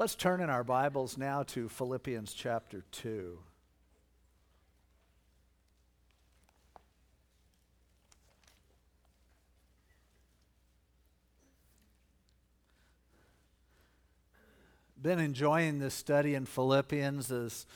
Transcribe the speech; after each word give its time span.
Let's 0.00 0.14
turn 0.14 0.40
in 0.40 0.48
our 0.48 0.64
Bibles 0.64 1.18
now 1.18 1.42
to 1.42 1.68
Philippians 1.68 2.32
chapter 2.32 2.84
2. 2.90 3.38
Been 15.02 15.18
enjoying 15.18 15.80
this 15.80 15.92
study 15.92 16.34
in 16.34 16.46
Philippians 16.46 17.30
as 17.30 17.66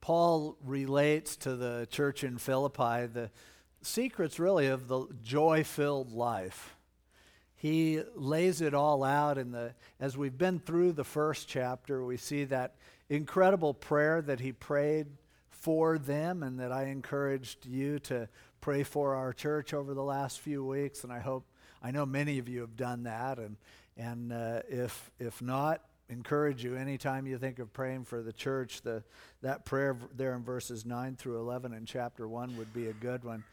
Paul 0.00 0.56
relates 0.64 1.36
to 1.36 1.54
the 1.54 1.86
church 1.92 2.24
in 2.24 2.38
Philippi 2.38 3.06
the 3.06 3.30
secrets 3.82 4.40
really 4.40 4.66
of 4.66 4.88
the 4.88 5.06
joy 5.22 5.62
filled 5.62 6.10
life 6.10 6.74
he 7.58 8.00
lays 8.14 8.60
it 8.60 8.72
all 8.72 9.04
out 9.04 9.36
in 9.36 9.52
the 9.52 9.74
as 10.00 10.16
we've 10.16 10.38
been 10.38 10.58
through 10.58 10.92
the 10.92 11.04
first 11.04 11.46
chapter 11.46 12.04
we 12.04 12.16
see 12.16 12.44
that 12.44 12.74
incredible 13.10 13.74
prayer 13.74 14.22
that 14.22 14.40
he 14.40 14.52
prayed 14.52 15.06
for 15.50 15.98
them 15.98 16.42
and 16.42 16.58
that 16.58 16.72
i 16.72 16.84
encouraged 16.84 17.66
you 17.66 17.98
to 17.98 18.28
pray 18.60 18.82
for 18.82 19.14
our 19.14 19.32
church 19.32 19.72
over 19.72 19.94
the 19.94 20.02
last 20.02 20.40
few 20.40 20.64
weeks. 20.64 21.04
And 21.04 21.12
i 21.12 21.20
hope 21.20 21.46
i 21.82 21.90
know 21.90 22.04
many 22.04 22.38
of 22.38 22.48
you 22.48 22.60
have 22.60 22.76
done 22.76 23.04
that. 23.04 23.38
And 23.38 23.56
and 23.96 24.32
uh, 24.32 24.60
if 24.68 25.10
if 25.18 25.40
not 25.42 25.82
encourage 26.08 26.64
you 26.64 26.74
anytime 26.74 27.26
you 27.26 27.36
think 27.38 27.58
of 27.58 27.72
praying 27.72 28.04
for 28.04 28.22
the 28.22 28.32
church 28.32 28.80
the 28.80 29.02
that 29.42 29.66
prayer 29.66 29.96
there 30.16 30.34
in 30.34 30.42
verses 30.42 30.86
9 30.86 31.16
through 31.16 31.38
11 31.38 31.74
in 31.74 31.84
chapter 31.84 32.26
1 32.26 32.56
would 32.56 32.72
be 32.72 32.86
a 32.88 32.94
good 32.94 33.24
one 33.24 33.44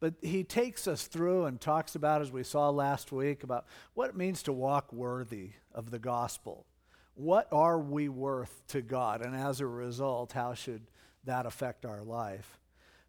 but 0.00 0.14
he 0.20 0.44
takes 0.44 0.86
us 0.86 1.06
through 1.06 1.44
and 1.44 1.60
talks 1.60 1.94
about, 1.94 2.20
as 2.20 2.30
we 2.30 2.42
saw 2.42 2.70
last 2.70 3.12
week, 3.12 3.42
about 3.42 3.66
what 3.94 4.10
it 4.10 4.16
means 4.16 4.42
to 4.44 4.52
walk 4.52 4.92
worthy 4.92 5.50
of 5.72 5.90
the 5.90 5.98
gospel. 5.98 6.66
What 7.14 7.48
are 7.52 7.78
we 7.78 8.08
worth 8.08 8.62
to 8.68 8.82
God? 8.82 9.24
And 9.24 9.34
as 9.34 9.60
a 9.60 9.66
result, 9.66 10.32
how 10.32 10.54
should 10.54 10.82
that 11.24 11.46
affect 11.46 11.86
our 11.86 12.02
life? 12.02 12.58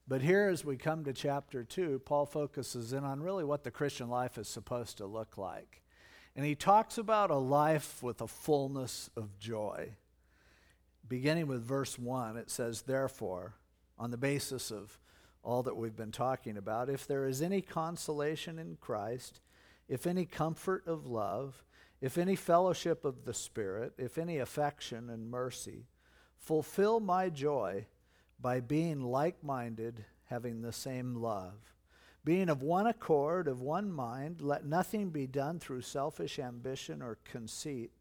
But 0.07 0.21
here, 0.21 0.49
as 0.49 0.63
we 0.63 0.77
come 0.77 1.03
to 1.05 1.13
chapter 1.13 1.63
2, 1.63 2.01
Paul 2.05 2.27
focuses 2.27 2.93
in 2.93 3.03
on 3.03 3.21
really 3.21 3.43
what 3.43 3.63
the 3.63 3.71
Christian 3.71 4.07
life 4.07 4.37
is 4.37 4.47
supposed 4.47 4.97
to 4.97 5.07
look 5.07 5.37
like. 5.37 5.81
And 6.35 6.45
he 6.45 6.53
talks 6.53 6.97
about 6.97 7.31
a 7.31 7.35
life 7.35 8.03
with 8.03 8.21
a 8.21 8.27
fullness 8.27 9.09
of 9.15 9.39
joy. 9.39 9.95
Beginning 11.07 11.47
with 11.47 11.63
verse 11.63 11.97
1, 11.97 12.37
it 12.37 12.51
says, 12.51 12.83
Therefore, 12.83 13.55
on 13.97 14.11
the 14.11 14.17
basis 14.17 14.69
of 14.69 14.99
all 15.45 15.63
that 15.63 15.77
we've 15.77 15.95
been 15.95 16.11
talking 16.11 16.57
about. 16.57 16.89
If 16.89 17.05
there 17.05 17.27
is 17.27 17.41
any 17.41 17.61
consolation 17.61 18.57
in 18.57 18.77
Christ, 18.81 19.39
if 19.87 20.07
any 20.07 20.25
comfort 20.25 20.87
of 20.87 21.05
love, 21.05 21.63
if 22.01 22.17
any 22.17 22.35
fellowship 22.35 23.05
of 23.05 23.25
the 23.25 23.33
Spirit, 23.33 23.93
if 23.97 24.17
any 24.17 24.39
affection 24.39 25.09
and 25.09 25.29
mercy, 25.29 25.85
fulfill 26.37 26.99
my 26.99 27.29
joy 27.29 27.85
by 28.41 28.59
being 28.59 29.01
like 29.01 29.43
minded, 29.43 30.03
having 30.25 30.61
the 30.61 30.73
same 30.73 31.15
love. 31.15 31.53
Being 32.23 32.49
of 32.49 32.63
one 32.63 32.87
accord, 32.87 33.47
of 33.47 33.61
one 33.61 33.91
mind, 33.91 34.41
let 34.41 34.65
nothing 34.65 35.11
be 35.11 35.27
done 35.27 35.59
through 35.59 35.81
selfish 35.81 36.39
ambition 36.39 37.03
or 37.03 37.19
conceit, 37.23 37.91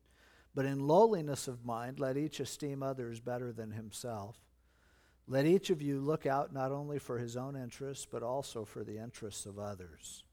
but 0.54 0.64
in 0.64 0.86
lowliness 0.86 1.46
of 1.46 1.66
mind, 1.66 2.00
let 2.00 2.16
each 2.16 2.40
esteem 2.40 2.82
others 2.82 3.20
better 3.20 3.52
than 3.52 3.72
himself. 3.72 4.38
Let 5.26 5.46
each 5.46 5.70
of 5.70 5.80
you 5.80 6.00
look 6.00 6.26
out 6.26 6.52
not 6.52 6.70
only 6.70 6.98
for 6.98 7.18
his 7.18 7.36
own 7.36 7.56
interests, 7.56 8.06
but 8.10 8.22
also 8.22 8.64
for 8.64 8.84
the 8.84 8.98
interests 8.98 9.46
of 9.46 9.58
others. 9.58 10.24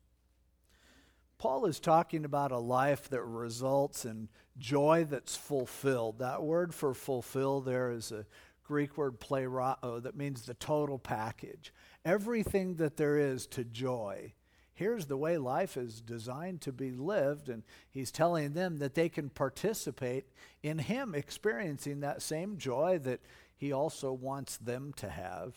Paul 1.38 1.66
is 1.66 1.80
talking 1.80 2.24
about 2.24 2.52
a 2.52 2.60
life 2.60 3.10
that 3.10 3.24
results 3.24 4.06
in 4.06 4.30
joy 4.60 5.08
that's 5.10 5.36
fulfilled. 5.36 6.20
That 6.20 6.44
word 6.44 6.74
for 6.74 6.94
fulfill 6.94 7.62
there 7.62 7.90
is 7.90 8.12
a 8.12 8.28
Greek 8.64 8.96
word 8.96 9.20
plerao 9.20 10.04
that 10.04 10.16
means 10.16 10.44
the 10.44 10.54
total 10.54 11.00
package. 11.00 11.74
Everything 12.06 12.76
that 12.76 12.98
there 12.98 13.18
is 13.18 13.48
to 13.48 13.64
joy. 13.64 14.34
Here's 14.74 15.08
the 15.08 15.18
way 15.18 15.38
life 15.38 15.78
is 15.78 16.02
designed 16.02 16.62
to 16.62 16.72
be 16.72 16.92
lived, 16.92 17.50
and 17.50 17.64
he's 17.90 18.12
telling 18.12 18.54
them 18.54 18.78
that 18.78 18.96
they 18.96 19.10
can 19.10 19.30
participate 19.30 20.26
in 20.64 20.78
him 20.80 21.14
experiencing 21.16 22.00
that 22.00 22.22
same 22.22 22.58
joy 22.58 23.00
that 23.00 23.20
he 23.62 23.72
also 23.72 24.12
wants 24.12 24.58
them 24.58 24.92
to 24.98 25.08
have. 25.08 25.54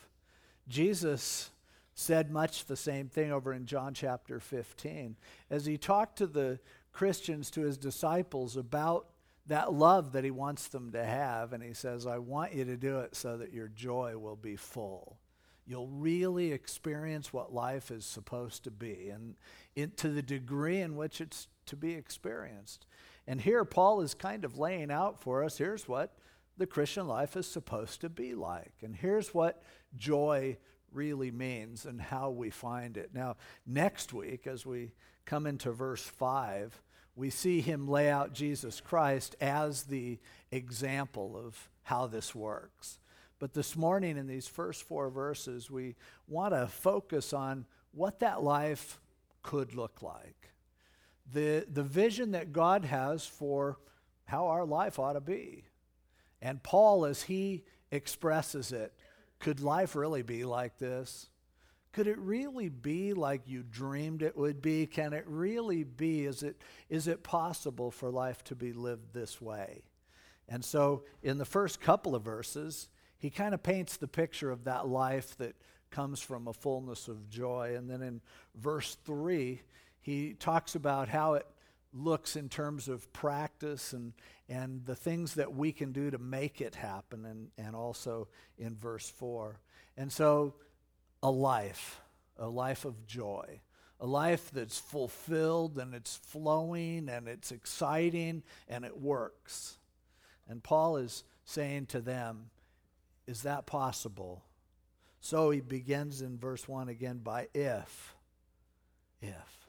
Jesus 0.69 1.49
said 1.95 2.31
much 2.31 2.67
the 2.67 2.77
same 2.77 3.09
thing 3.09 3.33
over 3.33 3.51
in 3.55 3.65
John 3.65 3.95
chapter 3.95 4.39
15. 4.39 5.17
As 5.49 5.65
he 5.65 5.79
talked 5.79 6.19
to 6.19 6.27
the 6.27 6.61
Christians, 6.93 7.51
to 7.53 7.63
his 7.63 7.79
disciples, 7.79 8.59
about 8.59 9.07
that 9.47 9.73
love 9.73 10.13
that 10.13 10.23
he 10.23 10.31
wants 10.31 10.69
them 10.69 10.93
to 10.93 11.03
have, 11.03 11.55
and 11.55 11.63
he 11.63 11.73
says, 11.73 12.07
I 12.07 12.19
want 12.19 12.53
you 12.53 12.67
to 12.67 12.77
do 12.77 12.99
it 12.99 13.17
so 13.17 13.39
that 13.39 13.55
your 13.55 13.69
joy 13.69 14.19
will 14.19 14.37
be 14.37 14.57
full. 14.57 15.17
You'll 15.67 15.89
really 15.89 16.53
experience 16.53 17.33
what 17.33 17.55
life 17.55 17.91
is 17.91 18.05
supposed 18.05 18.65
to 18.65 18.71
be, 18.71 19.09
and 19.09 19.35
in, 19.77 19.93
to 19.93 20.11
the 20.11 20.21
degree 20.21 20.83
in 20.83 20.95
which 20.95 21.23
it's 21.23 21.49
to 21.67 21.77
be 21.77 21.95
experienced. 21.95 22.85
And 23.27 23.41
here, 23.41 23.65
Paul 23.65 24.03
is 24.03 24.13
kind 24.13 24.45
of 24.45 24.59
laying 24.59 24.91
out 24.91 25.23
for 25.23 25.43
us 25.43 25.57
here's 25.57 25.89
what 25.89 26.15
the 26.57 26.67
Christian 26.67 27.09
life 27.09 27.37
is 27.37 27.47
supposed 27.47 28.01
to 28.03 28.09
be 28.09 28.35
like. 28.35 28.75
And 28.83 28.95
here's 28.95 29.35
what 29.35 29.63
joy 29.97 30.57
really 30.93 31.31
means 31.31 31.85
and 31.85 32.01
how 32.01 32.31
we 32.31 32.51
find 32.51 32.97
it. 32.97 33.11
Now, 33.13 33.37
next 33.67 34.13
week, 34.13 34.47
as 34.47 34.65
we 34.65 34.93
come 35.25 35.47
into 35.47 35.73
verse 35.73 36.03
5, 36.03 36.81
we 37.17 37.31
see 37.31 37.61
him 37.61 37.89
lay 37.89 38.11
out 38.11 38.33
Jesus 38.33 38.81
Christ 38.81 39.37
as 39.41 39.85
the 39.85 40.19
example 40.51 41.37
of 41.37 41.69
how 41.83 42.07
this 42.07 42.35
works. 42.35 42.99
But 43.39 43.53
this 43.53 43.77
morning, 43.77 44.17
in 44.17 44.27
these 44.27 44.49
first 44.49 44.85
four 44.85 45.11
verses, 45.11 45.71
we 45.71 45.97
want 46.29 46.55
to 46.55 46.67
focus 46.67 47.33
on 47.33 47.67
what 47.93 48.21
that 48.21 48.43
life 48.43 49.01
could 49.43 49.75
look 49.75 50.03
like. 50.03 50.51
The, 51.33 51.67
the 51.71 51.83
vision 51.83 52.33
that 52.33 52.53
God 52.53 52.85
has 52.85 53.27
for 53.27 53.79
how 54.25 54.49
our 54.49 54.65
life 54.65 54.99
ought 54.99 55.13
to 55.15 55.21
be. 55.21 55.65
And 56.45 56.63
Paul, 56.63 57.07
as 57.07 57.23
he 57.23 57.65
expresses 57.91 58.71
it, 58.71 58.93
could 59.41 59.61
life 59.61 59.97
really 59.97 60.23
be 60.23 60.45
like 60.45 60.79
this? 60.79 61.31
Could 61.93 62.07
it 62.07 62.19
really 62.19 62.69
be 62.69 63.15
like 63.15 63.49
you 63.49 63.63
dreamed 63.63 64.23
it 64.23 64.37
would 64.37 64.61
be? 64.61 64.87
Can 64.87 65.15
it 65.15 65.25
really 65.27 65.85
be? 65.85 66.27
Is 66.27 66.43
it, 66.43 66.61
is 66.91 67.09
it 67.09 67.23
possible 67.23 67.91
for 67.91 68.11
life 68.11 68.45
to 68.45 68.55
be 68.55 68.75
lived 68.75 69.15
this 69.15 69.41
way? 69.41 69.85
And 70.47 70.63
so, 70.63 71.05
in 71.23 71.39
the 71.39 71.47
first 71.47 71.81
couple 71.81 72.15
of 72.15 72.23
verses, 72.23 72.89
he 73.17 73.31
kind 73.31 73.55
of 73.55 73.63
paints 73.63 73.97
the 73.97 74.07
picture 74.07 74.51
of 74.51 74.65
that 74.65 74.87
life 74.87 75.39
that 75.39 75.57
comes 75.91 76.21
from 76.21 76.47
a 76.47 76.53
fullness 76.53 77.09
of 77.09 77.31
joy. 77.31 77.75
And 77.75 77.89
then 77.89 78.03
in 78.03 78.21
verse 78.55 78.99
3, 79.07 79.63
he 80.03 80.35
talks 80.35 80.75
about 80.75 81.09
how 81.09 81.35
it 81.35 81.47
looks 81.95 82.37
in 82.37 82.49
terms 82.49 82.89
of 82.89 83.13
practice 83.13 83.93
and, 83.93 84.13
and 84.49 84.85
the 84.85 84.97
things 84.97 85.35
that 85.35 85.55
we 85.55 85.73
can 85.73 85.93
do 85.93 86.11
to 86.11 86.19
make 86.19 86.61
it 86.61 86.75
happen, 86.75 87.25
and, 87.25 87.49
and 87.57 87.77
also 87.77 88.29
in 88.59 88.75
verse 88.75 89.09
4. 89.09 89.61
And 89.97 90.11
so, 90.13 90.55
a 91.23 91.31
life, 91.31 92.01
a 92.39 92.49
life 92.49 92.85
of 92.85 93.07
joy, 93.07 93.61
a 94.01 94.07
life 94.07 94.51
that's 94.53 94.79
fulfilled 94.79 95.79
and 95.79 95.95
it's 95.95 96.17
flowing 96.17 97.09
and 97.09 97.29
it's 97.29 97.53
exciting 97.53 98.43
and 98.69 98.85
it 98.85 99.01
works. 99.01 99.79
And 100.49 100.63
Paul 100.63 100.99
is 100.99 101.25
saying 101.45 101.87
to 101.87 102.01
them, 102.01 102.51
Is 103.27 103.43
that 103.43 103.67
possible? 103.67 104.45
So 105.21 105.51
he 105.51 105.63
begins 105.63 106.21
in 106.21 106.37
verse 106.37 106.69
1 106.69 106.91
again 106.91 107.19
by 107.19 107.49
if. 107.55 108.15
If 109.23 109.64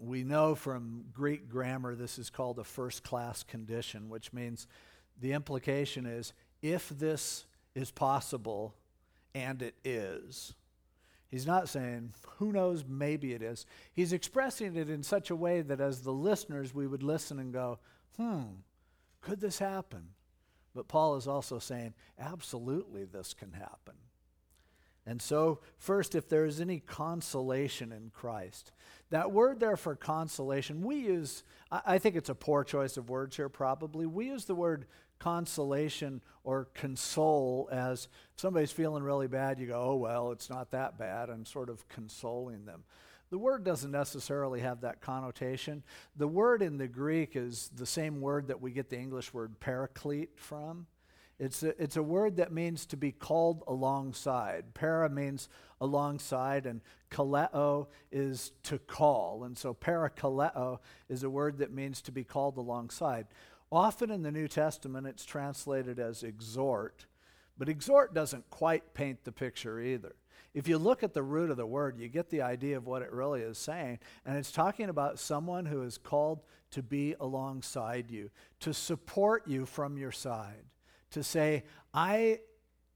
we 0.00 0.24
know 0.24 0.54
from 0.54 1.04
Greek 1.12 1.48
grammar 1.48 1.94
this 1.94 2.18
is 2.18 2.30
called 2.30 2.58
a 2.58 2.64
first 2.64 3.02
class 3.02 3.42
condition, 3.42 4.08
which 4.08 4.32
means 4.32 4.66
the 5.20 5.32
implication 5.32 6.06
is 6.06 6.32
if 6.62 6.88
this 6.88 7.46
is 7.74 7.90
possible, 7.90 8.74
and 9.34 9.62
it 9.62 9.74
is. 9.84 10.54
He's 11.28 11.46
not 11.46 11.68
saying, 11.68 12.12
who 12.38 12.52
knows, 12.52 12.84
maybe 12.86 13.32
it 13.32 13.42
is. 13.42 13.66
He's 13.92 14.12
expressing 14.12 14.76
it 14.76 14.88
in 14.88 15.02
such 15.02 15.30
a 15.30 15.36
way 15.36 15.62
that 15.62 15.80
as 15.80 16.02
the 16.02 16.12
listeners, 16.12 16.72
we 16.72 16.86
would 16.86 17.02
listen 17.02 17.40
and 17.40 17.52
go, 17.52 17.80
hmm, 18.16 18.42
could 19.20 19.40
this 19.40 19.58
happen? 19.58 20.10
But 20.74 20.88
Paul 20.88 21.16
is 21.16 21.26
also 21.26 21.58
saying, 21.58 21.94
absolutely, 22.18 23.04
this 23.04 23.34
can 23.34 23.52
happen. 23.52 23.94
And 25.06 25.20
so, 25.20 25.60
first, 25.76 26.14
if 26.14 26.28
there 26.28 26.46
is 26.46 26.60
any 26.60 26.80
consolation 26.80 27.92
in 27.92 28.10
Christ, 28.14 28.72
that 29.10 29.32
word 29.32 29.60
there 29.60 29.76
for 29.76 29.94
consolation, 29.94 30.82
we 30.82 30.96
use, 30.96 31.44
I 31.70 31.98
think 31.98 32.16
it's 32.16 32.30
a 32.30 32.34
poor 32.34 32.64
choice 32.64 32.96
of 32.96 33.10
words 33.10 33.36
here, 33.36 33.50
probably. 33.50 34.06
We 34.06 34.26
use 34.26 34.46
the 34.46 34.54
word 34.54 34.86
consolation 35.18 36.22
or 36.42 36.68
console 36.74 37.68
as 37.70 38.08
somebody's 38.36 38.72
feeling 38.72 39.02
really 39.02 39.28
bad, 39.28 39.58
you 39.58 39.66
go, 39.66 39.80
oh, 39.80 39.96
well, 39.96 40.32
it's 40.32 40.50
not 40.50 40.70
that 40.70 40.98
bad, 40.98 41.28
and 41.28 41.46
sort 41.46 41.68
of 41.68 41.88
consoling 41.88 42.64
them. 42.64 42.84
the 43.30 43.38
word 43.38 43.64
doesn't 43.64 43.90
necessarily 43.90 44.60
have 44.60 44.82
that 44.82 45.00
connotation. 45.00 45.82
The 46.16 46.28
word 46.28 46.62
in 46.62 46.78
the 46.78 46.88
Greek 46.88 47.36
is 47.36 47.70
the 47.74 47.86
same 47.86 48.20
word 48.20 48.48
that 48.48 48.60
we 48.60 48.70
get 48.70 48.90
the 48.90 48.98
English 48.98 49.34
word 49.34 49.58
paraclete 49.60 50.38
from. 50.38 50.86
It's 51.38 51.62
a, 51.62 51.80
it's 51.82 51.96
a 51.96 52.02
word 52.02 52.36
that 52.36 52.52
means 52.52 52.86
to 52.86 52.96
be 52.96 53.10
called 53.10 53.64
alongside. 53.66 54.74
Para 54.74 55.10
means 55.10 55.48
alongside, 55.80 56.66
and 56.66 56.80
kaleo 57.10 57.88
is 58.12 58.52
to 58.64 58.78
call. 58.78 59.44
And 59.44 59.58
so 59.58 59.74
parakaleo 59.74 60.78
is 61.08 61.22
a 61.24 61.30
word 61.30 61.58
that 61.58 61.72
means 61.72 62.00
to 62.02 62.12
be 62.12 62.24
called 62.24 62.56
alongside. 62.56 63.26
Often 63.72 64.10
in 64.10 64.22
the 64.22 64.30
New 64.30 64.46
Testament, 64.46 65.06
it's 65.06 65.24
translated 65.24 65.98
as 65.98 66.22
exhort, 66.22 67.06
but 67.58 67.68
exhort 67.68 68.14
doesn't 68.14 68.48
quite 68.50 68.94
paint 68.94 69.24
the 69.24 69.32
picture 69.32 69.80
either. 69.80 70.14
If 70.54 70.68
you 70.68 70.78
look 70.78 71.02
at 71.02 71.14
the 71.14 71.22
root 71.22 71.50
of 71.50 71.56
the 71.56 71.66
word, 71.66 71.98
you 71.98 72.08
get 72.08 72.30
the 72.30 72.42
idea 72.42 72.76
of 72.76 72.86
what 72.86 73.02
it 73.02 73.12
really 73.12 73.40
is 73.40 73.58
saying. 73.58 73.98
And 74.24 74.36
it's 74.36 74.52
talking 74.52 74.88
about 74.88 75.18
someone 75.18 75.66
who 75.66 75.82
is 75.82 75.98
called 75.98 76.44
to 76.70 76.82
be 76.82 77.16
alongside 77.18 78.10
you, 78.10 78.30
to 78.60 78.72
support 78.72 79.48
you 79.48 79.66
from 79.66 79.98
your 79.98 80.12
side, 80.12 80.64
to 81.14 81.22
say, 81.22 81.64
I 81.92 82.40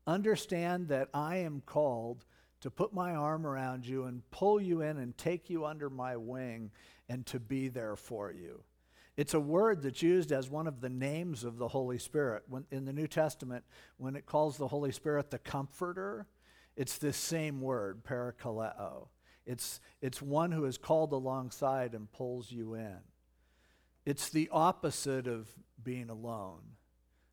understand 0.06 0.88
that 0.88 1.08
I 1.12 1.38
am 1.38 1.62
called 1.64 2.24
to 2.60 2.70
put 2.70 2.92
my 2.92 3.14
arm 3.14 3.46
around 3.46 3.86
you 3.86 4.04
and 4.04 4.28
pull 4.30 4.60
you 4.60 4.82
in 4.82 4.98
and 4.98 5.16
take 5.16 5.48
you 5.48 5.64
under 5.64 5.88
my 5.88 6.16
wing 6.16 6.70
and 7.08 7.24
to 7.26 7.38
be 7.38 7.68
there 7.68 7.96
for 7.96 8.32
you. 8.32 8.62
It's 9.16 9.34
a 9.34 9.40
word 9.40 9.82
that's 9.82 10.02
used 10.02 10.30
as 10.30 10.48
one 10.48 10.66
of 10.66 10.80
the 10.80 10.88
names 10.88 11.42
of 11.42 11.58
the 11.58 11.68
Holy 11.68 11.98
Spirit. 11.98 12.44
When, 12.48 12.64
in 12.70 12.84
the 12.84 12.92
New 12.92 13.08
Testament, 13.08 13.64
when 13.96 14.14
it 14.14 14.26
calls 14.26 14.56
the 14.56 14.68
Holy 14.68 14.92
Spirit 14.92 15.30
the 15.30 15.38
Comforter, 15.38 16.26
it's 16.76 16.98
this 16.98 17.16
same 17.16 17.60
word, 17.60 18.04
parakaleo. 18.04 19.08
It's, 19.46 19.80
it's 20.00 20.22
one 20.22 20.52
who 20.52 20.64
is 20.66 20.78
called 20.78 21.12
alongside 21.12 21.94
and 21.94 22.10
pulls 22.12 22.52
you 22.52 22.74
in. 22.74 22.98
It's 24.04 24.28
the 24.28 24.48
opposite 24.52 25.26
of 25.26 25.48
being 25.82 26.10
alone. 26.10 26.62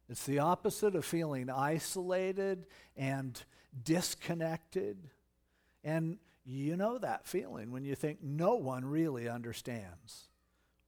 It's 0.09 0.25
the 0.25 0.39
opposite 0.39 0.95
of 0.95 1.03
feeling 1.05 1.49
isolated 1.49 2.67
and 2.95 3.41
disconnected. 3.83 4.97
And 5.83 6.17
you 6.45 6.77
know 6.77 6.97
that 6.99 7.25
feeling 7.25 7.71
when 7.71 7.85
you 7.85 7.95
think 7.95 8.19
no 8.21 8.55
one 8.55 8.85
really 8.85 9.27
understands 9.27 10.29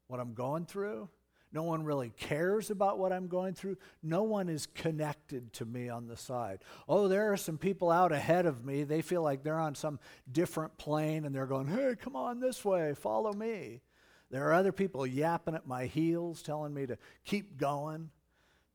what 0.08 0.19
I'm 0.19 0.34
going 0.34 0.66
through. 0.66 1.10
No 1.52 1.64
one 1.64 1.84
really 1.84 2.10
cares 2.10 2.69
about 2.69 3.00
what 3.00 3.14
I'm 3.14 3.28
going 3.28 3.54
through. 3.54 3.78
No 4.04 4.24
one 4.24 4.50
is 4.50 4.68
connected 4.68 5.54
to 5.54 5.66
me 5.66 5.90
on 5.90 6.08
the 6.08 6.18
side. 6.18 6.60
Oh, 6.88 7.08
there 7.08 7.31
are 7.31 7.38
some 7.38 7.58
people 7.58 7.90
out 7.90 8.12
ahead 8.12 8.46
of 8.46 8.66
me. 8.66 8.84
They 8.84 9.02
feel 9.02 9.24
like 9.24 9.44
they're 9.44 9.60
on 9.60 9.74
some 9.74 10.00
different 10.31 10.78
plane 10.78 11.25
and 11.25 11.34
they're 11.34 11.46
going, 11.46 11.68
hey, 11.68 11.96
come 12.00 12.16
on 12.16 12.40
this 12.40 12.66
way, 12.66 12.94
follow 12.94 13.31
me. 13.31 13.81
There 14.30 14.46
are 14.50 14.54
other 14.54 14.74
people 14.74 15.08
yapping 15.08 15.56
at 15.56 15.66
my 15.66 15.86
heels, 15.86 16.42
telling 16.42 16.74
me 16.74 16.86
to 16.86 16.98
keep 17.24 17.58
going. 17.58 18.10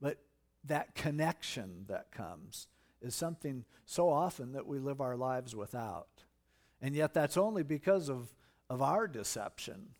But 0.00 0.19
that 0.64 0.94
connection 0.94 1.85
that 1.88 2.12
comes 2.12 2.69
is 3.00 3.14
something 3.14 3.64
so 3.85 4.09
often 4.09 4.53
that 4.53 4.67
we 4.67 4.79
live 4.79 5.00
our 5.00 5.17
lives 5.17 5.56
without. 5.56 6.25
And 6.81 6.94
yet, 6.94 7.14
that's 7.14 7.37
only 7.37 7.62
because 7.62 8.09
of, 8.09 8.35
of 8.70 8.82
our 8.82 9.06
deception 9.06 9.91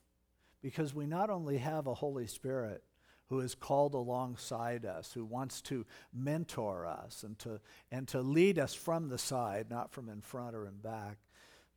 because 0.63 0.95
we 0.95 1.07
not 1.07 1.29
only 1.29 1.59
have 1.59 1.87
a 1.87 1.95
Holy 1.95 2.27
Spirit 2.27 2.83
who 3.29 3.41
is 3.41 3.55
called 3.55 3.95
alongside 3.95 4.85
us, 4.85 5.13
who 5.13 5.25
wants 5.25 5.61
to 5.63 5.87
mentor 6.13 6.87
us 6.87 7.23
and 7.23 7.39
to, 7.39 7.61
and 7.91 8.07
to 8.07 8.21
lead 8.21 8.59
us 8.59 8.75
from 8.75 9.09
the 9.09 9.19
side, 9.19 9.67
not 9.71 9.91
from 9.91 10.09
in 10.09 10.21
front 10.21 10.55
or 10.55 10.67
in 10.67 10.77
back. 10.77 11.19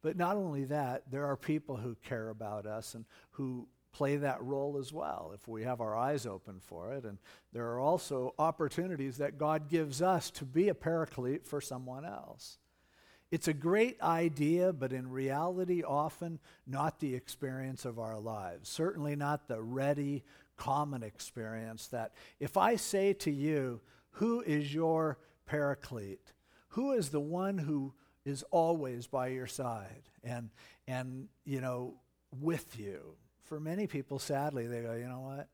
But 0.01 0.17
not 0.17 0.37
only 0.37 0.65
that, 0.65 1.09
there 1.09 1.25
are 1.25 1.37
people 1.37 1.77
who 1.77 1.95
care 2.03 2.29
about 2.29 2.65
us 2.65 2.93
and 2.93 3.05
who 3.31 3.67
play 3.95 4.17
that 4.17 4.43
role 4.43 4.77
as 4.77 4.91
well 4.91 5.31
if 5.33 5.47
we 5.47 5.63
have 5.63 5.79
our 5.79 5.95
eyes 5.95 6.25
open 6.25 6.59
for 6.59 6.91
it. 6.91 7.05
And 7.05 7.17
there 7.53 7.67
are 7.71 7.79
also 7.79 8.35
opportunities 8.37 9.17
that 9.17 9.37
God 9.37 9.69
gives 9.69 10.01
us 10.01 10.29
to 10.31 10.43
be 10.43 10.67
a 10.67 10.75
paraclete 10.75 11.47
for 11.47 11.61
someone 11.61 12.03
else. 12.03 12.57
It's 13.31 13.47
a 13.47 13.53
great 13.53 14.01
idea, 14.01 14.73
but 14.73 14.91
in 14.91 15.09
reality, 15.09 15.81
often 15.81 16.39
not 16.67 16.99
the 16.99 17.15
experience 17.15 17.85
of 17.85 17.97
our 17.97 18.19
lives. 18.19 18.67
Certainly 18.67 19.15
not 19.15 19.47
the 19.47 19.61
ready, 19.61 20.25
common 20.57 21.01
experience 21.01 21.87
that 21.87 22.11
if 22.37 22.57
I 22.57 22.75
say 22.75 23.13
to 23.13 23.31
you, 23.31 23.79
Who 24.11 24.41
is 24.41 24.73
your 24.73 25.19
paraclete? 25.45 26.33
Who 26.69 26.91
is 26.91 27.09
the 27.09 27.21
one 27.21 27.57
who 27.57 27.93
is 28.25 28.43
always 28.51 29.07
by 29.07 29.27
your 29.27 29.47
side 29.47 30.03
and, 30.21 30.49
and 30.85 31.29
you 31.45 31.61
know, 31.61 31.93
with 32.41 32.77
you? 32.77 33.15
For 33.45 33.59
many 33.59 33.87
people, 33.87 34.19
sadly, 34.19 34.67
they 34.67 34.81
go, 34.81 34.93
You 34.93 35.07
know 35.07 35.21
what? 35.21 35.47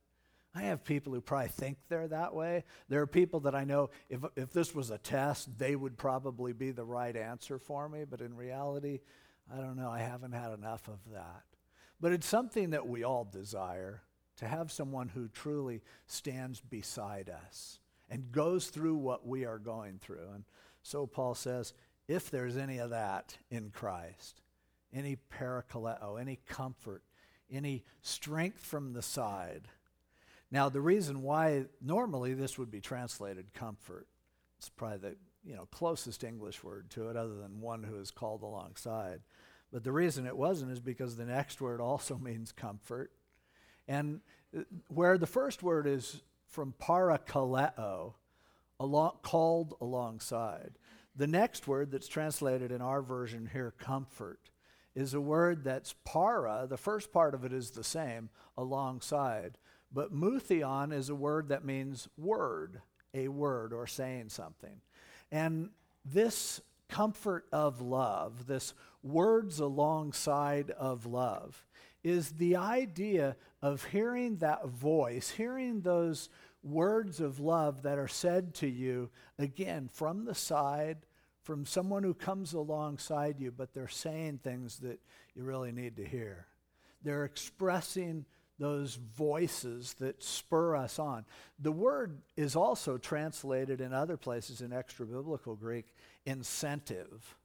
I 0.54 0.64
have 0.64 0.84
people 0.84 1.14
who 1.14 1.22
probably 1.22 1.48
think 1.48 1.78
they're 1.88 2.10
that 2.10 2.34
way. 2.34 2.66
There 2.90 3.02
are 3.02 3.08
people 3.08 3.42
that 3.42 3.56
I 3.56 3.64
know, 3.64 3.90
if, 4.10 4.20
if 4.36 4.52
this 4.52 4.76
was 4.76 4.90
a 4.90 4.98
test, 4.98 5.58
they 5.58 5.78
would 5.78 5.98
probably 5.98 6.52
be 6.52 6.72
the 6.72 6.84
right 6.84 7.16
answer 7.16 7.58
for 7.58 7.88
me. 7.88 8.04
But 8.04 8.20
in 8.20 8.36
reality, 8.36 9.00
I 9.52 9.62
don't 9.62 9.78
know. 9.78 9.90
I 9.90 10.00
haven't 10.00 10.34
had 10.34 10.52
enough 10.52 10.90
of 10.90 11.00
that. 11.14 11.44
But 12.02 12.12
it's 12.12 12.28
something 12.28 12.72
that 12.72 12.88
we 12.88 13.04
all 13.04 13.24
desire 13.24 14.02
to 14.38 14.48
have 14.48 14.72
someone 14.72 15.08
who 15.08 15.30
truly 15.30 15.82
stands 16.08 16.60
beside 16.60 17.30
us 17.30 17.80
and 18.10 18.32
goes 18.32 18.68
through 18.68 18.96
what 18.96 19.26
we 19.26 19.46
are 19.46 19.60
going 19.60 20.00
through. 20.00 20.32
And 20.34 20.44
so 20.84 21.08
Paul 21.08 21.36
says, 21.36 21.74
if 22.08 22.30
there's 22.30 22.58
any 22.58 22.80
of 22.80 22.90
that 22.90 23.38
in 23.50 23.70
Christ, 23.70 24.42
any 24.94 25.18
parakaleo, 25.34 26.20
any 26.20 26.40
comfort, 26.48 27.04
any 27.51 27.83
strength 28.01 28.63
from 28.63 28.94
the 28.94 29.01
side, 29.01 29.68
now, 30.51 30.68
the 30.68 30.81
reason 30.81 31.21
why 31.21 31.65
normally 31.81 32.33
this 32.33 32.59
would 32.59 32.69
be 32.69 32.81
translated 32.81 33.53
comfort, 33.53 34.06
it's 34.57 34.68
probably 34.68 34.98
the 34.98 35.15
you 35.44 35.56
know, 35.56 35.65
closest 35.71 36.24
English 36.24 36.63
word 36.63 36.89
to 36.92 37.09
it, 37.09 37.15
other 37.15 37.36
than 37.36 37.62
one 37.62 37.83
who 37.83 37.98
is 37.98 38.12
called 38.12 38.44
alongside. 38.44 39.21
But 39.71 39.86
the 39.86 39.94
reason 39.94 40.27
it 40.27 40.36
wasn't 40.36 40.71
is 40.71 40.81
because 40.81 41.15
the 41.15 41.25
next 41.25 41.62
word 41.62 41.80
also 41.80 42.18
means 42.21 42.51
comfort. 42.51 43.12
And 43.88 44.19
uh, 44.56 44.63
where 44.89 45.18
the 45.18 45.25
first 45.25 45.63
word 45.63 45.88
is 45.88 46.21
from 46.47 46.74
parakaleo, 46.80 48.13
along, 48.77 49.19
called 49.24 49.75
alongside, 49.80 50.74
the 51.15 51.27
next 51.27 51.65
word 51.65 51.92
that's 51.92 52.09
translated 52.09 52.71
in 52.74 52.81
our 52.81 53.01
version 53.01 53.50
here, 53.51 53.74
comfort, 53.80 54.50
is 54.96 55.14
a 55.14 55.22
word 55.22 55.64
that's 55.64 55.96
para. 56.06 56.66
The 56.70 56.78
first 56.78 57.12
part 57.12 57.34
of 57.34 57.46
it 57.46 57.54
is 57.54 57.72
the 57.72 57.84
same, 57.84 58.30
alongside. 58.58 59.58
But 59.94 60.14
mutheon 60.14 60.94
is 60.94 61.10
a 61.10 61.16
word 61.16 61.50
that 61.50 61.66
means 61.66 62.08
word, 62.18 62.82
a 63.14 63.28
word, 63.28 63.74
or 63.74 63.88
saying 63.88 64.30
something. 64.30 64.81
And 65.31 65.69
this 66.06 66.62
comfort 66.90 67.45
of 67.52 67.81
love, 67.81 68.48
this 68.48 68.74
words 69.04 69.60
alongside 69.60 70.71
of 70.71 71.06
love, 71.06 71.66
is 72.04 72.31
the 72.33 72.56
idea 72.56 73.36
of 73.62 73.86
hearing 73.86 74.38
that 74.38 74.68
voice, 74.68 75.30
hearing 75.30 75.81
those 75.81 76.30
words 76.64 77.19
of 77.19 77.40
love 77.40 77.83
that 77.83 77.98
are 77.98 78.07
said 78.07 78.54
to 78.56 78.68
you, 78.68 79.10
again, 79.38 79.90
from 79.92 80.26
the 80.26 80.36
side, 80.36 80.98
from 81.52 81.66
someone 81.66 82.02
who 82.02 82.14
comes 82.14 82.54
alongside 82.54 83.38
you, 83.38 83.52
but 83.52 83.74
they're 83.74 83.86
saying 83.90 84.40
things 84.42 84.80
that 84.80 85.02
you 85.36 85.44
really 85.44 85.74
need 85.74 85.98
to 85.98 86.06
hear. 86.06 86.46
They're 87.04 87.26
expressing 87.26 88.24
those 88.58 88.96
voices 88.96 89.96
that 89.96 90.24
spur 90.24 90.78
us 90.78 90.98
on. 90.98 91.26
The 91.60 91.74
word 91.74 92.22
is 92.38 92.56
also 92.56 92.98
translated 92.98 93.81
in 93.81 93.92
other 93.92 94.16
places 94.16 94.62
in 94.62 94.72
extra 94.72 95.06
biblical 95.06 95.58
Greek 95.58 95.94
incentive. 96.26 97.36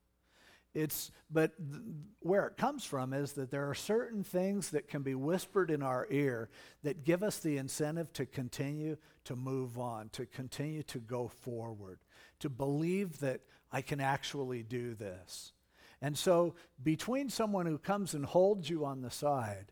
It's, 0.73 1.11
but 1.29 1.57
th- 1.59 1.83
where 2.21 2.47
it 2.47 2.57
comes 2.57 2.85
from 2.85 3.13
is 3.13 3.33
that 3.33 3.51
there 3.51 3.69
are 3.69 3.75
certain 3.75 4.23
things 4.23 4.71
that 4.71 4.87
can 4.87 5.03
be 5.03 5.17
whispered 5.17 5.73
in 5.73 5.83
our 5.83 6.07
ear 6.13 6.49
that 6.85 7.03
give 7.03 7.25
us 7.25 7.41
the 7.41 7.57
incentive 7.57 8.13
to 8.13 8.25
continue 8.25 8.99
to 9.25 9.35
move 9.35 9.81
on, 9.81 10.11
to 10.11 10.27
continue 10.27 10.85
to 10.85 10.99
go 10.99 11.27
forward, 11.27 11.99
to 12.39 12.49
believe 12.49 13.19
that 13.19 13.41
I 13.77 13.83
can 13.83 14.01
actually 14.01 14.63
do 14.63 14.95
this. 14.95 15.53
And 16.01 16.17
so, 16.17 16.55
between 16.83 17.29
someone 17.29 17.67
who 17.67 17.77
comes 17.77 18.15
and 18.15 18.25
holds 18.25 18.71
you 18.71 18.87
on 18.87 19.03
the 19.03 19.11
side 19.11 19.71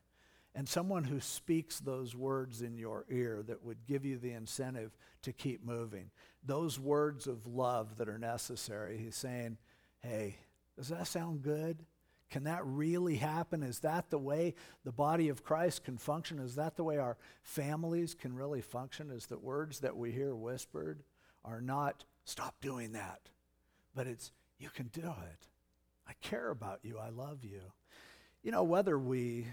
and 0.55 0.69
someone 0.69 1.05
who 1.05 1.21
speaks 1.21 1.81
those 1.81 2.15
words 2.15 2.61
in 2.61 2.77
your 2.77 3.07
ear 3.11 3.43
that 3.47 3.65
would 3.65 3.87
give 3.87 4.05
you 4.05 4.19
the 4.19 4.33
incentive 4.33 4.95
to 5.23 5.33
keep 5.33 5.65
moving. 5.65 6.11
Those 6.45 6.79
words 6.79 7.27
of 7.27 7.47
love 7.47 7.97
that 7.97 8.11
are 8.11 8.19
necessary. 8.19 8.99
He's 8.99 9.17
saying, 9.17 9.57
hey, 10.03 10.37
does 10.77 10.89
that 10.89 11.07
sound 11.07 11.41
good? 11.41 11.87
Can 12.29 12.45
that 12.45 12.61
really 12.67 13.17
happen? 13.17 13.63
Is 13.63 13.79
that 13.79 14.11
the 14.11 14.19
way 14.19 14.55
the 14.85 14.93
body 14.93 15.31
of 15.31 15.45
Christ 15.45 15.83
can 15.83 15.97
function? 15.97 16.39
Is 16.41 16.57
that 16.57 16.77
the 16.77 16.85
way 16.85 16.99
our 16.99 17.17
families 17.43 18.15
can 18.15 18.35
really 18.35 18.61
function? 18.61 19.11
Is 19.11 19.25
the 19.25 19.39
words 19.39 19.81
that 19.81 19.97
we 19.97 20.13
hear 20.13 20.35
whispered 20.35 21.05
are 21.43 21.63
not, 21.63 22.05
stop 22.27 22.57
doing 22.61 22.93
that, 22.93 23.31
but 23.95 24.07
it's, 24.07 24.33
you 24.59 24.71
can 24.71 24.89
do 24.89 25.03
it. 25.03 25.47
I 26.09 26.13
care 26.21 26.51
about 26.51 26.81
you. 26.83 26.99
I 26.99 27.09
love 27.09 27.45
you. 27.45 27.61
You 28.43 28.53
know, 28.53 28.63
whether 28.63 28.99
we, 28.99 29.47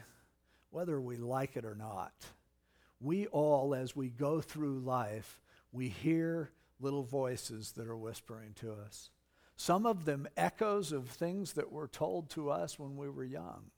whether 0.69 0.99
we 0.99 1.17
like 1.17 1.55
it 1.55 1.65
or 1.65 1.75
not, 1.75 2.13
we 2.99 3.27
all, 3.27 3.73
as 3.73 3.95
we 3.95 4.09
go 4.09 4.41
through 4.41 4.79
life, 4.79 5.41
we 5.71 5.87
hear 5.87 6.51
little 6.79 7.03
voices 7.03 7.73
that 7.73 7.87
are 7.87 7.97
whispering 7.97 8.53
to 8.61 8.73
us. 8.73 9.09
Some 9.55 9.85
of 9.85 10.05
them 10.05 10.27
echoes 10.35 10.91
of 10.91 11.09
things 11.09 11.53
that 11.53 11.71
were 11.71 11.87
told 11.87 12.29
to 12.31 12.49
us 12.49 12.79
when 12.79 12.97
we 12.97 13.09
were 13.09 13.23
young 13.23 13.71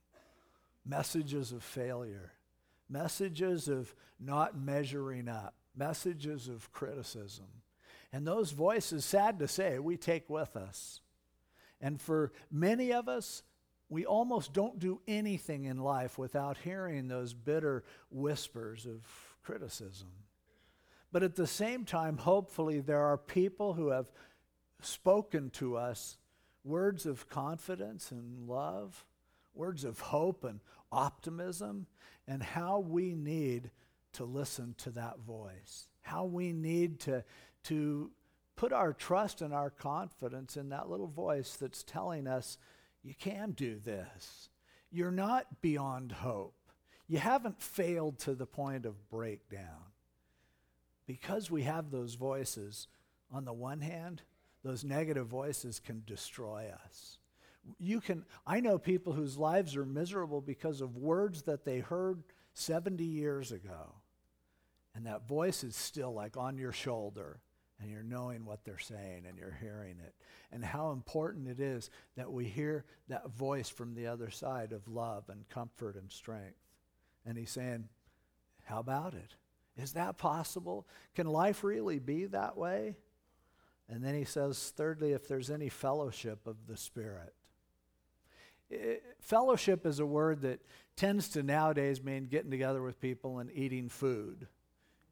messages 0.86 1.51
of 1.53 1.63
failure, 1.63 2.34
messages 2.89 3.67
of 3.67 3.96
not 4.20 4.58
measuring 4.58 5.29
up, 5.29 5.53
messages 5.75 6.48
of 6.48 6.72
criticism. 6.72 7.48
And 8.13 8.25
those 8.27 8.51
voices, 8.51 9.03
sad 9.03 9.39
to 9.39 9.48
say, 9.48 9.79
we 9.79 9.98
take 9.98 10.29
with 10.29 10.55
us. 10.55 11.01
And 11.82 12.00
for 12.00 12.32
many 12.51 12.93
of 12.93 13.10
us, 13.10 13.41
we 13.89 14.05
almost 14.05 14.53
don't 14.53 14.79
do 14.79 15.01
anything 15.08 15.65
in 15.65 15.79
life 15.79 16.17
without 16.17 16.58
hearing 16.58 17.08
those 17.08 17.34
bitter 17.34 17.84
whispers 18.12 18.86
of 18.86 19.03
criticism. 19.43 20.10
But 21.12 21.24
at 21.24 21.36
the 21.36 21.48
same 21.48 21.86
time, 21.86 22.17
hopefully, 22.17 22.79
there 22.79 23.03
are 23.03 23.17
people 23.17 23.74
who 23.74 23.89
have 23.89 24.12
spoken 24.82 25.50
to 25.51 25.75
us 25.77 26.17
words 26.63 27.05
of 27.05 27.29
confidence 27.29 28.12
and 28.12 28.48
love, 28.48 29.05
words 29.53 29.84
of 29.84 30.00
hope 30.00 30.43
and 30.43 30.60
optimism, 30.91 31.88
and 32.27 32.41
how 32.41 32.79
we 32.79 33.13
need 33.13 33.72
to 34.13 34.24
listen 34.24 34.75
to 34.77 34.91
that 34.91 35.20
voice, 35.20 35.88
how 36.01 36.25
we 36.25 36.53
need 36.53 37.00
to, 37.01 37.24
to 37.63 38.12
put 38.55 38.74
our 38.74 38.93
trust 38.93 39.41
and 39.41 39.53
our 39.53 39.70
confidence 39.70 40.58
in 40.58 40.70
that 40.70 40.89
little 40.89 41.08
voice 41.08 41.55
that's 41.60 41.84
telling 41.84 42.27
us, 42.27 42.58
you 43.03 43.13
can 43.13 43.51
do 43.51 43.79
this. 43.79 44.50
You're 44.91 45.12
not 45.12 45.62
beyond 45.62 46.12
hope. 46.12 46.55
You 47.08 47.17
haven't 47.17 47.62
failed 47.62 48.20
to 48.20 48.34
the 48.34 48.46
point 48.46 48.86
of 48.86 49.10
breakdown 49.10 49.91
because 51.05 51.51
we 51.51 51.63
have 51.63 51.91
those 51.91 52.15
voices, 52.15 52.88
on 53.32 53.46
the 53.46 53.53
one 53.53 53.82
hand, 53.82 54.22
those 54.63 54.84
negative 54.84 55.27
voices 55.27 55.79
can 55.79 56.03
destroy 56.05 56.72
us. 56.86 57.17
You 57.79 58.00
can, 58.01 58.25
I 58.48 58.60
know 58.60 58.77
people 58.77 59.13
whose 59.13 59.38
lives 59.38 59.75
are 59.75 59.86
miserable 59.86 60.41
because 60.41 60.82
of 60.82 60.98
words 60.98 61.43
that 61.43 61.65
they 61.65 61.79
heard 61.79 62.24
70 62.53 63.03
years 63.03 63.51
ago. 63.51 63.96
And 64.96 65.05
that 65.08 65.27
voice 65.27 65.63
is 65.63 65.75
still 65.75 66.13
like 66.13 66.38
on 66.38 66.58
your 66.58 66.72
shoulder, 66.72 67.39
and 67.84 67.92
you're 67.92 68.02
knowing 68.02 68.46
what 68.46 68.63
they're 68.63 68.80
saying 68.80 69.25
and 69.28 69.38
you're 69.38 69.58
hearing 69.62 69.98
it. 70.04 70.16
And 70.52 70.63
how 70.63 70.92
important 70.92 71.50
it 71.50 71.60
is 71.60 71.90
that 72.16 72.32
we 72.32 72.46
hear 72.46 72.86
that 73.10 73.30
voice 73.30 73.68
from 73.68 73.94
the 73.94 74.08
other 74.08 74.30
side 74.30 74.72
of 74.72 74.88
love 74.88 75.25
and 75.30 75.48
comfort 75.50 75.96
and 75.96 76.10
strength. 76.10 76.56
And 77.25 77.38
he's 77.38 77.52
saying, 77.52 77.90
How 78.63 78.80
about 78.80 79.13
it? 79.13 79.36
Is 79.78 79.94
that 79.94 80.18
possible? 80.18 80.88
Can 81.13 81.28
life 81.28 81.63
really 81.63 82.00
be 82.00 82.25
that 82.25 82.58
way? 82.58 82.96
And 83.90 84.04
then 84.04 84.16
he 84.16 84.24
says, 84.24 84.72
thirdly, 84.78 85.12
if 85.12 85.28
there's 85.28 85.50
any 85.50 85.70
fellowship 85.70 86.48
of 86.48 86.56
the 86.68 86.78
Spirit. 86.78 87.34
It, 88.70 89.04
fellowship 89.20 89.86
is 89.86 90.00
a 90.00 90.06
word 90.06 90.42
that 90.44 90.62
tends 90.96 91.30
to 91.30 91.44
nowadays 91.44 92.02
mean 92.02 92.28
getting 92.28 92.52
together 92.52 92.82
with 92.82 93.02
people 93.02 93.40
and 93.40 93.52
eating 93.54 93.90
food. 93.90 94.48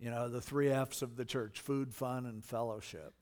You 0.01 0.10
know, 0.10 0.29
the 0.29 0.41
three 0.41 0.72
F's 0.72 1.03
of 1.03 1.15
the 1.15 1.25
church 1.25 1.60
food, 1.60 1.93
fun, 1.93 2.25
and 2.25 2.43
fellowship. 2.43 3.13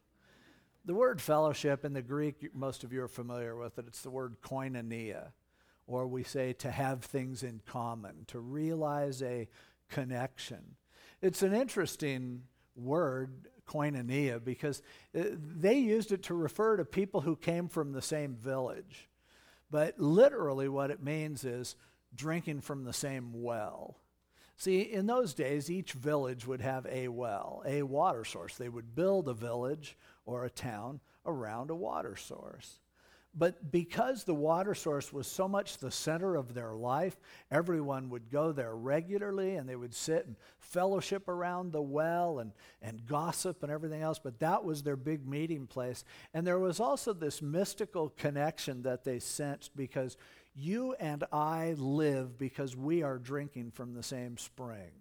The 0.86 0.94
word 0.94 1.22
fellowship 1.22 1.84
in 1.84 1.92
the 1.92 2.02
Greek, 2.02 2.56
most 2.56 2.86
of 2.86 2.94
you 2.94 3.04
are 3.04 3.10
familiar 3.10 3.58
with 3.58 3.78
it. 3.78 3.86
It's 3.86 4.02
the 4.02 4.10
word 4.10 4.38
koinonia, 4.42 5.34
or 5.88 6.08
we 6.08 6.24
say 6.24 6.54
to 6.54 6.72
have 6.72 7.04
things 7.04 7.44
in 7.44 7.60
common, 7.66 8.24
to 8.28 8.40
realize 8.40 9.22
a 9.22 9.50
connection. 9.90 10.78
It's 11.22 11.44
an 11.44 11.54
interesting 11.54 12.44
word, 12.78 13.50
koinonia, 13.68 14.42
because 14.42 14.82
uh, 15.14 15.24
they 15.34 15.78
used 15.78 16.14
it 16.14 16.24
to 16.24 16.34
refer 16.34 16.78
to 16.78 16.86
people 16.86 17.20
who 17.22 17.36
came 17.36 17.68
from 17.68 17.92
the 17.92 18.02
same 18.02 18.36
village. 18.36 19.10
But 19.70 20.00
literally, 20.00 20.70
what 20.70 20.92
it 20.92 21.04
means 21.04 21.44
is 21.44 21.76
drinking 22.16 22.62
from 22.62 22.86
the 22.86 22.94
same 22.94 23.44
well. 23.44 23.98
See, 24.60 24.82
in 24.82 25.06
those 25.06 25.34
days, 25.34 25.72
each 25.72 25.94
village 25.94 26.46
would 26.46 26.60
have 26.60 26.86
a 26.88 27.08
well, 27.08 27.64
a 27.66 27.82
water 27.84 28.26
source. 28.26 28.58
They 28.58 28.68
would 28.68 28.94
build 28.94 29.30
a 29.30 29.34
village 29.34 29.98
or 30.26 30.44
a 30.44 30.50
town 30.50 31.00
around 31.26 31.70
a 31.70 31.76
water 31.76 32.18
source. 32.18 32.80
But 33.34 33.72
because 33.72 34.26
the 34.26 34.34
water 34.34 34.76
source 34.76 35.14
was 35.14 35.28
so 35.28 35.48
much 35.48 35.78
the 35.78 35.92
center 35.92 36.36
of 36.36 36.54
their 36.54 36.74
life, 36.74 37.16
everyone 37.50 38.10
would 38.10 38.30
go 38.30 38.52
there 38.52 38.76
regularly 38.76 39.56
and 39.56 39.70
they 39.70 39.78
would 39.78 39.94
sit 39.94 40.26
and 40.26 40.36
fellowship 40.58 41.30
around 41.30 41.72
the 41.72 41.82
well 41.82 42.40
and, 42.40 42.52
and 42.82 43.06
gossip 43.06 43.64
and 43.64 43.72
everything 43.72 44.02
else. 44.02 44.20
But 44.20 44.40
that 44.40 44.66
was 44.66 44.84
their 44.84 44.98
big 44.98 45.26
meeting 45.26 45.68
place. 45.68 46.04
And 46.34 46.46
there 46.46 46.60
was 46.60 46.82
also 46.82 47.14
this 47.14 47.42
mystical 47.42 48.10
connection 48.10 48.82
that 48.82 49.06
they 49.06 49.20
sensed 49.20 49.74
because 49.74 50.18
you 50.60 50.96
and 51.00 51.24
I 51.32 51.76
live 51.78 52.38
because 52.38 52.76
we 52.76 53.04
are 53.04 53.18
drinking 53.18 53.72
from 53.72 53.94
the 53.94 54.04
same 54.04 54.38
spring, 54.38 54.92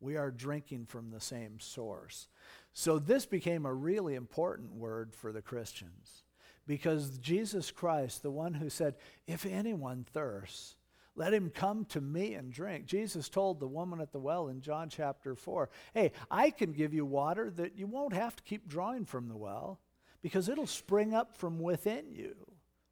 we 0.00 0.16
are 0.16 0.30
drinking 0.30 0.86
from 0.86 1.10
the 1.10 1.20
same 1.20 1.60
source. 1.60 2.28
So 2.72 2.98
this 2.98 3.24
became 3.24 3.64
a 3.64 3.72
really 3.72 4.16
important 4.16 4.72
word 4.72 5.14
for 5.14 5.32
the 5.32 5.42
Christians. 5.42 6.24
Because 6.66 7.18
Jesus 7.18 7.70
Christ, 7.70 8.22
the 8.22 8.30
one 8.30 8.54
who 8.54 8.70
said, 8.70 8.96
If 9.26 9.44
anyone 9.46 10.04
thirsts, 10.12 10.76
let 11.14 11.32
him 11.32 11.50
come 11.50 11.84
to 11.86 12.00
me 12.00 12.34
and 12.34 12.52
drink. 12.52 12.86
Jesus 12.86 13.28
told 13.28 13.60
the 13.60 13.68
woman 13.68 14.00
at 14.00 14.12
the 14.12 14.18
well 14.18 14.48
in 14.48 14.60
John 14.60 14.88
chapter 14.88 15.36
4, 15.36 15.68
Hey, 15.92 16.12
I 16.30 16.50
can 16.50 16.72
give 16.72 16.92
you 16.92 17.04
water 17.04 17.50
that 17.50 17.76
you 17.76 17.86
won't 17.86 18.14
have 18.14 18.34
to 18.36 18.42
keep 18.42 18.66
drawing 18.66 19.04
from 19.04 19.28
the 19.28 19.36
well 19.36 19.78
because 20.22 20.48
it'll 20.48 20.66
spring 20.66 21.14
up 21.14 21.36
from 21.36 21.60
within 21.60 22.10
you 22.10 22.34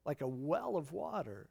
like 0.05 0.21
a 0.21 0.27
well 0.27 0.77
of 0.77 0.91
water. 0.91 1.47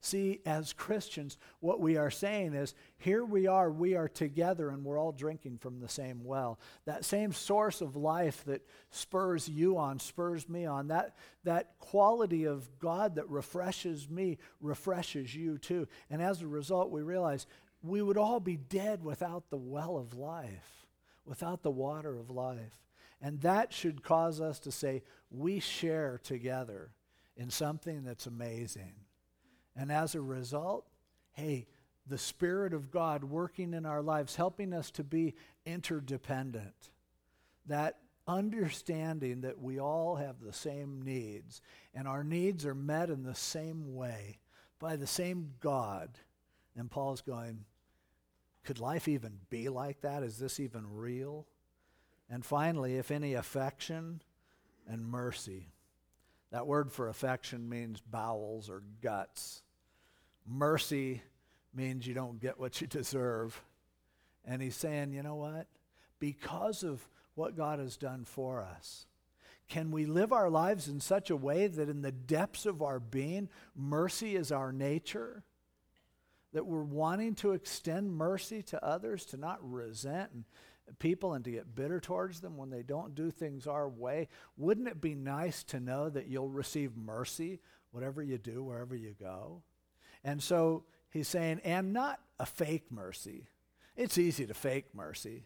See, 0.00 0.40
as 0.46 0.72
Christians, 0.72 1.36
what 1.60 1.80
we 1.80 1.96
are 1.96 2.10
saying 2.10 2.54
is 2.54 2.74
here 2.98 3.24
we 3.24 3.46
are, 3.46 3.70
we 3.70 3.96
are 3.96 4.08
together, 4.08 4.68
and 4.68 4.84
we're 4.84 5.00
all 5.00 5.10
drinking 5.10 5.58
from 5.58 5.80
the 5.80 5.88
same 5.88 6.22
well. 6.22 6.60
That 6.84 7.04
same 7.04 7.32
source 7.32 7.80
of 7.80 7.96
life 7.96 8.44
that 8.44 8.62
spurs 8.90 9.48
you 9.48 9.78
on, 9.78 9.98
spurs 9.98 10.48
me 10.48 10.64
on, 10.64 10.88
that, 10.88 11.16
that 11.44 11.78
quality 11.78 12.44
of 12.44 12.68
God 12.78 13.16
that 13.16 13.28
refreshes 13.28 14.08
me, 14.08 14.38
refreshes 14.60 15.34
you 15.34 15.58
too. 15.58 15.88
And 16.08 16.22
as 16.22 16.40
a 16.40 16.46
result, 16.46 16.90
we 16.90 17.02
realize 17.02 17.46
we 17.82 18.02
would 18.02 18.18
all 18.18 18.40
be 18.40 18.56
dead 18.56 19.02
without 19.02 19.50
the 19.50 19.56
well 19.56 19.96
of 19.96 20.14
life, 20.14 20.86
without 21.24 21.62
the 21.62 21.70
water 21.70 22.16
of 22.18 22.30
life. 22.30 22.78
And 23.20 23.40
that 23.40 23.72
should 23.72 24.02
cause 24.02 24.40
us 24.40 24.60
to 24.60 24.70
say, 24.70 25.02
we 25.30 25.58
share 25.58 26.20
together 26.22 26.90
in 27.36 27.50
something 27.50 28.04
that's 28.04 28.26
amazing. 28.26 28.92
And 29.78 29.92
as 29.92 30.14
a 30.14 30.20
result, 30.20 30.86
hey, 31.32 31.66
the 32.06 32.18
Spirit 32.18 32.72
of 32.72 32.90
God 32.90 33.24
working 33.24 33.74
in 33.74 33.84
our 33.84 34.02
lives, 34.02 34.36
helping 34.36 34.72
us 34.72 34.90
to 34.92 35.04
be 35.04 35.34
interdependent. 35.64 36.90
That 37.66 37.98
understanding 38.28 39.42
that 39.42 39.60
we 39.60 39.78
all 39.80 40.16
have 40.16 40.40
the 40.40 40.52
same 40.52 41.02
needs, 41.02 41.60
and 41.94 42.08
our 42.08 42.24
needs 42.24 42.64
are 42.64 42.74
met 42.74 43.10
in 43.10 43.22
the 43.22 43.34
same 43.34 43.94
way 43.94 44.38
by 44.78 44.96
the 44.96 45.06
same 45.06 45.52
God. 45.60 46.18
And 46.76 46.90
Paul's 46.90 47.22
going, 47.22 47.64
could 48.64 48.78
life 48.80 49.08
even 49.08 49.38
be 49.48 49.68
like 49.68 50.00
that? 50.00 50.22
Is 50.22 50.38
this 50.38 50.58
even 50.58 50.84
real? 50.92 51.46
And 52.28 52.44
finally, 52.44 52.96
if 52.96 53.10
any 53.10 53.34
affection 53.34 54.22
and 54.88 55.06
mercy. 55.06 55.68
That 56.50 56.66
word 56.66 56.92
for 56.92 57.08
affection 57.08 57.68
means 57.68 58.00
bowels 58.00 58.70
or 58.70 58.82
guts. 59.02 59.62
Mercy 60.46 61.22
means 61.74 62.06
you 62.06 62.14
don't 62.14 62.40
get 62.40 62.58
what 62.58 62.80
you 62.80 62.86
deserve. 62.86 63.62
And 64.44 64.62
he's 64.62 64.76
saying, 64.76 65.12
you 65.12 65.22
know 65.22 65.34
what? 65.34 65.66
Because 66.18 66.82
of 66.82 67.06
what 67.34 67.56
God 67.56 67.78
has 67.78 67.96
done 67.96 68.24
for 68.24 68.62
us, 68.62 69.06
can 69.68 69.90
we 69.90 70.06
live 70.06 70.32
our 70.32 70.48
lives 70.48 70.88
in 70.88 71.00
such 71.00 71.28
a 71.30 71.36
way 71.36 71.66
that 71.66 71.88
in 71.88 72.02
the 72.02 72.12
depths 72.12 72.66
of 72.66 72.82
our 72.82 73.00
being, 73.00 73.48
mercy 73.74 74.36
is 74.36 74.52
our 74.52 74.72
nature? 74.72 75.42
That 76.52 76.66
we're 76.66 76.82
wanting 76.82 77.34
to 77.36 77.52
extend 77.52 78.12
mercy 78.12 78.62
to 78.62 78.82
others, 78.84 79.26
to 79.26 79.36
not 79.36 79.58
resent 79.60 80.30
people 81.00 81.34
and 81.34 81.44
to 81.44 81.50
get 81.50 81.74
bitter 81.74 82.00
towards 82.00 82.40
them 82.40 82.56
when 82.56 82.70
they 82.70 82.82
don't 82.82 83.14
do 83.14 83.30
things 83.30 83.66
our 83.66 83.88
way. 83.88 84.28
Wouldn't 84.56 84.88
it 84.88 85.00
be 85.00 85.16
nice 85.16 85.64
to 85.64 85.80
know 85.80 86.08
that 86.08 86.28
you'll 86.28 86.48
receive 86.48 86.96
mercy 86.96 87.60
whatever 87.90 88.22
you 88.22 88.38
do, 88.38 88.62
wherever 88.62 88.94
you 88.94 89.14
go? 89.18 89.62
And 90.26 90.42
so 90.42 90.82
he's 91.10 91.28
saying, 91.28 91.60
and 91.64 91.92
not 91.92 92.20
a 92.38 92.44
fake 92.44 92.90
mercy. 92.90 93.46
It's 93.96 94.18
easy 94.18 94.44
to 94.46 94.54
fake 94.54 94.86
mercy. 94.92 95.44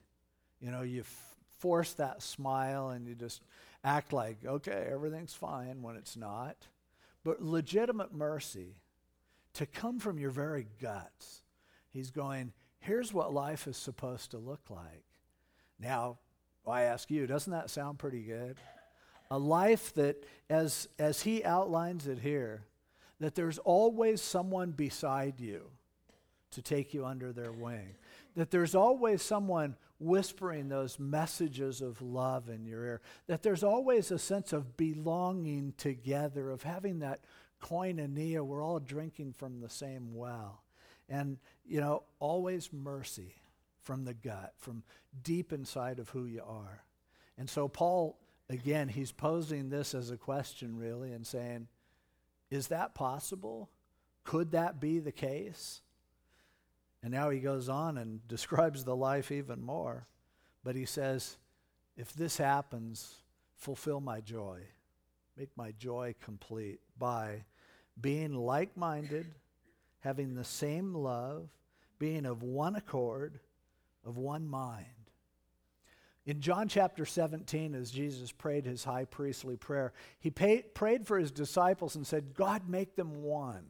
You 0.58 0.70
know, 0.70 0.80
you 0.80 1.02
f- 1.02 1.36
force 1.58 1.92
that 1.92 2.22
smile 2.22 2.88
and 2.88 3.06
you 3.06 3.14
just 3.14 3.42
act 3.84 4.12
like, 4.12 4.38
okay, 4.44 4.88
everything's 4.90 5.34
fine 5.34 5.82
when 5.82 5.96
it's 5.96 6.16
not. 6.16 6.56
But 7.22 7.42
legitimate 7.42 8.14
mercy, 8.14 8.76
to 9.54 9.66
come 9.66 9.98
from 9.98 10.18
your 10.18 10.30
very 10.30 10.66
guts. 10.80 11.42
He's 11.90 12.10
going, 12.10 12.52
here's 12.78 13.12
what 13.12 13.34
life 13.34 13.66
is 13.66 13.76
supposed 13.76 14.30
to 14.30 14.38
look 14.38 14.70
like. 14.70 15.04
Now, 15.78 16.18
I 16.66 16.82
ask 16.82 17.10
you, 17.10 17.26
doesn't 17.26 17.52
that 17.52 17.68
sound 17.68 17.98
pretty 17.98 18.22
good? 18.22 18.56
A 19.30 19.38
life 19.38 19.92
that, 19.94 20.24
as, 20.48 20.88
as 20.98 21.22
he 21.22 21.44
outlines 21.44 22.06
it 22.06 22.20
here, 22.20 22.62
that 23.20 23.34
there's 23.34 23.58
always 23.58 24.20
someone 24.20 24.70
beside 24.72 25.38
you 25.38 25.70
to 26.50 26.62
take 26.62 26.92
you 26.92 27.04
under 27.04 27.32
their 27.32 27.52
wing. 27.52 27.94
That 28.34 28.50
there's 28.50 28.74
always 28.74 29.22
someone 29.22 29.76
whispering 29.98 30.68
those 30.68 30.98
messages 30.98 31.80
of 31.80 32.00
love 32.02 32.48
in 32.48 32.64
your 32.64 32.84
ear. 32.84 33.00
That 33.26 33.42
there's 33.42 33.62
always 33.62 34.10
a 34.10 34.18
sense 34.18 34.52
of 34.52 34.76
belonging 34.76 35.74
together, 35.76 36.50
of 36.50 36.62
having 36.62 37.00
that 37.00 37.20
koinonia. 37.62 38.44
We're 38.44 38.64
all 38.64 38.80
drinking 38.80 39.34
from 39.34 39.60
the 39.60 39.68
same 39.68 40.14
well. 40.14 40.62
And, 41.08 41.38
you 41.66 41.80
know, 41.80 42.04
always 42.18 42.72
mercy 42.72 43.34
from 43.82 44.04
the 44.04 44.14
gut, 44.14 44.54
from 44.58 44.82
deep 45.22 45.52
inside 45.52 45.98
of 45.98 46.08
who 46.08 46.24
you 46.24 46.42
are. 46.46 46.84
And 47.36 47.48
so, 47.48 47.68
Paul, 47.68 48.18
again, 48.48 48.88
he's 48.88 49.12
posing 49.12 49.68
this 49.68 49.94
as 49.94 50.10
a 50.10 50.16
question, 50.16 50.76
really, 50.76 51.12
and 51.12 51.26
saying, 51.26 51.68
Is 52.50 52.68
that 52.68 52.94
possible? 52.94 53.70
Could 54.24 54.52
that 54.52 54.80
be 54.80 54.98
the 54.98 55.12
case? 55.12 55.80
And 57.02 57.12
now 57.12 57.30
he 57.30 57.40
goes 57.40 57.68
on 57.68 57.96
and 57.96 58.26
describes 58.28 58.84
the 58.84 58.96
life 58.96 59.30
even 59.30 59.62
more. 59.62 60.06
But 60.62 60.76
he 60.76 60.84
says, 60.84 61.38
If 61.96 62.12
this 62.12 62.36
happens, 62.36 63.14
fulfill 63.56 64.00
my 64.00 64.20
joy, 64.20 64.60
make 65.36 65.50
my 65.56 65.72
joy 65.72 66.14
complete 66.22 66.80
by 66.98 67.44
being 68.00 68.34
like 68.34 68.76
minded, 68.76 69.26
having 70.00 70.34
the 70.34 70.44
same 70.44 70.94
love, 70.94 71.48
being 71.98 72.26
of 72.26 72.42
one 72.42 72.76
accord, 72.76 73.40
of 74.04 74.16
one 74.16 74.48
mind. 74.48 74.86
In 76.30 76.40
John 76.40 76.68
chapter 76.68 77.04
17, 77.04 77.74
as 77.74 77.90
Jesus 77.90 78.30
prayed 78.30 78.64
his 78.64 78.84
high 78.84 79.04
priestly 79.04 79.56
prayer, 79.56 79.92
he 80.20 80.30
prayed 80.30 81.04
for 81.04 81.18
his 81.18 81.32
disciples 81.32 81.96
and 81.96 82.06
said, 82.06 82.34
God, 82.34 82.68
make 82.68 82.94
them 82.94 83.24
one. 83.24 83.64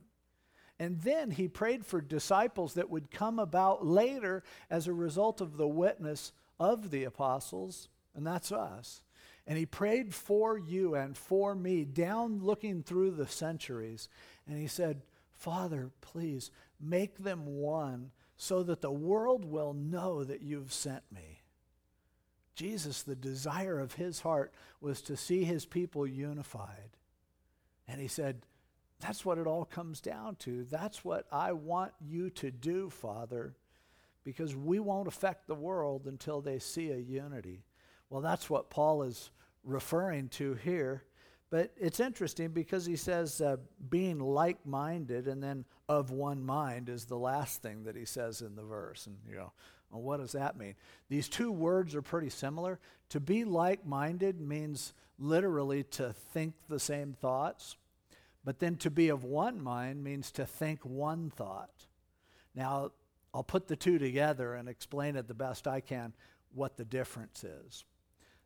And 0.78 1.00
then 1.00 1.30
he 1.30 1.48
prayed 1.48 1.86
for 1.86 2.02
disciples 2.02 2.74
that 2.74 2.90
would 2.90 3.10
come 3.10 3.38
about 3.38 3.86
later 3.86 4.42
as 4.68 4.86
a 4.86 4.92
result 4.92 5.40
of 5.40 5.56
the 5.56 5.66
witness 5.66 6.32
of 6.58 6.90
the 6.90 7.04
apostles, 7.04 7.88
and 8.14 8.26
that's 8.26 8.52
us. 8.52 9.00
And 9.46 9.56
he 9.56 9.64
prayed 9.64 10.14
for 10.14 10.58
you 10.58 10.94
and 10.94 11.16
for 11.16 11.54
me, 11.54 11.86
down 11.86 12.40
looking 12.42 12.82
through 12.82 13.12
the 13.12 13.26
centuries. 13.26 14.10
And 14.46 14.58
he 14.58 14.66
said, 14.66 15.00
Father, 15.32 15.92
please 16.02 16.50
make 16.78 17.24
them 17.24 17.46
one 17.46 18.10
so 18.36 18.62
that 18.64 18.82
the 18.82 18.92
world 18.92 19.46
will 19.46 19.72
know 19.72 20.24
that 20.24 20.42
you've 20.42 20.74
sent 20.74 21.04
me. 21.10 21.39
Jesus, 22.54 23.02
the 23.02 23.16
desire 23.16 23.78
of 23.78 23.94
his 23.94 24.20
heart 24.20 24.52
was 24.80 25.00
to 25.02 25.16
see 25.16 25.44
his 25.44 25.64
people 25.64 26.06
unified. 26.06 26.96
And 27.88 28.00
he 28.00 28.08
said, 28.08 28.42
That's 29.00 29.24
what 29.24 29.38
it 29.38 29.46
all 29.46 29.64
comes 29.64 30.00
down 30.00 30.36
to. 30.36 30.64
That's 30.64 31.04
what 31.04 31.26
I 31.32 31.52
want 31.52 31.92
you 32.00 32.30
to 32.30 32.50
do, 32.50 32.90
Father, 32.90 33.56
because 34.24 34.54
we 34.54 34.78
won't 34.78 35.08
affect 35.08 35.46
the 35.46 35.54
world 35.54 36.06
until 36.06 36.40
they 36.40 36.58
see 36.58 36.90
a 36.90 36.96
unity. 36.96 37.64
Well, 38.10 38.20
that's 38.20 38.50
what 38.50 38.70
Paul 38.70 39.02
is 39.02 39.30
referring 39.64 40.28
to 40.30 40.54
here. 40.54 41.04
But 41.50 41.72
it's 41.76 41.98
interesting 41.98 42.50
because 42.50 42.86
he 42.86 42.94
says 42.94 43.40
uh, 43.40 43.56
being 43.88 44.20
like 44.20 44.64
minded 44.64 45.26
and 45.26 45.42
then 45.42 45.64
of 45.88 46.12
one 46.12 46.44
mind 46.44 46.88
is 46.88 47.06
the 47.06 47.18
last 47.18 47.60
thing 47.60 47.82
that 47.84 47.96
he 47.96 48.04
says 48.04 48.40
in 48.40 48.54
the 48.54 48.62
verse. 48.62 49.06
And 49.06 49.16
you 49.28 49.34
go, 49.34 49.52
well, 49.90 50.02
what 50.02 50.20
does 50.20 50.32
that 50.32 50.56
mean? 50.56 50.74
These 51.08 51.28
two 51.28 51.50
words 51.50 51.94
are 51.94 52.02
pretty 52.02 52.30
similar. 52.30 52.78
To 53.10 53.20
be 53.20 53.44
like 53.44 53.86
minded 53.86 54.40
means 54.40 54.92
literally 55.18 55.82
to 55.84 56.12
think 56.12 56.54
the 56.68 56.80
same 56.80 57.12
thoughts, 57.12 57.76
but 58.44 58.58
then 58.58 58.76
to 58.76 58.90
be 58.90 59.08
of 59.08 59.24
one 59.24 59.62
mind 59.62 60.02
means 60.02 60.30
to 60.32 60.46
think 60.46 60.84
one 60.84 61.30
thought. 61.30 61.86
Now, 62.54 62.92
I'll 63.34 63.44
put 63.44 63.68
the 63.68 63.76
two 63.76 63.98
together 63.98 64.54
and 64.54 64.68
explain 64.68 65.16
it 65.16 65.28
the 65.28 65.34
best 65.34 65.66
I 65.68 65.80
can 65.80 66.14
what 66.52 66.76
the 66.76 66.84
difference 66.84 67.44
is 67.44 67.84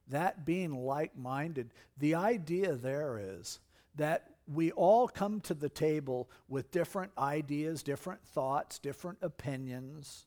that 0.08 0.44
being 0.44 0.72
like 0.72 1.16
minded, 1.16 1.70
the 1.98 2.14
idea 2.14 2.74
there 2.74 3.18
is 3.18 3.60
that 3.96 4.30
we 4.52 4.70
all 4.72 5.08
come 5.08 5.40
to 5.40 5.54
the 5.54 5.68
table 5.68 6.28
with 6.48 6.70
different 6.70 7.12
ideas, 7.16 7.82
different 7.82 8.22
thoughts, 8.22 8.78
different 8.78 9.18
opinions, 9.22 10.26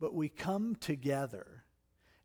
but 0.00 0.14
we 0.14 0.28
come 0.28 0.76
together 0.76 1.64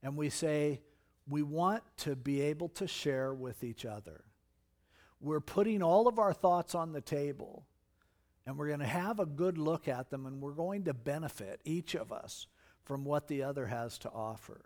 and 0.01 0.15
we 0.15 0.29
say, 0.29 0.81
we 1.27 1.43
want 1.43 1.83
to 1.97 2.15
be 2.15 2.41
able 2.41 2.69
to 2.69 2.87
share 2.87 3.33
with 3.33 3.63
each 3.63 3.85
other. 3.85 4.23
We're 5.21 5.41
putting 5.41 5.83
all 5.83 6.07
of 6.07 6.17
our 6.17 6.33
thoughts 6.33 6.73
on 6.73 6.91
the 6.91 7.01
table 7.01 7.65
and 8.45 8.57
we're 8.57 8.67
going 8.67 8.79
to 8.79 8.85
have 8.85 9.19
a 9.19 9.25
good 9.25 9.57
look 9.57 9.87
at 9.87 10.09
them 10.09 10.25
and 10.25 10.41
we're 10.41 10.53
going 10.53 10.85
to 10.85 10.93
benefit, 10.93 11.61
each 11.65 11.93
of 11.93 12.11
us, 12.11 12.47
from 12.83 13.03
what 13.03 13.27
the 13.27 13.43
other 13.43 13.67
has 13.67 13.99
to 13.99 14.09
offer. 14.09 14.65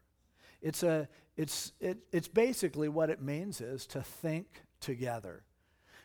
It's, 0.61 0.83
a, 0.83 1.09
it's, 1.35 1.73
it, 1.81 1.97
it's 2.13 2.29
basically 2.29 2.87
what 2.87 3.09
it 3.09 3.21
means 3.21 3.59
is 3.59 3.85
to 3.87 4.01
think 4.01 4.63
together. 4.79 5.43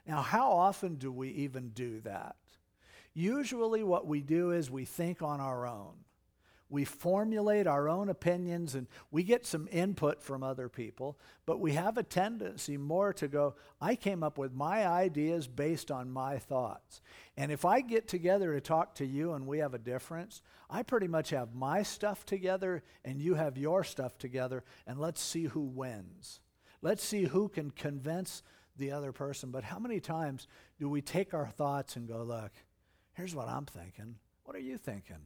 Now, 0.06 0.22
how 0.22 0.50
often 0.50 0.96
do 0.96 1.12
we 1.12 1.28
even 1.28 1.68
do 1.68 2.00
that? 2.00 2.34
Usually, 3.14 3.84
what 3.84 4.06
we 4.06 4.22
do 4.22 4.50
is 4.50 4.70
we 4.70 4.84
think 4.84 5.22
on 5.22 5.40
our 5.40 5.66
own 5.66 5.94
we 6.70 6.84
formulate 6.84 7.66
our 7.66 7.88
own 7.88 8.08
opinions 8.08 8.74
and 8.74 8.86
we 9.10 9.22
get 9.22 9.46
some 9.46 9.68
input 9.70 10.22
from 10.22 10.42
other 10.42 10.68
people, 10.68 11.18
but 11.46 11.60
we 11.60 11.72
have 11.72 11.96
a 11.96 12.02
tendency 12.02 12.76
more 12.76 13.12
to 13.14 13.28
go, 13.28 13.54
I 13.80 13.96
came 13.96 14.22
up 14.22 14.36
with 14.36 14.52
my 14.52 14.86
ideas 14.86 15.46
based 15.46 15.90
on 15.90 16.10
my 16.10 16.38
thoughts. 16.38 17.00
And 17.36 17.50
if 17.50 17.64
I 17.64 17.80
get 17.80 18.06
together 18.06 18.52
to 18.52 18.60
talk 18.60 18.94
to 18.96 19.06
you 19.06 19.32
and 19.32 19.46
we 19.46 19.58
have 19.58 19.74
a 19.74 19.78
difference, 19.78 20.42
I 20.68 20.82
pretty 20.82 21.08
much 21.08 21.30
have 21.30 21.54
my 21.54 21.82
stuff 21.82 22.26
together 22.26 22.82
and 23.04 23.20
you 23.20 23.34
have 23.34 23.56
your 23.56 23.82
stuff 23.84 24.18
together, 24.18 24.62
and 24.86 24.98
let's 24.98 25.22
see 25.22 25.44
who 25.44 25.62
wins. 25.62 26.40
Let's 26.82 27.02
see 27.02 27.24
who 27.24 27.48
can 27.48 27.70
convince 27.70 28.42
the 28.76 28.92
other 28.92 29.12
person. 29.12 29.50
But 29.50 29.64
how 29.64 29.78
many 29.78 30.00
times 30.00 30.46
do 30.78 30.88
we 30.88 31.00
take 31.00 31.34
our 31.34 31.48
thoughts 31.48 31.96
and 31.96 32.06
go, 32.06 32.22
look, 32.22 32.52
here's 33.14 33.34
what 33.34 33.48
I'm 33.48 33.66
thinking. 33.66 34.16
What 34.44 34.54
are 34.54 34.60
you 34.60 34.76
thinking? 34.76 35.16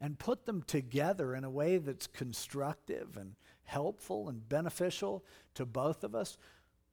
And 0.00 0.18
put 0.18 0.46
them 0.46 0.62
together 0.62 1.34
in 1.34 1.44
a 1.44 1.50
way 1.50 1.78
that's 1.78 2.06
constructive 2.06 3.16
and 3.16 3.34
helpful 3.64 4.28
and 4.28 4.48
beneficial 4.48 5.24
to 5.54 5.66
both 5.66 6.02
of 6.02 6.14
us, 6.14 6.38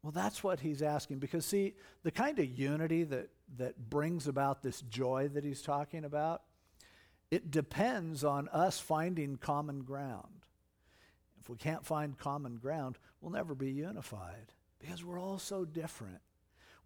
well, 0.04 0.12
that's 0.12 0.44
what 0.44 0.60
he's 0.60 0.82
asking. 0.82 1.20
Because, 1.20 1.46
see, 1.46 1.74
the 2.04 2.12
kind 2.12 2.38
of 2.40 2.46
unity 2.46 3.04
that, 3.06 3.30
that 3.58 3.90
brings 3.90 4.28
about 4.28 4.62
this 4.62 4.82
joy 4.82 5.30
that 5.34 5.44
he's 5.44 5.62
talking 5.62 6.06
about, 6.06 6.44
it 7.32 7.52
depends 7.52 8.24
on 8.24 8.48
us 8.50 8.80
finding 8.80 9.38
common 9.38 9.84
ground. 9.84 10.46
If 11.42 11.50
we 11.50 11.58
can't 11.58 11.86
find 11.86 12.18
common 12.18 12.58
ground, 12.58 12.98
we'll 13.22 13.32
never 13.32 13.56
be 13.56 13.72
unified 13.72 14.54
because 14.80 15.04
we're 15.04 15.20
all 15.20 15.40
so 15.40 15.66
different. 15.66 16.20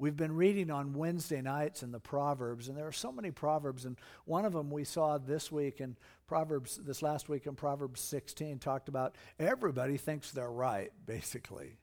We've 0.01 0.17
been 0.17 0.35
reading 0.35 0.71
on 0.71 0.93
Wednesday 0.93 1.43
nights 1.43 1.83
in 1.83 1.91
the 1.91 1.99
Proverbs, 1.99 2.67
and 2.67 2.75
there 2.75 2.87
are 2.87 2.91
so 2.91 3.11
many 3.11 3.29
Proverbs, 3.29 3.85
and 3.85 3.97
one 4.25 4.45
of 4.45 4.53
them 4.53 4.71
we 4.71 4.83
saw 4.83 5.19
this 5.19 5.51
week 5.51 5.79
in 5.79 5.95
Proverbs, 6.25 6.79
this 6.83 7.03
last 7.03 7.29
week 7.29 7.45
in 7.45 7.53
Proverbs 7.53 8.01
16, 8.01 8.57
talked 8.57 8.89
about 8.89 9.13
everybody 9.39 9.97
thinks 9.97 10.31
they're 10.31 10.51
right, 10.51 10.89
basically. 11.05 11.77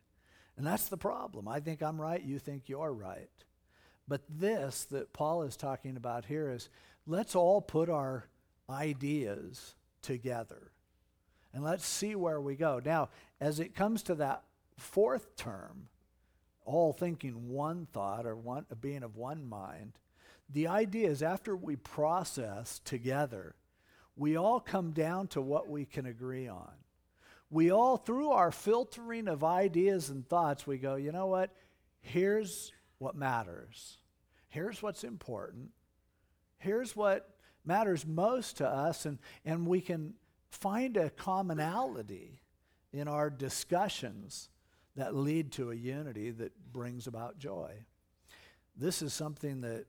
And 0.56 0.66
that's 0.66 0.88
the 0.88 0.96
problem. 0.96 1.46
I 1.46 1.60
think 1.60 1.80
I'm 1.80 2.00
right, 2.00 2.20
you 2.20 2.40
think 2.40 2.68
you're 2.68 2.92
right. 2.92 3.30
But 4.08 4.22
this 4.28 4.86
that 4.86 5.12
Paul 5.12 5.44
is 5.44 5.56
talking 5.56 5.96
about 5.96 6.24
here 6.24 6.50
is 6.50 6.70
let's 7.06 7.36
all 7.36 7.60
put 7.60 7.88
our 7.88 8.26
ideas 8.68 9.76
together 10.02 10.72
and 11.54 11.62
let's 11.62 11.86
see 11.86 12.16
where 12.16 12.40
we 12.40 12.56
go. 12.56 12.80
Now, 12.84 13.10
as 13.40 13.60
it 13.60 13.76
comes 13.76 14.02
to 14.02 14.16
that 14.16 14.42
fourth 14.76 15.36
term, 15.36 15.86
all 16.68 16.92
thinking 16.92 17.48
one 17.48 17.86
thought 17.92 18.26
or 18.26 18.36
one, 18.36 18.66
being 18.80 19.02
of 19.02 19.16
one 19.16 19.48
mind. 19.48 19.92
The 20.50 20.68
idea 20.68 21.08
is 21.08 21.22
after 21.22 21.56
we 21.56 21.76
process 21.76 22.80
together, 22.84 23.54
we 24.16 24.36
all 24.36 24.60
come 24.60 24.90
down 24.90 25.28
to 25.28 25.40
what 25.40 25.68
we 25.68 25.86
can 25.86 26.04
agree 26.04 26.46
on. 26.46 26.72
We 27.50 27.70
all, 27.70 27.96
through 27.96 28.30
our 28.30 28.50
filtering 28.50 29.28
of 29.28 29.42
ideas 29.42 30.10
and 30.10 30.28
thoughts, 30.28 30.66
we 30.66 30.76
go, 30.76 30.96
you 30.96 31.10
know 31.10 31.26
what? 31.26 31.54
Here's 32.02 32.72
what 32.98 33.16
matters. 33.16 33.96
Here's 34.48 34.82
what's 34.82 35.04
important. 35.04 35.70
Here's 36.58 36.94
what 36.94 37.30
matters 37.64 38.06
most 38.06 38.58
to 38.58 38.68
us. 38.68 39.06
And, 39.06 39.18
and 39.46 39.66
we 39.66 39.80
can 39.80 40.14
find 40.50 40.98
a 40.98 41.08
commonality 41.08 42.42
in 42.92 43.08
our 43.08 43.30
discussions 43.30 44.50
that 44.98 45.14
lead 45.14 45.52
to 45.52 45.70
a 45.70 45.74
unity 45.74 46.30
that 46.32 46.52
brings 46.72 47.06
about 47.06 47.38
joy. 47.38 47.72
This 48.76 49.02
is 49.02 49.12
something 49.12 49.62
that, 49.62 49.86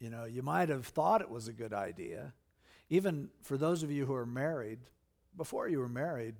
You 0.00 0.10
know, 0.10 0.24
you 0.24 0.42
might 0.42 0.68
have 0.68 0.86
thought 0.86 1.20
it 1.22 1.30
was 1.30 1.48
a 1.48 1.52
good 1.52 1.72
idea. 1.72 2.32
Even 2.90 3.30
for 3.42 3.56
those 3.56 3.82
of 3.82 3.90
you 3.90 4.04
who 4.06 4.14
are 4.14 4.26
married, 4.26 4.80
before 5.36 5.68
you 5.68 5.78
were 5.78 5.88
married, 5.88 6.34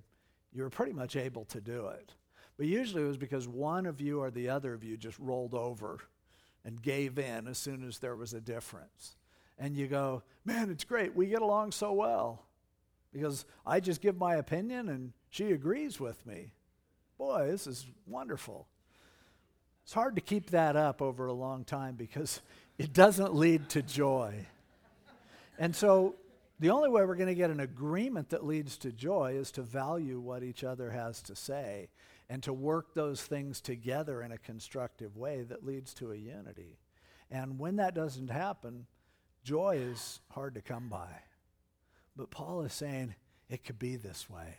you 0.53 0.63
were 0.63 0.71
pretty 0.71 0.93
much 0.93 1.17
able 1.17 1.45
to 1.47 1.61
do 1.61 1.87
it. 1.89 2.15
But 2.57 2.67
usually 2.67 3.03
it 3.03 3.07
was 3.07 3.17
because 3.17 3.49
one 3.49 3.87
of 3.87 4.01
you 4.01 4.21
or 4.21 4.31
the 4.31 4.49
other 4.49 4.75
of 4.75 4.85
you 4.85 4.97
just 4.97 5.19
rolled 5.19 5.55
over 5.55 5.99
and 6.65 6.81
gave 6.81 7.19
in 7.19 7.49
as 7.49 7.59
soon 7.59 7.87
as 7.87 7.99
there 7.99 8.17
was 8.17 8.35
a 8.35 8.41
difference. 8.41 9.17
And 9.59 9.77
you 9.77 9.87
go, 9.87 10.23
man, 10.45 10.71
it's 10.71 10.85
great. 10.85 11.15
We 11.15 11.27
get 11.27 11.43
along 11.43 11.73
so 11.73 11.93
well 11.93 12.45
because 13.13 13.45
I 13.67 13.81
just 13.81 14.01
give 14.01 14.17
my 14.17 14.37
opinion 14.37 14.89
and 14.89 15.13
she 15.31 15.53
agrees 15.53 15.99
with 15.99 16.25
me. 16.27 16.53
Boy, 17.19 17.49
this 17.51 17.67
is 17.67 17.87
wonderful. 18.07 18.67
It's 19.85 19.93
hard 19.93 20.17
to 20.17 20.21
keep 20.21 20.51
that 20.51 20.77
up 20.77 21.03
over 21.03 21.27
a 21.27 21.33
long 21.33 21.65
time 21.65 21.95
because 21.95 22.41
it 22.79 22.93
doesn't 22.93 23.35
lead 23.35 23.69
to 23.71 23.83
joy. 23.83 24.47
And 25.59 25.75
so 25.75 26.17
the 26.59 26.71
only 26.71 26.89
way 26.89 27.05
we're 27.05 27.17
going 27.17 27.29
to 27.29 27.35
get 27.35 27.51
an 27.51 27.61
agreement 27.61 28.31
that 28.31 28.45
leads 28.45 28.77
to 28.79 28.93
joy 28.93 29.35
is 29.37 29.51
to 29.53 29.63
value 29.63 30.21
what 30.21 30.43
each 30.43 30.65
other 30.65 30.91
has 30.91 31.23
to 31.23 31.37
say 31.37 31.89
and 32.29 32.43
to 32.43 32.53
work 32.53 32.95
those 32.95 33.23
things 33.23 33.61
together 33.61 34.23
in 34.23 34.33
a 34.33 34.39
constructive 34.39 35.17
way 35.17 35.43
that 35.43 35.65
leads 35.65 35.93
to 35.95 36.13
a 36.13 36.17
unity. 36.17 36.79
And 37.31 37.59
when 37.59 37.77
that 37.77 37.95
doesn't 37.95 38.31
happen, 38.31 38.87
joy 39.43 39.77
is 39.77 40.21
hard 40.31 40.55
to 40.55 40.63
come 40.63 40.89
by. 40.89 41.09
But 42.17 42.31
Paul 42.31 42.63
is 42.63 42.73
saying 42.73 43.15
it 43.49 43.65
could 43.65 43.79
be 43.79 43.97
this 43.97 44.31
way. 44.31 44.57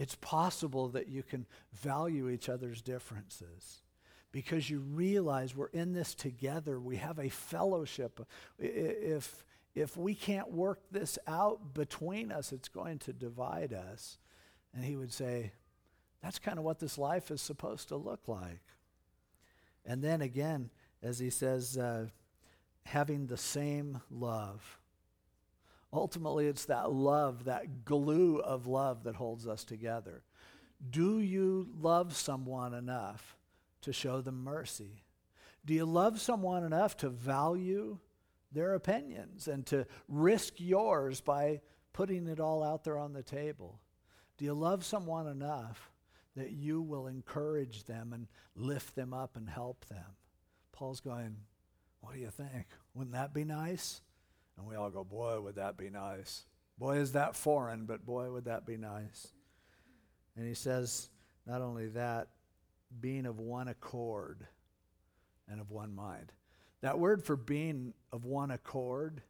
It's 0.00 0.14
possible 0.14 0.88
that 0.88 1.08
you 1.08 1.22
can 1.22 1.44
value 1.74 2.30
each 2.30 2.48
other's 2.48 2.80
differences 2.80 3.82
because 4.32 4.70
you 4.70 4.78
realize 4.80 5.54
we're 5.54 5.66
in 5.66 5.92
this 5.92 6.14
together. 6.14 6.80
We 6.80 6.96
have 6.96 7.18
a 7.18 7.28
fellowship. 7.28 8.18
If, 8.58 9.44
if 9.74 9.98
we 9.98 10.14
can't 10.14 10.50
work 10.50 10.80
this 10.90 11.18
out 11.26 11.74
between 11.74 12.32
us, 12.32 12.50
it's 12.50 12.70
going 12.70 12.98
to 13.00 13.12
divide 13.12 13.74
us. 13.74 14.16
And 14.74 14.86
he 14.86 14.96
would 14.96 15.12
say, 15.12 15.52
that's 16.22 16.38
kind 16.38 16.56
of 16.56 16.64
what 16.64 16.78
this 16.78 16.96
life 16.96 17.30
is 17.30 17.42
supposed 17.42 17.88
to 17.88 17.96
look 17.96 18.26
like. 18.26 18.62
And 19.84 20.02
then 20.02 20.22
again, 20.22 20.70
as 21.02 21.18
he 21.18 21.28
says, 21.28 21.76
uh, 21.76 22.06
having 22.86 23.26
the 23.26 23.36
same 23.36 24.00
love. 24.10 24.79
Ultimately, 25.92 26.46
it's 26.46 26.66
that 26.66 26.92
love, 26.92 27.44
that 27.44 27.84
glue 27.84 28.38
of 28.38 28.66
love 28.66 29.04
that 29.04 29.16
holds 29.16 29.46
us 29.46 29.64
together. 29.64 30.22
Do 30.88 31.18
you 31.18 31.68
love 31.80 32.16
someone 32.16 32.74
enough 32.74 33.36
to 33.82 33.92
show 33.92 34.20
them 34.20 34.44
mercy? 34.44 35.02
Do 35.64 35.74
you 35.74 35.84
love 35.84 36.20
someone 36.20 36.64
enough 36.64 36.96
to 36.98 37.10
value 37.10 37.98
their 38.52 38.74
opinions 38.74 39.48
and 39.48 39.66
to 39.66 39.86
risk 40.08 40.54
yours 40.56 41.20
by 41.20 41.60
putting 41.92 42.28
it 42.28 42.40
all 42.40 42.62
out 42.62 42.84
there 42.84 42.98
on 42.98 43.12
the 43.12 43.22
table? 43.22 43.80
Do 44.38 44.44
you 44.44 44.54
love 44.54 44.84
someone 44.84 45.26
enough 45.26 45.90
that 46.36 46.52
you 46.52 46.80
will 46.80 47.08
encourage 47.08 47.84
them 47.84 48.12
and 48.12 48.26
lift 48.54 48.94
them 48.94 49.12
up 49.12 49.36
and 49.36 49.48
help 49.48 49.84
them? 49.86 50.16
Paul's 50.72 51.00
going, 51.00 51.36
What 52.00 52.14
do 52.14 52.20
you 52.20 52.30
think? 52.30 52.66
Wouldn't 52.94 53.14
that 53.14 53.34
be 53.34 53.44
nice? 53.44 54.00
And 54.56 54.66
we 54.66 54.76
all 54.76 54.90
go, 54.90 55.04
Boy, 55.04 55.40
would 55.40 55.56
that 55.56 55.76
be 55.76 55.90
nice. 55.90 56.44
Boy, 56.80 56.96
is 56.96 57.12
that 57.12 57.36
foreign, 57.36 57.84
but 57.84 58.06
boy, 58.06 58.32
would 58.32 58.46
that 58.46 58.64
be 58.64 58.78
nice. 58.78 59.28
And 60.34 60.48
he 60.48 60.54
says, 60.54 61.10
not 61.46 61.60
only 61.60 61.88
that, 61.88 62.28
being 63.02 63.26
of 63.26 63.38
one 63.38 63.68
accord 63.68 64.46
and 65.46 65.60
of 65.60 65.70
one 65.70 65.94
mind. 65.94 66.32
That 66.80 66.98
word 66.98 67.22
for 67.22 67.36
being 67.36 67.92
of 68.10 68.24
one 68.24 68.50
accord 68.50 69.20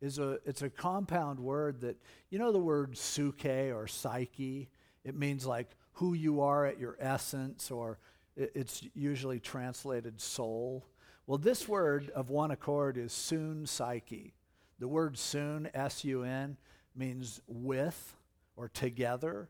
is 0.00 0.20
a 0.20 0.38
it's 0.46 0.62
a 0.62 0.70
compound 0.70 1.40
word 1.40 1.80
that 1.80 1.96
you 2.30 2.38
know 2.38 2.52
the 2.52 2.60
word 2.60 2.96
suke 2.96 3.46
or 3.46 3.88
psyche. 3.88 4.68
It 5.04 5.16
means 5.16 5.44
like 5.44 5.70
who 5.94 6.14
you 6.14 6.40
are 6.42 6.64
at 6.64 6.78
your 6.78 6.96
essence, 7.00 7.70
or 7.70 7.98
it's 8.36 8.84
usually 8.94 9.40
translated 9.40 10.20
soul. 10.20 10.86
Well, 11.26 11.38
this 11.38 11.68
word 11.68 12.10
of 12.10 12.30
one 12.30 12.52
accord 12.52 12.96
is 12.96 13.12
soon 13.12 13.66
psyche. 13.66 14.34
The 14.82 14.88
word 14.88 15.16
soon, 15.16 15.70
S 15.74 16.02
U 16.02 16.24
N, 16.24 16.56
means 16.96 17.40
with 17.46 18.16
or 18.56 18.68
together, 18.68 19.48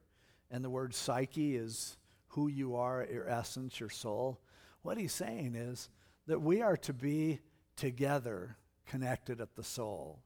and 0.50 0.62
the 0.62 0.68
word 0.68 0.94
psyche 0.94 1.56
is 1.56 1.96
who 2.26 2.48
you 2.48 2.76
are, 2.76 3.08
your 3.10 3.26
essence, 3.26 3.80
your 3.80 3.88
soul. 3.88 4.42
What 4.82 4.98
he's 4.98 5.14
saying 5.14 5.54
is 5.54 5.88
that 6.26 6.42
we 6.42 6.60
are 6.60 6.76
to 6.76 6.92
be 6.92 7.40
together, 7.76 8.58
connected 8.84 9.40
at 9.40 9.56
the 9.56 9.64
soul. 9.64 10.18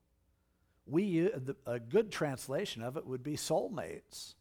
We, 0.86 1.30
a 1.64 1.78
good 1.78 2.10
translation 2.10 2.82
of 2.82 2.96
it 2.96 3.06
would 3.06 3.22
be 3.22 3.36
soulmates. 3.36 4.34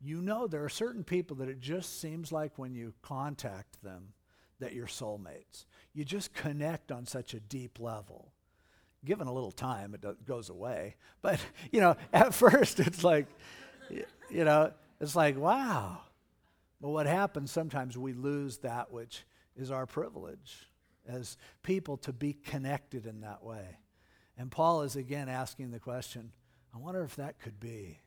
You 0.00 0.22
know, 0.22 0.46
there 0.46 0.64
are 0.64 0.70
certain 0.70 1.04
people 1.04 1.36
that 1.36 1.50
it 1.50 1.60
just 1.60 2.00
seems 2.00 2.32
like 2.32 2.56
when 2.56 2.74
you 2.74 2.94
contact 3.02 3.82
them 3.82 4.14
that 4.60 4.72
you're 4.72 4.86
soulmates. 4.86 5.66
You 5.92 6.06
just 6.06 6.32
connect 6.32 6.90
on 6.90 7.04
such 7.04 7.34
a 7.34 7.40
deep 7.40 7.78
level. 7.78 8.30
Given 9.04 9.26
a 9.26 9.32
little 9.32 9.52
time, 9.52 9.94
it 9.94 10.26
goes 10.26 10.48
away. 10.48 10.96
But, 11.22 11.40
you 11.70 11.80
know, 11.80 11.96
at 12.12 12.34
first 12.34 12.80
it's 12.80 13.04
like, 13.04 13.26
you 13.90 14.44
know, 14.44 14.72
it's 15.00 15.16
like, 15.16 15.36
wow, 15.36 16.00
but 16.80 16.90
what 16.90 17.06
happens 17.06 17.50
sometimes 17.50 17.96
we 17.96 18.12
lose 18.12 18.58
that 18.58 18.92
which 18.92 19.24
is 19.56 19.70
our 19.70 19.86
privilege 19.86 20.68
as 21.06 21.36
people 21.62 21.96
to 21.98 22.12
be 22.12 22.32
connected 22.32 23.06
in 23.06 23.20
that 23.20 23.42
way. 23.42 23.78
And 24.36 24.50
Paul 24.50 24.82
is 24.82 24.96
again 24.96 25.28
asking 25.28 25.70
the 25.70 25.78
question 25.78 26.32
I 26.74 26.78
wonder 26.78 27.04
if 27.04 27.16
that 27.16 27.38
could 27.38 27.60
be. 27.60 28.00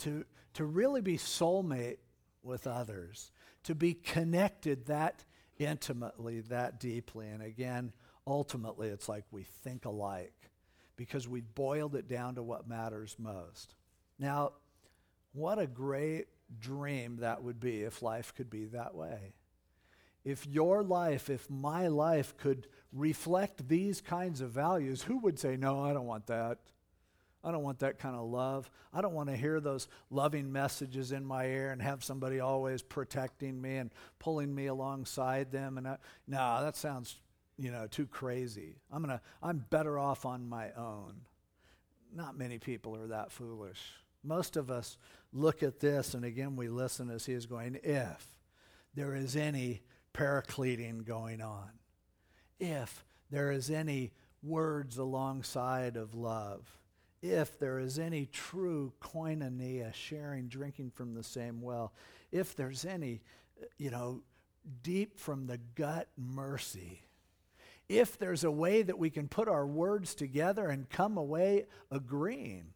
To, 0.00 0.24
to 0.54 0.64
really 0.64 1.00
be 1.00 1.16
soulmate 1.16 1.98
with 2.42 2.66
others, 2.66 3.32
to 3.64 3.74
be 3.74 3.94
connected 3.94 4.86
that 4.86 5.24
intimately, 5.58 6.40
that 6.42 6.80
deeply. 6.80 7.28
And 7.28 7.42
again, 7.42 7.92
ultimately, 8.26 8.88
it's 8.88 9.08
like 9.08 9.24
we 9.30 9.44
think 9.64 9.84
alike 9.84 10.50
because 10.96 11.26
we've 11.26 11.54
boiled 11.54 11.94
it 11.94 12.08
down 12.08 12.34
to 12.36 12.42
what 12.42 12.68
matters 12.68 13.16
most. 13.18 13.74
Now, 14.18 14.52
what 15.32 15.58
a 15.58 15.66
great 15.66 16.26
dream 16.60 17.16
that 17.20 17.42
would 17.42 17.58
be 17.58 17.82
if 17.82 18.02
life 18.02 18.34
could 18.34 18.50
be 18.50 18.66
that 18.66 18.94
way. 18.94 19.32
If 20.24 20.46
your 20.46 20.82
life, 20.82 21.30
if 21.30 21.50
my 21.50 21.88
life 21.88 22.36
could 22.36 22.68
reflect 22.92 23.68
these 23.68 24.00
kinds 24.00 24.40
of 24.40 24.50
values, 24.50 25.02
who 25.02 25.18
would 25.18 25.38
say, 25.38 25.56
No, 25.56 25.82
I 25.82 25.92
don't 25.92 26.06
want 26.06 26.26
that? 26.28 26.58
I 27.44 27.50
don't 27.50 27.64
want 27.64 27.80
that 27.80 27.98
kind 27.98 28.14
of 28.14 28.28
love. 28.28 28.70
I 28.92 29.00
don't 29.00 29.14
want 29.14 29.28
to 29.28 29.36
hear 29.36 29.58
those 29.58 29.88
loving 30.10 30.52
messages 30.52 31.10
in 31.10 31.24
my 31.24 31.46
ear 31.46 31.72
and 31.72 31.82
have 31.82 32.04
somebody 32.04 32.38
always 32.38 32.82
protecting 32.82 33.60
me 33.60 33.78
and 33.78 33.90
pulling 34.20 34.54
me 34.54 34.66
alongside 34.66 35.50
them. 35.50 35.76
And 35.76 35.88
I, 35.88 35.96
no, 36.28 36.62
that 36.62 36.76
sounds, 36.76 37.16
you 37.58 37.70
know, 37.70 37.86
too 37.86 38.06
crazy. 38.06 38.76
I'm 38.90 39.02
gonna, 39.02 39.20
I'm 39.42 39.64
better 39.70 39.98
off 39.98 40.24
on 40.26 40.48
my 40.48 40.72
own. 40.72 41.22
Not 42.14 42.36
many 42.36 42.58
people 42.58 42.96
are 42.96 43.06
that 43.08 43.32
foolish. 43.32 43.80
Most 44.24 44.56
of 44.56 44.70
us 44.70 44.98
look 45.32 45.62
at 45.62 45.80
this, 45.80 46.14
and 46.14 46.24
again, 46.24 46.56
we 46.56 46.68
listen 46.68 47.10
as 47.10 47.26
he 47.26 47.32
is 47.32 47.46
going, 47.46 47.78
if 47.82 48.26
there 48.94 49.14
is 49.14 49.36
any 49.36 49.82
paracleting 50.14 51.04
going 51.04 51.40
on, 51.40 51.70
if 52.60 53.04
there 53.30 53.50
is 53.50 53.70
any 53.70 54.12
words 54.42 54.98
alongside 54.98 55.96
of 55.96 56.14
love, 56.14 56.78
if 57.22 57.58
there 57.58 57.78
is 57.78 57.98
any 57.98 58.26
true 58.26 58.92
koinonia, 59.00 59.94
sharing, 59.94 60.48
drinking 60.48 60.90
from 60.90 61.14
the 61.14 61.22
same 61.22 61.62
well, 61.62 61.92
if 62.30 62.54
there's 62.54 62.84
any, 62.84 63.22
you 63.78 63.90
know, 63.90 64.22
deep 64.82 65.18
from 65.18 65.46
the 65.46 65.58
gut 65.74 66.08
mercy, 66.16 67.02
if 67.98 68.18
there's 68.18 68.44
a 68.44 68.50
way 68.50 68.82
that 68.82 68.98
we 68.98 69.10
can 69.10 69.28
put 69.28 69.48
our 69.48 69.66
words 69.66 70.14
together 70.14 70.68
and 70.68 70.88
come 70.90 71.16
away 71.16 71.66
agreeing, 71.90 72.72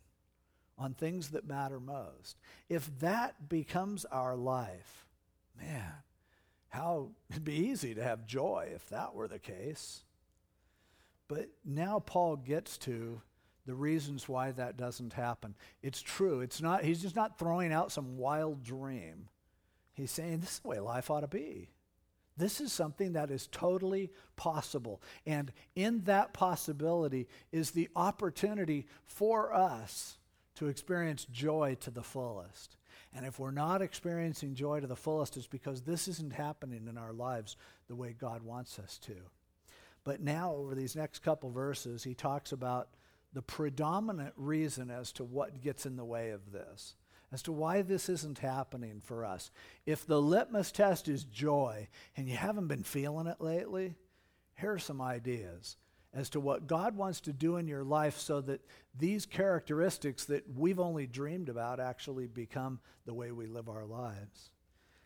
on 0.78 0.94
things 0.94 1.30
that 1.30 1.46
matter 1.46 1.80
most. 1.80 2.36
If 2.68 2.98
that 3.00 3.48
becomes 3.48 4.04
our 4.06 4.36
life, 4.36 5.06
man, 5.58 5.92
how 6.68 7.10
it'd 7.30 7.44
be 7.44 7.68
easy 7.68 7.94
to 7.94 8.02
have 8.02 8.26
joy 8.26 8.70
if 8.74 8.88
that 8.90 9.14
were 9.14 9.28
the 9.28 9.38
case. 9.38 10.02
But 11.28 11.48
now 11.64 12.00
Paul 12.00 12.36
gets 12.36 12.76
to 12.78 13.20
the 13.64 13.74
reasons 13.74 14.28
why 14.28 14.52
that 14.52 14.76
doesn't 14.76 15.14
happen. 15.14 15.54
It's 15.82 16.02
true. 16.02 16.40
It's 16.40 16.60
not 16.60 16.84
he's 16.84 17.02
just 17.02 17.16
not 17.16 17.38
throwing 17.38 17.72
out 17.72 17.90
some 17.90 18.16
wild 18.16 18.62
dream. 18.62 19.28
He's 19.94 20.10
saying 20.10 20.40
this 20.40 20.52
is 20.52 20.58
the 20.60 20.68
way 20.68 20.78
life 20.78 21.10
ought 21.10 21.20
to 21.20 21.26
be. 21.26 21.70
This 22.36 22.60
is 22.60 22.72
something 22.72 23.14
that 23.14 23.30
is 23.30 23.46
totally 23.46 24.10
possible. 24.36 25.00
And 25.24 25.52
in 25.74 26.02
that 26.04 26.32
possibility 26.32 27.28
is 27.52 27.70
the 27.70 27.88
opportunity 27.96 28.86
for 29.06 29.54
us 29.54 30.18
to 30.56 30.68
experience 30.68 31.26
joy 31.30 31.76
to 31.80 31.90
the 31.90 32.02
fullest. 32.02 32.76
And 33.14 33.24
if 33.24 33.38
we're 33.38 33.50
not 33.50 33.80
experiencing 33.80 34.54
joy 34.54 34.80
to 34.80 34.86
the 34.86 34.96
fullest, 34.96 35.36
it's 35.36 35.46
because 35.46 35.82
this 35.82 36.08
isn't 36.08 36.34
happening 36.34 36.86
in 36.88 36.98
our 36.98 37.12
lives 37.12 37.56
the 37.88 37.94
way 37.94 38.14
God 38.18 38.42
wants 38.42 38.78
us 38.78 38.98
to. 39.04 39.16
But 40.04 40.20
now, 40.20 40.52
over 40.52 40.74
these 40.74 40.94
next 40.94 41.20
couple 41.20 41.50
verses, 41.50 42.04
he 42.04 42.14
talks 42.14 42.52
about 42.52 42.88
the 43.32 43.42
predominant 43.42 44.34
reason 44.36 44.90
as 44.90 45.12
to 45.12 45.24
what 45.24 45.60
gets 45.60 45.84
in 45.84 45.96
the 45.96 46.04
way 46.04 46.30
of 46.30 46.52
this, 46.52 46.94
as 47.32 47.42
to 47.42 47.52
why 47.52 47.82
this 47.82 48.08
isn't 48.08 48.38
happening 48.38 49.00
for 49.04 49.24
us. 49.24 49.50
If 49.84 50.06
the 50.06 50.20
litmus 50.20 50.70
test 50.70 51.08
is 51.08 51.24
joy 51.24 51.88
and 52.16 52.28
you 52.28 52.36
haven't 52.36 52.68
been 52.68 52.82
feeling 52.82 53.26
it 53.26 53.40
lately, 53.40 53.94
here 54.54 54.72
are 54.72 54.78
some 54.78 55.00
ideas 55.00 55.76
as 56.14 56.30
to 56.30 56.40
what 56.40 56.66
God 56.66 56.96
wants 56.96 57.20
to 57.22 57.32
do 57.32 57.56
in 57.56 57.68
your 57.68 57.84
life 57.84 58.18
so 58.18 58.40
that 58.42 58.62
these 58.98 59.26
characteristics 59.26 60.24
that 60.26 60.44
we've 60.56 60.80
only 60.80 61.06
dreamed 61.06 61.50
about 61.50 61.78
actually 61.78 62.26
become 62.26 62.80
the 63.04 63.12
way 63.12 63.32
we 63.32 63.46
live 63.46 63.68
our 63.68 63.84
lives. 63.84 64.50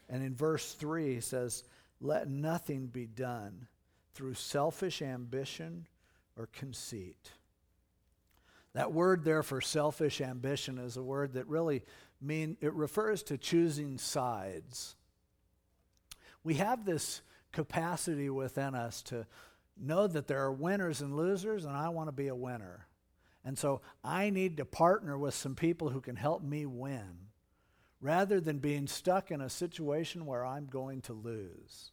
And 0.09 0.23
in 0.23 0.35
verse 0.35 0.73
3, 0.75 1.15
he 1.15 1.21
says, 1.21 1.65
Let 2.01 2.29
nothing 2.29 2.87
be 2.87 3.07
done 3.07 3.67
through 4.15 4.35
selfish 4.35 5.03
ambition 5.03 5.87
or 6.37 6.49
conceit. 6.53 7.33
That 8.75 8.93
word 8.93 9.25
there 9.25 9.43
for 9.43 9.61
selfish 9.61 10.21
ambition 10.21 10.79
is 10.79 10.97
a 10.97 11.03
word 11.03 11.35
that 11.35 11.49
really 11.49 11.83
mean 12.21 12.57
it 12.61 12.75
refers 12.75 13.23
to 13.25 13.39
choosing 13.39 13.99
sides. 13.99 14.97
We 16.45 16.55
have 16.55 16.85
this 16.85 17.23
capacity 17.53 18.31
within 18.31 18.75
us 18.75 19.03
to 19.03 19.27
know 19.79 20.07
that 20.07 20.27
there 20.27 20.43
are 20.43 20.53
winners 20.53 21.01
and 21.01 21.17
losers, 21.17 21.65
and 21.65 21.77
I 21.77 21.89
want 21.89 22.09
to 22.09 22.13
be 22.13 22.29
a 22.29 22.35
winner. 22.35 22.87
And 23.45 23.59
so 23.59 23.81
I 24.05 24.31
need 24.31 24.59
to 24.59 24.65
partner 24.65 25.17
with 25.17 25.35
some 25.35 25.55
people 25.55 25.89
who 25.89 26.01
can 26.01 26.17
help 26.17 26.43
me 26.43 26.67
win 26.67 27.29
rather 28.01 28.41
than 28.41 28.59
being 28.59 28.87
stuck 28.87 29.31
in 29.31 29.41
a 29.41 29.51
situation 29.51 30.27
where 30.27 30.45
I'm 30.45 30.67
going 30.67 31.03
to 31.03 31.13
lose. 31.13 31.93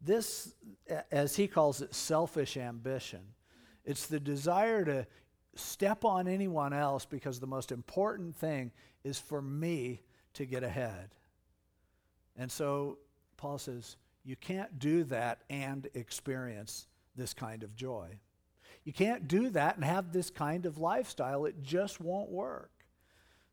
This, 0.00 0.54
as 1.10 1.36
he 1.36 1.46
calls 1.46 1.82
it, 1.82 1.94
selfish 1.94 2.56
ambition. 2.56 3.20
It's 3.84 4.06
the 4.06 4.20
desire 4.20 4.84
to 4.84 5.06
step 5.54 6.04
on 6.04 6.28
anyone 6.28 6.72
else 6.72 7.04
because 7.04 7.40
the 7.40 7.46
most 7.46 7.72
important 7.72 8.36
thing 8.36 8.70
is 9.04 9.18
for 9.18 9.40
me 9.40 10.02
to 10.34 10.44
get 10.46 10.62
ahead. 10.62 11.10
And 12.36 12.50
so 12.50 12.98
Paul 13.36 13.58
says, 13.58 13.96
you 14.24 14.36
can't 14.36 14.78
do 14.78 15.04
that 15.04 15.42
and 15.48 15.88
experience 15.94 16.86
this 17.16 17.34
kind 17.34 17.62
of 17.62 17.74
joy. 17.74 18.18
You 18.84 18.92
can't 18.92 19.28
do 19.28 19.50
that 19.50 19.76
and 19.76 19.84
have 19.84 20.12
this 20.12 20.30
kind 20.30 20.66
of 20.66 20.78
lifestyle. 20.78 21.44
It 21.44 21.62
just 21.62 22.00
won't 22.00 22.30
work. 22.30 22.70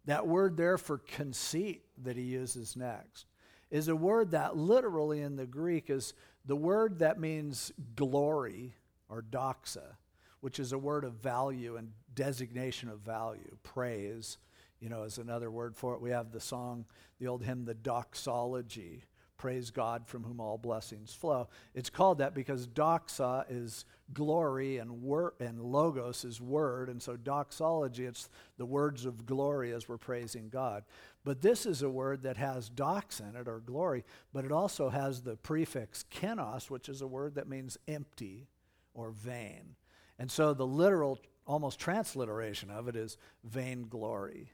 That 0.05 0.27
word 0.27 0.55
there 0.55 0.77
for 0.77 0.99
conceit 0.99 1.83
that 2.03 2.15
he 2.15 2.23
uses 2.23 2.75
next 2.75 3.25
is 3.69 3.89
a 3.89 3.95
word 3.95 4.31
that 4.31 4.55
literally 4.55 5.21
in 5.21 5.35
the 5.35 5.45
Greek 5.45 5.89
is 5.89 6.13
the 6.45 6.55
word 6.55 6.99
that 6.99 7.19
means 7.19 7.73
glory 7.95 8.73
or 9.09 9.21
doxa, 9.21 9.95
which 10.39 10.59
is 10.59 10.71
a 10.71 10.77
word 10.77 11.03
of 11.03 11.13
value 11.13 11.75
and 11.75 11.91
designation 12.15 12.87
of 12.87 12.99
value. 12.99 13.57
Praise, 13.63 14.37
you 14.79 14.89
know, 14.89 15.03
is 15.03 15.17
another 15.17 15.49
word 15.49 15.75
for 15.75 15.93
it. 15.93 16.01
We 16.01 16.11
have 16.11 16.31
the 16.31 16.39
song, 16.39 16.85
the 17.19 17.27
old 17.27 17.43
hymn, 17.43 17.65
the 17.65 17.73
doxology, 17.73 19.03
Praise 19.37 19.69
God 19.69 20.07
from 20.07 20.23
whom 20.23 20.39
all 20.39 20.57
blessings 20.57 21.13
flow. 21.13 21.47
It's 21.75 21.91
called 21.91 22.17
that 22.17 22.33
because 22.33 22.65
doxa 22.65 23.45
is 23.49 23.85
glory 24.11 24.77
and 24.77 25.03
wor- 25.03 25.35
and 25.39 25.61
logos 25.61 26.25
is 26.25 26.41
word, 26.41 26.89
and 26.89 27.01
so 27.01 27.15
doxology, 27.15 28.05
it's 28.05 28.29
the 28.57 28.65
words 28.65 29.05
of 29.05 29.27
glory 29.27 29.73
as 29.73 29.87
we're 29.87 29.99
praising 29.99 30.49
God. 30.49 30.85
But 31.23 31.41
this 31.41 31.67
is 31.67 31.83
a 31.83 31.89
word 31.89 32.23
that 32.23 32.37
has 32.37 32.67
dox 32.67 33.19
in 33.19 33.35
it, 33.35 33.47
or 33.47 33.59
glory, 33.59 34.05
but 34.33 34.43
it 34.43 34.51
also 34.51 34.89
has 34.89 35.21
the 35.21 35.35
prefix 35.35 36.03
kenos, 36.11 36.71
which 36.71 36.89
is 36.89 37.01
a 37.01 37.07
word 37.07 37.35
that 37.35 37.47
means 37.47 37.77
empty 37.87 38.47
or 38.95 39.11
vain. 39.11 39.75
And 40.17 40.31
so 40.31 40.55
the 40.55 40.65
literal, 40.65 41.19
almost 41.45 41.79
transliteration 41.79 42.71
of 42.71 42.87
it 42.87 42.95
is 42.95 43.17
vainglory. 43.43 44.49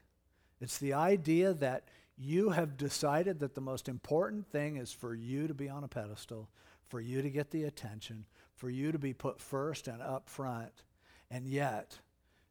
It's 0.64 0.78
the 0.78 0.94
idea 0.94 1.52
that 1.52 1.84
you 2.16 2.48
have 2.48 2.78
decided 2.78 3.40
that 3.40 3.54
the 3.54 3.60
most 3.60 3.86
important 3.86 4.50
thing 4.50 4.78
is 4.78 4.90
for 4.90 5.14
you 5.14 5.46
to 5.46 5.52
be 5.52 5.68
on 5.68 5.84
a 5.84 5.88
pedestal, 5.88 6.48
for 6.88 7.02
you 7.02 7.20
to 7.20 7.28
get 7.28 7.50
the 7.50 7.64
attention, 7.64 8.24
for 8.56 8.70
you 8.70 8.90
to 8.90 8.98
be 8.98 9.12
put 9.12 9.42
first 9.42 9.88
and 9.88 10.00
up 10.00 10.30
front. 10.30 10.72
And 11.30 11.46
yet, 11.46 11.98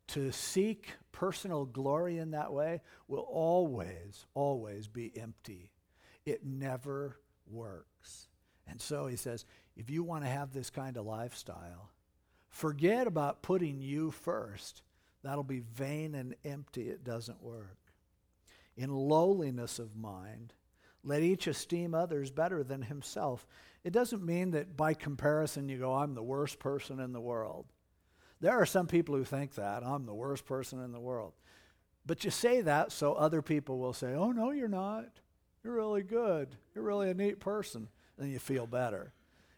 to 0.10 0.32
seek 0.32 0.92
personal 1.12 1.66
glory 1.66 2.20
in 2.20 2.30
that 2.32 2.54
way 2.54 2.82
will 3.08 3.26
always, 3.28 4.28
always 4.36 4.88
be 4.88 5.12
empty. 5.20 5.72
It 6.24 6.46
never 6.46 7.18
works. 7.50 8.28
And 8.68 8.80
so 8.80 9.08
he 9.08 9.16
says, 9.16 9.44
if 9.76 9.90
you 9.90 10.04
want 10.04 10.24
to 10.24 10.30
have 10.30 10.54
this 10.54 10.70
kind 10.70 10.98
of 10.98 11.08
lifestyle, 11.08 11.90
forget 12.52 13.08
about 13.08 13.42
putting 13.42 13.82
you 13.82 14.12
first. 14.12 14.84
That'll 15.24 15.44
be 15.44 15.64
vain 15.74 16.14
and 16.14 16.36
empty. 16.46 16.90
It 16.90 17.04
doesn't 17.04 17.42
work 17.42 17.80
in 18.78 18.90
lowliness 18.90 19.80
of 19.80 19.96
mind. 19.96 20.54
Let 21.04 21.22
each 21.22 21.48
esteem 21.48 21.94
others 21.94 22.32
better 22.32 22.64
than 22.64 22.82
himself. 22.82 23.46
It 23.84 23.92
doesn't 23.92 24.26
mean 24.26 24.52
that 24.52 24.78
by 24.78 24.94
comparison 24.94 25.68
you 25.68 25.78
go, 25.78 25.94
I'm 25.94 26.16
the 26.16 26.24
worst 26.24 26.60
person 26.60 27.00
in 27.00 27.12
the 27.12 27.22
world. 27.22 27.66
There 28.40 28.54
are 28.54 28.66
some 28.66 28.88
people 28.88 29.16
who 29.16 29.24
think 29.24 29.56
that, 29.56 29.84
I'm 29.86 30.06
the 30.06 30.14
worst 30.14 30.46
person 30.46 30.82
in 30.84 30.92
the 30.92 31.00
world. 31.00 31.34
But 32.06 32.24
you 32.24 32.32
say 32.32 32.62
that 32.62 32.92
so 32.92 33.14
other 33.14 33.42
people 33.42 33.80
will 33.80 33.94
say, 33.94 34.14
Oh, 34.14 34.32
no, 34.32 34.52
you're 34.52 34.68
not. 34.68 35.08
You're 35.64 35.76
really 35.76 36.04
good. 36.04 36.56
You're 36.76 36.84
really 36.84 37.10
a 37.10 37.14
neat 37.14 37.40
person. 37.40 37.88
And 38.18 38.32
you 38.32 38.40
feel 38.40 38.68
better. 38.68 39.14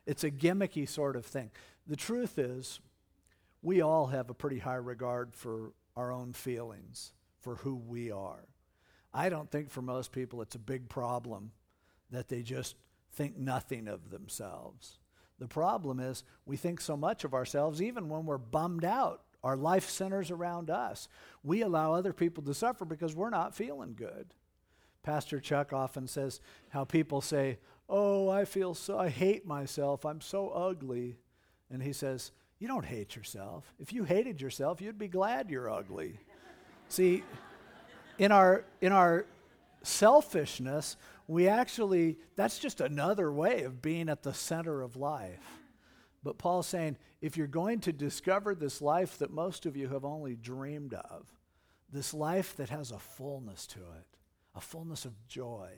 It's 0.05 0.23
a 0.23 0.31
gimmicky 0.31 0.87
sort 0.87 1.15
of 1.15 1.25
thing. 1.25 1.51
The 1.87 1.95
truth 1.95 2.37
is, 2.37 2.79
we 3.61 3.81
all 3.81 4.07
have 4.07 4.29
a 4.29 4.35
pretty 4.35 4.59
high 4.59 4.75
regard 4.75 5.33
for 5.35 5.73
our 5.95 6.11
own 6.11 6.33
feelings, 6.33 7.11
for 7.41 7.55
who 7.55 7.75
we 7.75 8.11
are. 8.11 8.45
I 9.15 9.29
don't 9.29 9.49
think 9.49 9.71
for 9.71 9.81
most 9.81 10.11
people 10.11 10.41
it's 10.41 10.55
a 10.55 10.59
big 10.59 10.89
problem 10.89 11.53
that 12.11 12.27
they 12.27 12.41
just 12.41 12.75
think 13.13 13.37
nothing 13.37 13.87
of 13.87 14.09
themselves. 14.09 14.99
The 15.39 15.47
problem 15.47 16.01
is 16.01 16.25
we 16.45 16.57
think 16.57 16.81
so 16.81 16.97
much 16.97 17.23
of 17.23 17.33
ourselves 17.33 17.81
even 17.81 18.09
when 18.09 18.25
we're 18.25 18.37
bummed 18.37 18.83
out. 18.83 19.21
Our 19.41 19.55
life 19.55 19.89
centers 19.89 20.31
around 20.31 20.69
us. 20.69 21.07
We 21.43 21.61
allow 21.61 21.93
other 21.93 22.11
people 22.11 22.43
to 22.43 22.53
suffer 22.53 22.83
because 22.83 23.15
we're 23.15 23.29
not 23.29 23.55
feeling 23.55 23.93
good. 23.95 24.33
Pastor 25.01 25.39
Chuck 25.39 25.71
often 25.71 26.07
says 26.07 26.41
how 26.69 26.83
people 26.83 27.21
say, 27.21 27.59
"Oh, 27.87 28.27
I 28.27 28.43
feel 28.43 28.73
so 28.73 28.97
I 28.97 29.09
hate 29.09 29.45
myself. 29.45 30.03
I'm 30.05 30.19
so 30.19 30.49
ugly." 30.49 31.19
And 31.69 31.81
he 31.83 31.93
says, 31.93 32.31
"You 32.59 32.67
don't 32.67 32.85
hate 32.85 33.15
yourself. 33.15 33.73
If 33.79 33.93
you 33.93 34.03
hated 34.03 34.41
yourself, 34.41 34.81
you'd 34.81 34.97
be 34.97 35.07
glad 35.07 35.49
you're 35.49 35.69
ugly." 35.69 36.19
See, 36.89 37.23
in 38.17 38.31
our 38.31 38.65
in 38.81 38.91
our 38.91 39.25
selfishness, 39.83 40.97
we 41.27 41.47
actually 41.47 42.17
that's 42.35 42.59
just 42.59 42.81
another 42.81 43.31
way 43.31 43.63
of 43.63 43.81
being 43.81 44.09
at 44.09 44.23
the 44.23 44.33
center 44.33 44.81
of 44.81 44.95
life. 44.95 45.43
But 46.23 46.37
Paul's 46.37 46.67
saying 46.67 46.97
if 47.21 47.37
you're 47.37 47.47
going 47.47 47.79
to 47.81 47.93
discover 47.93 48.55
this 48.55 48.81
life 48.81 49.17
that 49.19 49.31
most 49.31 49.65
of 49.65 49.77
you 49.77 49.89
have 49.89 50.05
only 50.05 50.35
dreamed 50.35 50.93
of, 50.93 51.27
this 51.91 52.13
life 52.13 52.55
that 52.57 52.69
has 52.69 52.91
a 52.91 52.99
fullness 52.99 53.67
to 53.67 53.79
it, 53.79 54.17
a 54.55 54.61
fullness 54.61 55.05
of 55.05 55.27
joy, 55.27 55.69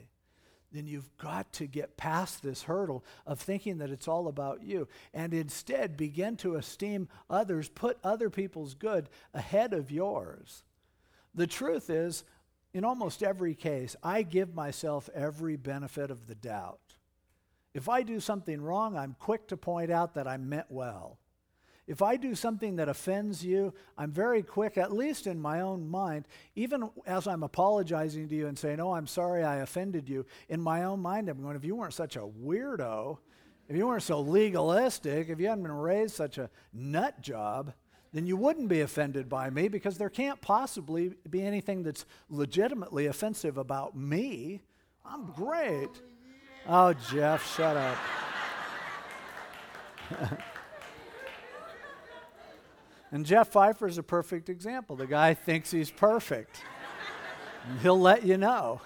then 0.71 0.88
you've 0.88 1.15
got 1.17 1.52
to 1.54 1.67
get 1.67 1.97
past 1.97 2.43
this 2.43 2.63
hurdle 2.63 3.04
of 3.26 3.39
thinking 3.39 3.78
that 3.78 3.89
it's 3.89 4.08
all 4.08 4.28
about 4.28 4.63
you 4.63 4.88
and 5.13 5.34
instead 5.34 5.95
begin 5.95 6.36
to 6.38 6.56
esteem 6.56 7.08
others, 7.30 7.69
put 7.69 7.97
other 8.04 8.30
people's 8.30 8.73
good 8.73 9.10
ahead 9.34 9.73
of 9.73 9.91
yours. 9.91 10.63
The 11.38 11.47
truth 11.47 11.91
is, 11.91 12.23
in 12.73 12.84
almost 12.84 13.21
every 13.21 13.54
case, 13.54 13.95
I 14.04 14.23
give 14.23 14.56
myself 14.56 15.08
every 15.13 15.56
benefit 15.56 16.10
of 16.10 16.26
the 16.26 16.34
doubt. 16.34 16.80
If 17.76 17.88
I 17.88 18.02
do 18.02 18.19
something 18.19 18.60
wrong, 18.60 18.97
I'm 18.97 19.15
quick 19.19 19.47
to 19.50 19.58
point 19.58 19.91
out 19.91 20.15
that 20.15 20.28
I 20.28 20.38
meant 20.38 20.65
well. 20.69 21.19
If 21.86 22.02
I 22.02 22.17
do 22.17 22.34
something 22.34 22.78
that 22.78 22.89
offends 22.89 23.45
you, 23.45 23.71
I'm 24.00 24.12
very 24.12 24.41
quick, 24.41 24.80
at 24.80 24.91
least 24.91 25.28
in 25.28 25.39
my 25.39 25.62
own 25.62 25.88
mind, 25.88 26.28
even 26.56 26.89
as 27.06 27.28
I'm 27.28 27.43
apologizing 27.43 28.28
to 28.30 28.36
you 28.36 28.47
and 28.47 28.58
saying, 28.58 28.80
Oh, 28.80 28.93
I'm 28.93 29.08
sorry 29.08 29.43
I 29.43 29.58
offended 29.58 30.10
you, 30.10 30.26
in 30.50 30.60
my 30.60 30.86
own 30.86 31.02
mind, 31.02 31.30
I'm 31.30 31.41
going, 31.41 31.56
If 31.56 31.63
you 31.63 31.76
weren't 31.76 31.93
such 31.93 32.15
a 32.15 32.21
weirdo, 32.21 33.19
if 33.69 33.76
you 33.76 33.86
weren't 33.86 34.04
so 34.04 34.21
legalistic, 34.21 35.30
if 35.30 35.39
you 35.39 35.47
hadn't 35.47 35.63
been 35.63 35.71
raised 35.71 36.15
such 36.15 36.39
a 36.39 36.50
nut 36.73 37.21
job, 37.21 37.73
then 38.17 38.25
you 38.25 38.36
wouldn't 38.36 38.67
be 38.67 38.82
offended 38.82 39.30
by 39.30 39.47
me 39.51 39.67
because 39.67 39.99
there 39.99 40.10
can't 40.10 40.41
possibly 40.41 41.13
be 41.30 41.43
anything 41.43 41.84
that's 41.84 42.03
legitimately 42.32 43.06
offensive 43.06 43.60
about 43.60 43.95
me. 43.95 44.63
I'm 45.06 45.32
great. 45.34 45.89
Oh, 46.67 46.93
Jeff, 46.93 47.56
shut 47.56 47.77
up. 47.77 47.97
and 53.12 53.23
Jeff 53.23 53.49
Pfeiffer 53.49 53.86
is 53.86 53.99
a 53.99 54.03
perfect 54.03 54.49
example. 54.49 54.95
The 54.95 55.06
guy 55.06 55.36
thinks 55.36 55.69
he's 55.69 55.91
perfect. 55.91 56.63
He'll 57.84 58.01
let 58.01 58.25
you 58.25 58.38
know. 58.38 58.82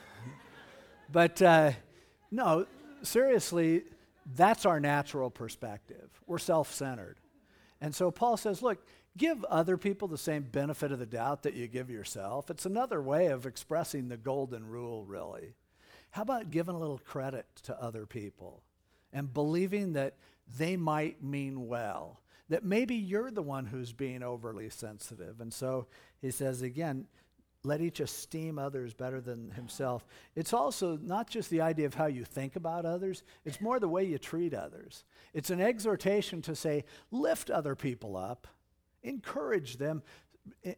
But 1.10 1.42
uh, 1.42 1.72
no, 2.32 2.66
seriously, 3.02 3.84
that's 4.36 4.66
our 4.66 4.82
natural 4.82 5.30
perspective. 5.30 6.10
We're 6.28 6.38
self 6.38 6.74
centered. 6.74 7.16
And 7.80 7.96
so 7.96 8.12
Paul 8.12 8.38
says, 8.38 8.62
look, 8.62 8.78
give 9.18 9.44
other 9.46 9.78
people 9.78 10.08
the 10.08 10.18
same 10.18 10.44
benefit 10.44 10.92
of 10.92 11.00
the 11.00 11.06
doubt 11.06 11.44
that 11.44 11.54
you 11.54 11.68
give 11.68 11.90
yourself. 11.90 12.50
It's 12.50 12.66
another 12.66 13.02
way 13.02 13.28
of 13.28 13.46
expressing 13.46 14.08
the 14.08 14.18
golden 14.18 14.66
rule, 14.68 15.06
really. 15.06 15.54
How 16.12 16.24
about 16.24 16.52
giving 16.52 16.76
a 16.76 16.80
little 16.80 17.00
credit 17.00 17.46
to 17.64 17.82
other 17.82 18.06
people 18.06 18.64
and 19.14 19.34
believing 19.34 19.94
that 19.94 20.16
they 20.58 20.76
might 20.78 21.24
mean 21.24 21.68
well? 21.68 22.22
That 22.50 22.66
maybe 22.66 22.96
you're 22.96 23.32
the 23.32 23.42
one 23.42 23.66
who's 23.66 23.94
being 23.94 24.24
overly 24.24 24.70
sensitive. 24.70 25.40
And 25.40 25.54
so 25.54 25.88
he 26.22 26.32
says 26.32 26.62
again, 26.62 27.08
let 27.64 27.80
each 27.80 28.00
esteem 28.00 28.58
others 28.58 28.94
better 28.94 29.22
than 29.22 29.52
himself. 29.52 30.06
It's 30.36 30.52
also 30.52 30.98
not 30.98 31.30
just 31.30 31.50
the 31.50 31.62
idea 31.62 31.86
of 31.86 31.94
how 31.94 32.08
you 32.08 32.26
think 32.26 32.56
about 32.56 32.86
others, 32.86 33.24
it's 33.46 33.62
more 33.62 33.80
the 33.80 33.88
way 33.88 34.04
you 34.04 34.18
treat 34.18 34.54
others. 34.54 35.06
It's 35.34 35.52
an 35.52 35.62
exhortation 35.62 36.42
to 36.44 36.56
say, 36.56 36.86
lift 37.12 37.52
other 37.52 37.76
people 37.76 38.18
up, 38.18 38.48
encourage 39.04 39.78
them. 39.78 40.04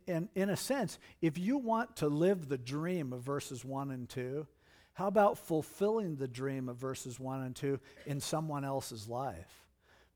And 0.08 0.30
in 0.36 0.50
a 0.50 0.58
sense, 0.58 1.00
if 1.22 1.38
you 1.38 1.58
want 1.58 1.98
to 1.98 2.08
live 2.08 2.50
the 2.50 2.58
dream 2.58 3.14
of 3.14 3.22
verses 3.22 3.64
1 3.64 3.92
and 3.92 4.10
2, 4.10 4.46
how 4.94 5.08
about 5.08 5.38
fulfilling 5.38 6.18
the 6.18 6.28
dream 6.28 6.70
of 6.70 6.78
verses 6.78 7.20
1 7.20 7.42
and 7.42 7.56
2 7.56 7.80
in 8.06 8.20
someone 8.20 8.64
else's 8.64 9.08
life? 9.08 9.63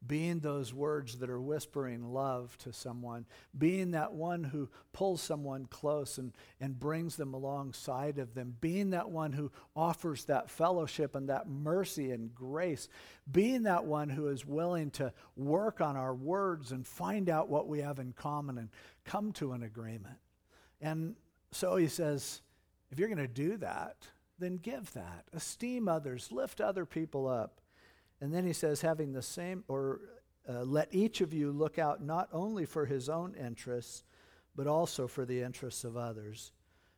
Being 0.06 0.40
those 0.40 0.74
words 0.74 1.18
that 1.20 1.30
are 1.30 1.42
whispering 1.42 2.14
love 2.14 2.58
to 2.60 2.72
someone, 2.72 3.26
being 3.58 3.92
that 3.92 4.14
one 4.14 4.44
who 4.44 4.70
pulls 4.94 5.22
someone 5.22 5.66
close 5.66 6.18
and, 6.18 6.34
and 6.60 6.80
brings 6.80 7.16
them 7.16 7.34
alongside 7.34 8.20
of 8.20 8.34
them, 8.36 8.56
being 8.62 8.92
that 8.92 9.10
one 9.10 9.34
who 9.34 9.52
offers 9.76 10.26
that 10.26 10.50
fellowship 10.50 11.16
and 11.16 11.30
that 11.30 11.48
mercy 11.50 12.12
and 12.12 12.36
grace, 12.36 12.88
being 13.32 13.64
that 13.64 13.86
one 13.86 14.10
who 14.10 14.28
is 14.28 14.46
willing 14.46 14.92
to 14.92 15.12
work 15.36 15.82
on 15.82 15.98
our 15.98 16.14
words 16.14 16.72
and 16.72 16.86
find 16.86 17.30
out 17.30 17.50
what 17.50 17.68
we 17.68 17.80
have 17.80 18.00
in 18.00 18.14
common 18.14 18.58
and 18.58 18.70
come 19.04 19.32
to 19.32 19.54
an 19.54 19.64
agreement. 19.64 20.18
And 20.80 21.16
so 21.52 21.76
he 21.76 21.88
says, 21.88 22.42
if 22.92 23.00
you're 23.00 23.10
going 23.10 23.18
to 23.18 23.28
do 23.28 23.58
that, 23.58 23.96
then 24.40 24.58
give 24.58 24.94
that. 24.94 25.26
Esteem 25.34 25.88
others, 25.88 26.32
lift 26.32 26.62
other 26.62 26.86
people 26.86 27.28
up. 27.28 27.62
And 28.20 28.34
then 28.34 28.46
he 28.46 28.54
says, 28.54 28.82
having 28.82 29.14
the 29.14 29.22
same, 29.22 29.64
or 29.68 30.02
uh, 30.50 30.64
let 30.64 30.94
each 30.94 31.22
of 31.22 31.34
you 31.34 31.52
look 31.52 31.78
out 31.78 32.04
not 32.04 32.30
only 32.32 32.66
for 32.66 32.86
his 32.86 33.10
own 33.10 33.36
interests, 33.36 34.04
but 34.56 34.68
also 34.68 35.08
for 35.08 35.26
the 35.26 35.42
interests 35.42 35.84
of 35.84 35.98
others. 35.98 36.52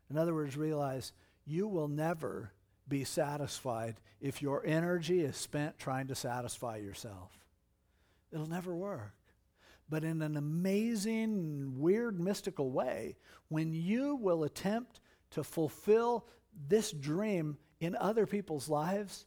In 0.10 0.18
other 0.18 0.34
words, 0.34 0.56
realize 0.56 1.12
you 1.46 1.68
will 1.68 1.88
never 1.88 2.54
be 2.88 3.04
satisfied 3.04 4.00
if 4.22 4.42
your 4.42 4.66
energy 4.66 5.22
is 5.22 5.36
spent 5.36 5.78
trying 5.78 6.08
to 6.08 6.16
satisfy 6.16 6.78
yourself. 6.78 7.32
It'll 8.32 8.48
never 8.50 8.76
work. 8.76 9.14
But 9.90 10.04
in 10.04 10.22
an 10.22 10.38
amazing, 10.38 11.80
weird, 11.80 12.20
mystical 12.20 12.72
way, 12.72 13.18
when 13.48 13.74
you 13.74 14.16
will 14.16 14.44
attempt 14.44 15.02
to 15.32 15.44
fulfill 15.44 16.28
this 16.68 16.92
dream 16.92 17.58
in 17.80 17.96
other 17.96 18.26
people's 18.26 18.70
lives, 18.70 19.26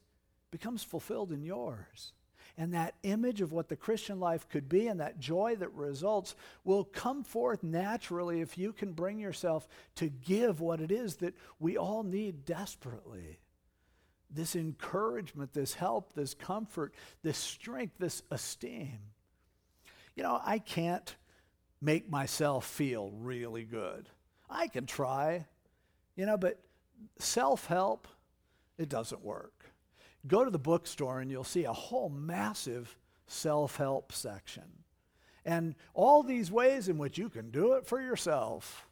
becomes 0.53 0.85
fulfilled 0.85 1.33
in 1.33 1.43
yours. 1.43 2.13
And 2.57 2.75
that 2.75 2.95
image 3.03 3.41
of 3.41 3.51
what 3.51 3.69
the 3.69 3.77
Christian 3.77 4.21
life 4.21 4.49
could 4.49 4.69
be 4.69 4.87
and 4.87 5.01
that 5.01 5.19
joy 5.19 5.57
that 5.57 5.73
results 5.73 6.37
will 6.65 6.85
come 6.85 7.25
forth 7.25 7.63
naturally 7.63 8.43
if 8.43 8.57
you 8.59 8.73
can 8.73 8.93
bring 8.93 9.19
yourself 9.19 9.67
to 9.97 10.09
give 10.09 10.61
what 10.61 10.81
it 10.81 10.93
is 10.93 11.17
that 11.17 11.35
we 11.59 11.77
all 11.77 12.03
need 12.03 12.45
desperately 12.45 13.39
this 14.35 14.57
encouragement, 14.57 15.53
this 15.53 15.75
help, 15.75 16.15
this 16.15 16.35
comfort, 16.35 16.95
this 17.23 17.37
strength, 17.37 17.95
this 17.99 18.23
esteem. 18.31 18.99
You 20.17 20.23
know, 20.23 20.41
I 20.43 20.59
can't 20.59 21.15
make 21.81 22.09
myself 22.11 22.67
feel 22.67 23.11
really 23.11 23.65
good. 23.65 24.09
I 24.49 24.69
can 24.69 24.87
try, 24.87 25.47
you 26.17 26.27
know, 26.27 26.37
but 26.37 26.61
self 27.19 27.67
help, 27.67 28.09
it 28.79 28.89
doesn't 28.89 29.23
work. 29.23 29.62
Go 30.27 30.45
to 30.45 30.51
the 30.51 30.59
bookstore 30.59 31.21
and 31.21 31.31
you'll 31.31 31.45
see 31.45 31.65
a 31.65 31.73
whole 31.73 32.09
massive 32.09 32.97
self 33.27 33.77
help 33.77 34.13
section. 34.13 34.65
And 35.45 35.75
all 35.95 36.23
these 36.23 36.51
ways 36.53 36.89
in 36.89 36.99
which 36.99 37.19
you 37.19 37.29
can 37.29 37.51
do 37.51 37.73
it 37.73 37.87
for 37.87 38.01
yourself. 38.01 38.87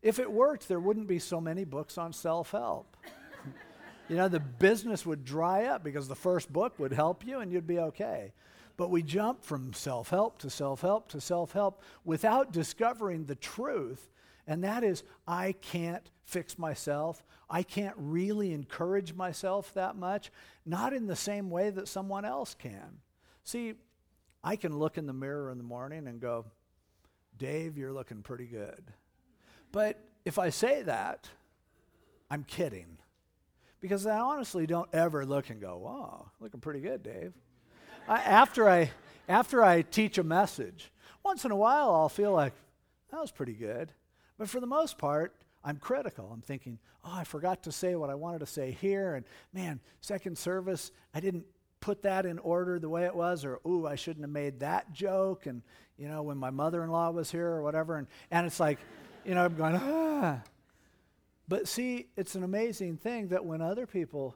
If 0.00 0.18
it 0.18 0.30
worked, 0.30 0.68
there 0.68 0.80
wouldn't 0.80 1.08
be 1.08 1.18
so 1.18 1.40
many 1.40 1.64
books 1.64 1.98
on 1.98 2.12
self 2.12 2.52
help. 2.52 2.96
you 4.08 4.16
know, 4.16 4.28
the 4.28 4.40
business 4.40 5.04
would 5.04 5.24
dry 5.24 5.64
up 5.64 5.82
because 5.82 6.08
the 6.08 6.14
first 6.14 6.52
book 6.52 6.78
would 6.78 6.92
help 6.92 7.26
you 7.26 7.40
and 7.40 7.52
you'd 7.52 7.66
be 7.66 7.78
okay. 7.78 8.32
But 8.76 8.90
we 8.90 9.02
jump 9.02 9.44
from 9.44 9.72
self 9.72 10.10
help 10.10 10.38
to 10.38 10.50
self 10.50 10.80
help 10.80 11.08
to 11.08 11.20
self 11.20 11.52
help 11.52 11.82
without 12.04 12.52
discovering 12.52 13.26
the 13.26 13.34
truth 13.34 14.10
and 14.46 14.64
that 14.64 14.84
is, 14.84 15.02
I 15.26 15.52
can't 15.52 16.08
fix 16.24 16.58
myself. 16.58 17.22
I 17.48 17.62
can't 17.62 17.94
really 17.98 18.52
encourage 18.52 19.14
myself 19.14 19.74
that 19.74 19.96
much, 19.96 20.30
not 20.64 20.92
in 20.92 21.06
the 21.06 21.16
same 21.16 21.50
way 21.50 21.70
that 21.70 21.88
someone 21.88 22.24
else 22.24 22.54
can. 22.54 22.98
See, 23.44 23.74
I 24.42 24.56
can 24.56 24.78
look 24.78 24.98
in 24.98 25.06
the 25.06 25.12
mirror 25.12 25.50
in 25.50 25.58
the 25.58 25.64
morning 25.64 26.08
and 26.08 26.20
go, 26.20 26.46
Dave, 27.38 27.76
you're 27.76 27.92
looking 27.92 28.22
pretty 28.22 28.46
good. 28.46 28.82
But 29.70 29.98
if 30.24 30.38
I 30.38 30.50
say 30.50 30.82
that, 30.82 31.28
I'm 32.30 32.44
kidding. 32.44 32.98
Because 33.80 34.06
I 34.06 34.18
honestly 34.18 34.66
don't 34.66 34.88
ever 34.92 35.26
look 35.26 35.50
and 35.50 35.60
go, 35.60 35.76
wow, 35.76 36.30
looking 36.40 36.60
pretty 36.60 36.80
good, 36.80 37.02
Dave. 37.02 37.32
I, 38.08 38.20
after, 38.20 38.68
I, 38.68 38.90
after 39.28 39.62
I 39.62 39.82
teach 39.82 40.18
a 40.18 40.24
message, 40.24 40.90
once 41.24 41.44
in 41.44 41.50
a 41.50 41.56
while 41.56 41.94
I'll 41.94 42.08
feel 42.08 42.32
like, 42.32 42.54
that 43.10 43.20
was 43.20 43.30
pretty 43.30 43.54
good. 43.54 43.92
But 44.42 44.50
for 44.50 44.58
the 44.58 44.66
most 44.66 44.98
part, 44.98 45.36
I'm 45.62 45.76
critical. 45.76 46.28
I'm 46.32 46.40
thinking, 46.40 46.80
oh, 47.04 47.14
I 47.14 47.22
forgot 47.22 47.62
to 47.62 47.70
say 47.70 47.94
what 47.94 48.10
I 48.10 48.16
wanted 48.16 48.40
to 48.40 48.46
say 48.46 48.72
here. 48.72 49.14
And 49.14 49.24
man, 49.52 49.78
second 50.00 50.36
service, 50.36 50.90
I 51.14 51.20
didn't 51.20 51.44
put 51.78 52.02
that 52.02 52.26
in 52.26 52.40
order 52.40 52.80
the 52.80 52.88
way 52.88 53.04
it 53.04 53.14
was. 53.14 53.44
Or, 53.44 53.60
ooh, 53.64 53.86
I 53.86 53.94
shouldn't 53.94 54.24
have 54.24 54.32
made 54.32 54.58
that 54.58 54.92
joke. 54.92 55.46
And, 55.46 55.62
you 55.96 56.08
know, 56.08 56.24
when 56.24 56.38
my 56.38 56.50
mother 56.50 56.82
in 56.82 56.90
law 56.90 57.12
was 57.12 57.30
here 57.30 57.46
or 57.46 57.62
whatever. 57.62 57.98
And, 57.98 58.08
and 58.32 58.44
it's 58.44 58.58
like, 58.58 58.80
you 59.24 59.36
know, 59.36 59.44
I'm 59.44 59.54
going, 59.54 59.76
ah. 59.76 60.42
But 61.46 61.68
see, 61.68 62.08
it's 62.16 62.34
an 62.34 62.42
amazing 62.42 62.96
thing 62.96 63.28
that 63.28 63.44
when 63.44 63.60
other 63.60 63.86
people 63.86 64.34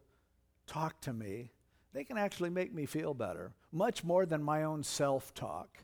talk 0.69 1.01
to 1.01 1.13
me, 1.13 1.51
they 1.95 2.05
can 2.05 2.17
actually 2.17 2.51
make 2.51 2.73
me 2.73 2.87
feel 2.87 3.13
better, 3.13 3.55
much 3.73 4.05
more 4.05 4.25
than 4.25 4.41
my 4.41 4.63
own 4.63 4.85
self 4.85 5.35
talk. 5.35 5.83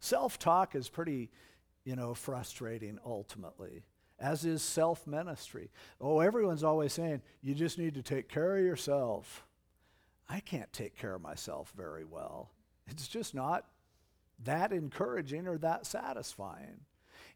Self 0.00 0.40
talk 0.40 0.74
is 0.74 0.88
pretty 0.88 1.30
you 1.90 1.96
know, 1.96 2.14
frustrating 2.14 3.00
ultimately, 3.04 3.82
as 4.20 4.44
is 4.44 4.62
self 4.62 5.08
ministry. 5.08 5.72
Oh, 6.00 6.20
everyone's 6.20 6.62
always 6.62 6.92
saying, 6.92 7.20
you 7.42 7.52
just 7.52 7.78
need 7.78 7.94
to 7.94 8.02
take 8.02 8.28
care 8.28 8.56
of 8.56 8.64
yourself. 8.64 9.44
I 10.28 10.38
can't 10.38 10.72
take 10.72 10.96
care 10.96 11.16
of 11.16 11.20
myself 11.20 11.72
very 11.76 12.04
well. 12.04 12.52
It's 12.86 13.08
just 13.08 13.34
not 13.34 13.66
that 14.44 14.72
encouraging 14.72 15.48
or 15.48 15.58
that 15.58 15.84
satisfying. 15.84 16.82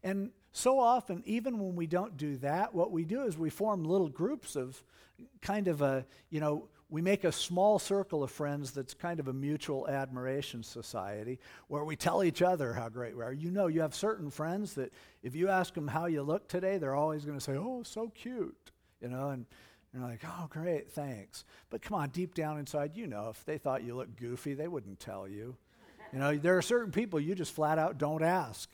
And 0.05 0.31
so 0.53 0.79
often, 0.79 1.21
even 1.25 1.59
when 1.59 1.75
we 1.75 1.85
don't 1.85 2.15
do 2.15 2.37
that, 2.37 2.73
what 2.73 2.93
we 2.93 3.03
do 3.03 3.23
is 3.23 3.37
we 3.37 3.49
form 3.49 3.83
little 3.83 4.07
groups 4.07 4.55
of 4.55 4.81
kind 5.41 5.67
of 5.67 5.81
a, 5.81 6.05
you 6.29 6.39
know, 6.39 6.69
we 6.89 7.01
make 7.01 7.23
a 7.23 7.31
small 7.31 7.79
circle 7.79 8.23
of 8.23 8.31
friends 8.31 8.71
that's 8.71 8.93
kind 8.93 9.19
of 9.19 9.27
a 9.27 9.33
mutual 9.33 9.87
admiration 9.87 10.61
society 10.61 11.39
where 11.67 11.83
we 11.83 11.95
tell 11.95 12.23
each 12.23 12.41
other 12.41 12.73
how 12.73 12.89
great 12.89 13.17
we 13.17 13.23
are. 13.23 13.33
You 13.33 13.49
know, 13.49 13.67
you 13.67 13.81
have 13.81 13.95
certain 13.95 14.29
friends 14.29 14.75
that 14.75 14.93
if 15.23 15.35
you 15.35 15.49
ask 15.49 15.73
them 15.73 15.87
how 15.87 16.05
you 16.05 16.21
look 16.21 16.47
today, 16.47 16.77
they're 16.77 16.95
always 16.95 17.25
going 17.25 17.37
to 17.37 17.43
say, 17.43 17.53
oh, 17.53 17.81
so 17.83 18.09
cute, 18.09 18.71
you 19.01 19.09
know, 19.09 19.29
and 19.29 19.45
you're 19.93 20.03
like, 20.03 20.21
oh, 20.25 20.47
great, 20.49 20.91
thanks. 20.91 21.43
But 21.69 21.81
come 21.81 21.97
on, 21.97 22.09
deep 22.09 22.35
down 22.35 22.59
inside, 22.59 22.91
you 22.95 23.07
know, 23.07 23.29
if 23.29 23.43
they 23.45 23.57
thought 23.57 23.83
you 23.83 23.95
looked 23.95 24.17
goofy, 24.17 24.53
they 24.53 24.67
wouldn't 24.67 24.99
tell 24.99 25.27
you. 25.27 25.57
You 26.13 26.19
know, 26.19 26.35
there 26.37 26.57
are 26.57 26.61
certain 26.61 26.91
people 26.91 27.19
you 27.19 27.33
just 27.33 27.53
flat 27.53 27.79
out 27.79 27.97
don't 27.97 28.23
ask 28.23 28.69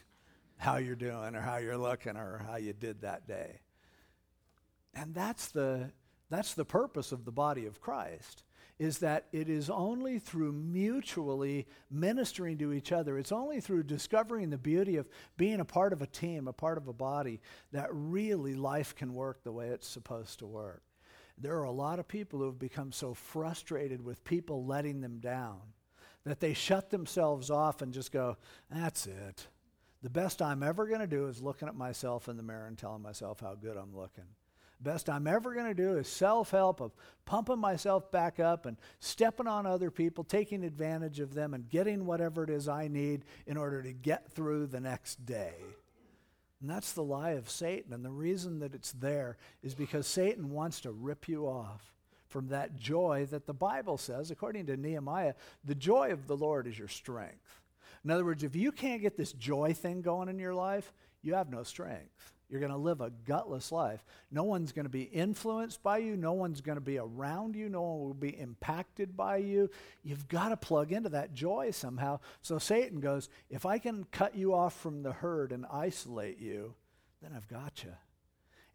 how 0.58 0.78
you're 0.78 0.96
doing 0.96 1.36
or 1.36 1.42
how 1.42 1.58
you're 1.58 1.78
looking 1.78 2.18
or 2.18 2.44
how 2.46 2.58
you 2.58 2.74
did 2.74 3.02
that 3.02 3.26
day. 3.26 3.62
And 4.94 5.16
that's 5.16 5.48
the 5.48 5.92
that's 6.32 6.56
the 6.56 6.66
purpose 6.66 7.12
of 7.12 7.26
the 7.26 7.32
body 7.32 7.66
of 7.68 7.82
Christ 7.82 8.44
is 8.80 8.98
that 8.98 9.28
it 9.32 9.48
is 9.48 9.70
only 9.70 10.18
through 10.18 10.52
mutually 10.52 11.68
ministering 11.92 12.58
to 12.58 12.74
each 12.74 12.92
other, 12.92 13.20
it's 13.20 13.32
only 13.32 13.62
through 13.62 13.84
discovering 13.84 14.50
the 14.50 14.58
beauty 14.58 14.96
of 14.96 15.08
being 15.38 15.60
a 15.60 15.66
part 15.66 15.94
of 15.94 16.02
a 16.02 16.08
team, 16.08 16.48
a 16.48 16.54
part 16.54 16.80
of 16.80 16.88
a 16.88 16.94
body, 16.94 17.40
that 17.72 17.90
really 17.92 18.56
life 18.56 18.96
can 18.96 19.14
work 19.14 19.44
the 19.44 19.52
way 19.52 19.68
it's 19.68 19.88
supposed 19.88 20.40
to 20.40 20.48
work. 20.48 20.82
There 21.38 21.60
are 21.60 21.66
a 21.66 21.72
lot 21.72 22.00
of 22.00 22.08
people 22.08 22.40
who 22.40 22.46
have 22.46 22.58
become 22.58 22.92
so 22.92 23.14
frustrated 23.14 24.04
with 24.04 24.24
people 24.24 24.66
letting 24.66 25.02
them 25.02 25.20
down 25.20 25.60
that 26.24 26.40
they 26.40 26.56
shut 26.56 26.90
themselves 26.90 27.52
off 27.52 27.84
and 27.84 27.94
just 27.94 28.12
go, 28.12 28.38
That's 28.72 29.06
it. 29.06 29.48
The 30.02 30.10
best 30.10 30.42
I'm 30.42 30.64
ever 30.64 30.88
going 30.88 31.02
to 31.02 31.08
do 31.08 31.28
is 31.28 31.40
looking 31.40 31.68
at 31.68 31.76
myself 31.76 32.28
in 32.28 32.38
the 32.38 32.42
mirror 32.42 32.66
and 32.66 32.78
telling 32.78 33.04
myself 33.04 33.42
how 33.42 33.54
good 33.54 33.78
I'm 33.78 33.96
looking. 33.96 34.26
Best 34.82 35.10
I'm 35.10 35.28
ever 35.28 35.54
going 35.54 35.68
to 35.68 35.74
do 35.74 35.98
is 35.98 36.08
self 36.08 36.52
help 36.52 36.82
of 36.82 36.92
pumping 37.26 37.60
myself 37.60 38.12
back 38.12 38.40
up 38.40 38.66
and 38.66 38.78
stepping 39.00 39.48
on 39.48 39.66
other 39.66 39.92
people, 39.92 40.24
taking 40.24 40.64
advantage 40.64 41.20
of 41.20 41.34
them, 41.34 41.54
and 41.54 41.70
getting 41.70 42.06
whatever 42.06 42.44
it 42.44 42.50
is 42.50 42.68
I 42.68 42.88
need 42.88 43.26
in 43.46 43.58
order 43.58 43.84
to 43.84 43.94
get 43.94 44.32
through 44.32 44.68
the 44.68 44.80
next 44.80 45.26
day. 45.26 45.54
And 46.62 46.70
that's 46.70 46.94
the 46.94 47.04
lie 47.04 47.32
of 47.32 47.50
Satan. 47.50 47.94
And 47.94 48.06
the 48.06 48.12
reason 48.12 48.60
that 48.60 48.74
it's 48.74 48.92
there 48.92 49.38
is 49.64 49.74
because 49.74 50.08
Satan 50.08 50.52
wants 50.52 50.82
to 50.82 50.92
rip 50.92 51.28
you 51.28 51.46
off 51.46 51.94
from 52.28 52.48
that 52.48 52.76
joy 52.76 53.28
that 53.32 53.46
the 53.46 53.54
Bible 53.54 53.98
says, 53.98 54.32
according 54.32 54.68
to 54.68 54.78
Nehemiah, 54.78 55.34
the 55.66 55.76
joy 55.76 56.12
of 56.12 56.28
the 56.28 56.38
Lord 56.38 56.66
is 56.66 56.78
your 56.78 56.88
strength. 56.88 57.62
In 58.04 58.10
other 58.10 58.26
words, 58.26 58.44
if 58.44 58.56
you 58.56 58.72
can't 58.72 59.02
get 59.02 59.18
this 59.18 59.34
joy 59.34 59.74
thing 59.74 60.02
going 60.02 60.30
in 60.30 60.40
your 60.40 60.56
life, 60.56 60.94
you 61.22 61.34
have 61.36 61.50
no 61.50 61.64
strength. 61.64 62.34
You're 62.52 62.60
going 62.60 62.74
to 62.74 62.78
live 62.78 63.00
a 63.00 63.10
gutless 63.26 63.72
life. 63.72 64.04
No 64.30 64.44
one's 64.44 64.74
going 64.74 64.84
to 64.86 64.90
be 64.90 65.04
influenced 65.04 65.82
by 65.82 66.00
you. 66.00 66.18
No 66.18 66.34
one's 66.34 66.60
going 66.60 66.76
to 66.76 66.82
be 66.82 66.98
around 66.98 67.56
you. 67.56 67.70
No 67.70 67.82
one 67.82 68.00
will 68.02 68.14
be 68.14 68.38
impacted 68.38 69.16
by 69.16 69.38
you. 69.38 69.70
You've 70.04 70.28
got 70.28 70.50
to 70.50 70.58
plug 70.58 70.92
into 70.92 71.08
that 71.10 71.34
joy 71.34 71.72
somehow. 71.72 72.20
So 72.42 72.60
Satan 72.60 73.00
goes, 73.00 73.30
if 73.50 73.66
I 73.66 73.80
can 73.80 74.04
cut 74.12 74.36
you 74.36 74.54
off 74.54 74.78
from 74.78 75.02
the 75.02 75.14
herd 75.14 75.54
and 75.54 75.66
isolate 75.72 76.40
you, 76.40 76.74
then 77.22 77.32
I've 77.34 77.48
got 77.48 77.86
you. 77.86 77.94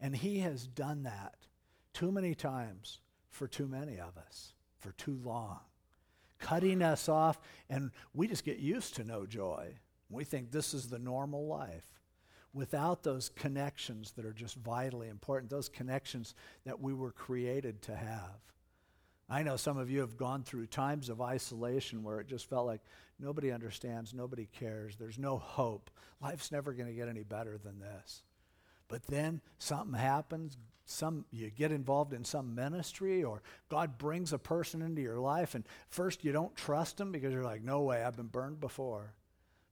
And 0.01 0.17
he 0.17 0.39
has 0.39 0.67
done 0.67 1.03
that 1.03 1.35
too 1.93 2.11
many 2.11 2.35
times 2.35 3.01
for 3.29 3.47
too 3.47 3.69
many 3.69 4.01
of 4.01 4.17
us, 4.17 4.55
for 4.79 4.93
too 4.93 5.21
long. 5.23 5.61
Cutting 6.39 6.81
us 6.81 7.11
off, 7.11 7.39
and 7.69 7.91
we 8.15 8.27
just 8.27 8.45
get 8.45 8.59
used 8.59 8.97
to 8.97 9.05
no 9.05 9.27
joy. 9.27 9.75
We 10.09 10.25
think 10.25 10.51
this 10.51 10.73
is 10.73 10.89
the 10.89 10.99
normal 10.99 11.47
life 11.47 11.96
without 12.57 13.03
those 13.03 13.29
connections 13.29 14.13
that 14.13 14.25
are 14.25 14.33
just 14.33 14.57
vitally 14.57 15.09
important, 15.09 15.51
those 15.51 15.69
connections 15.69 16.35
that 16.65 16.81
we 16.81 16.95
were 16.95 17.13
created 17.13 17.83
to 17.83 17.95
have. 17.95 18.41
I 19.29 19.43
know 19.43 19.57
some 19.57 19.77
of 19.77 19.91
you 19.91 20.01
have 20.01 20.17
gone 20.17 20.43
through 20.43 20.69
times 20.69 21.11
of 21.11 21.21
isolation 21.21 22.03
where 22.03 22.19
it 22.19 22.29
just 22.29 22.49
felt 22.49 22.67
like 22.67 22.81
nobody 23.21 23.53
understands, 23.53 24.15
nobody 24.15 24.47
cares, 24.47 24.97
there's 24.97 25.19
no 25.19 25.37
hope. 25.37 25.91
Life's 26.23 26.51
never 26.51 26.73
going 26.73 26.89
to 26.89 26.95
get 26.95 27.09
any 27.09 27.25
better 27.25 27.59
than 27.59 27.79
this. 27.79 28.23
But 28.89 29.07
then 29.07 29.43
something 29.59 30.01
happens, 30.01 30.57
some 30.87 31.27
you 31.31 31.51
get 31.51 31.73
involved 31.73 32.15
in 32.15 32.25
some 32.25 32.55
ministry 32.55 33.23
or 33.23 33.43
God 33.69 33.99
brings 33.99 34.33
a 34.33 34.39
person 34.39 34.81
into 34.81 35.03
your 35.03 35.19
life 35.19 35.55
and 35.55 35.65
first 35.91 36.25
you 36.25 36.33
don't 36.33 36.57
trust 36.57 36.97
them 36.97 37.13
because 37.13 37.35
you're 37.35 37.45
like, 37.45 37.63
"No 37.63 37.83
way, 37.83 38.03
I've 38.03 38.17
been 38.17 38.29
burned 38.29 38.61
before." 38.61 39.13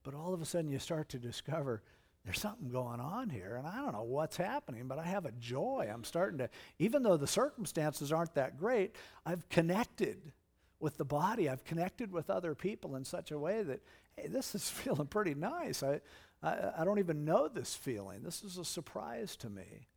But 0.02 0.14
all 0.14 0.34
of 0.34 0.42
a 0.42 0.44
sudden 0.44 0.70
you 0.70 0.80
start 0.80 1.08
to 1.10 1.18
discover 1.18 1.82
there's 2.24 2.40
something 2.40 2.70
going 2.70 3.00
on 3.00 3.28
here, 3.28 3.56
and 3.56 3.66
I 3.66 3.76
don't 3.76 3.92
know 3.92 4.02
what's 4.02 4.36
happening, 4.36 4.88
but 4.88 4.98
I 4.98 5.04
have 5.04 5.26
a 5.26 5.32
joy. 5.32 5.90
I'm 5.92 6.04
starting 6.04 6.38
to, 6.38 6.48
even 6.78 7.02
though 7.02 7.18
the 7.18 7.26
circumstances 7.26 8.12
aren't 8.12 8.34
that 8.34 8.56
great, 8.56 8.96
I've 9.26 9.46
connected 9.50 10.32
with 10.80 10.96
the 10.96 11.04
body. 11.04 11.50
I've 11.50 11.64
connected 11.64 12.12
with 12.12 12.30
other 12.30 12.54
people 12.54 12.96
in 12.96 13.04
such 13.04 13.30
a 13.30 13.38
way 13.38 13.62
that, 13.62 13.82
hey, 14.16 14.28
this 14.28 14.54
is 14.54 14.68
feeling 14.70 15.06
pretty 15.06 15.34
nice. 15.34 15.82
I, 15.82 16.00
I, 16.42 16.70
I 16.78 16.84
don't 16.84 16.98
even 16.98 17.26
know 17.26 17.48
this 17.48 17.74
feeling. 17.74 18.22
This 18.22 18.42
is 18.42 18.56
a 18.56 18.64
surprise 18.64 19.36
to 19.36 19.50
me. 19.50 19.88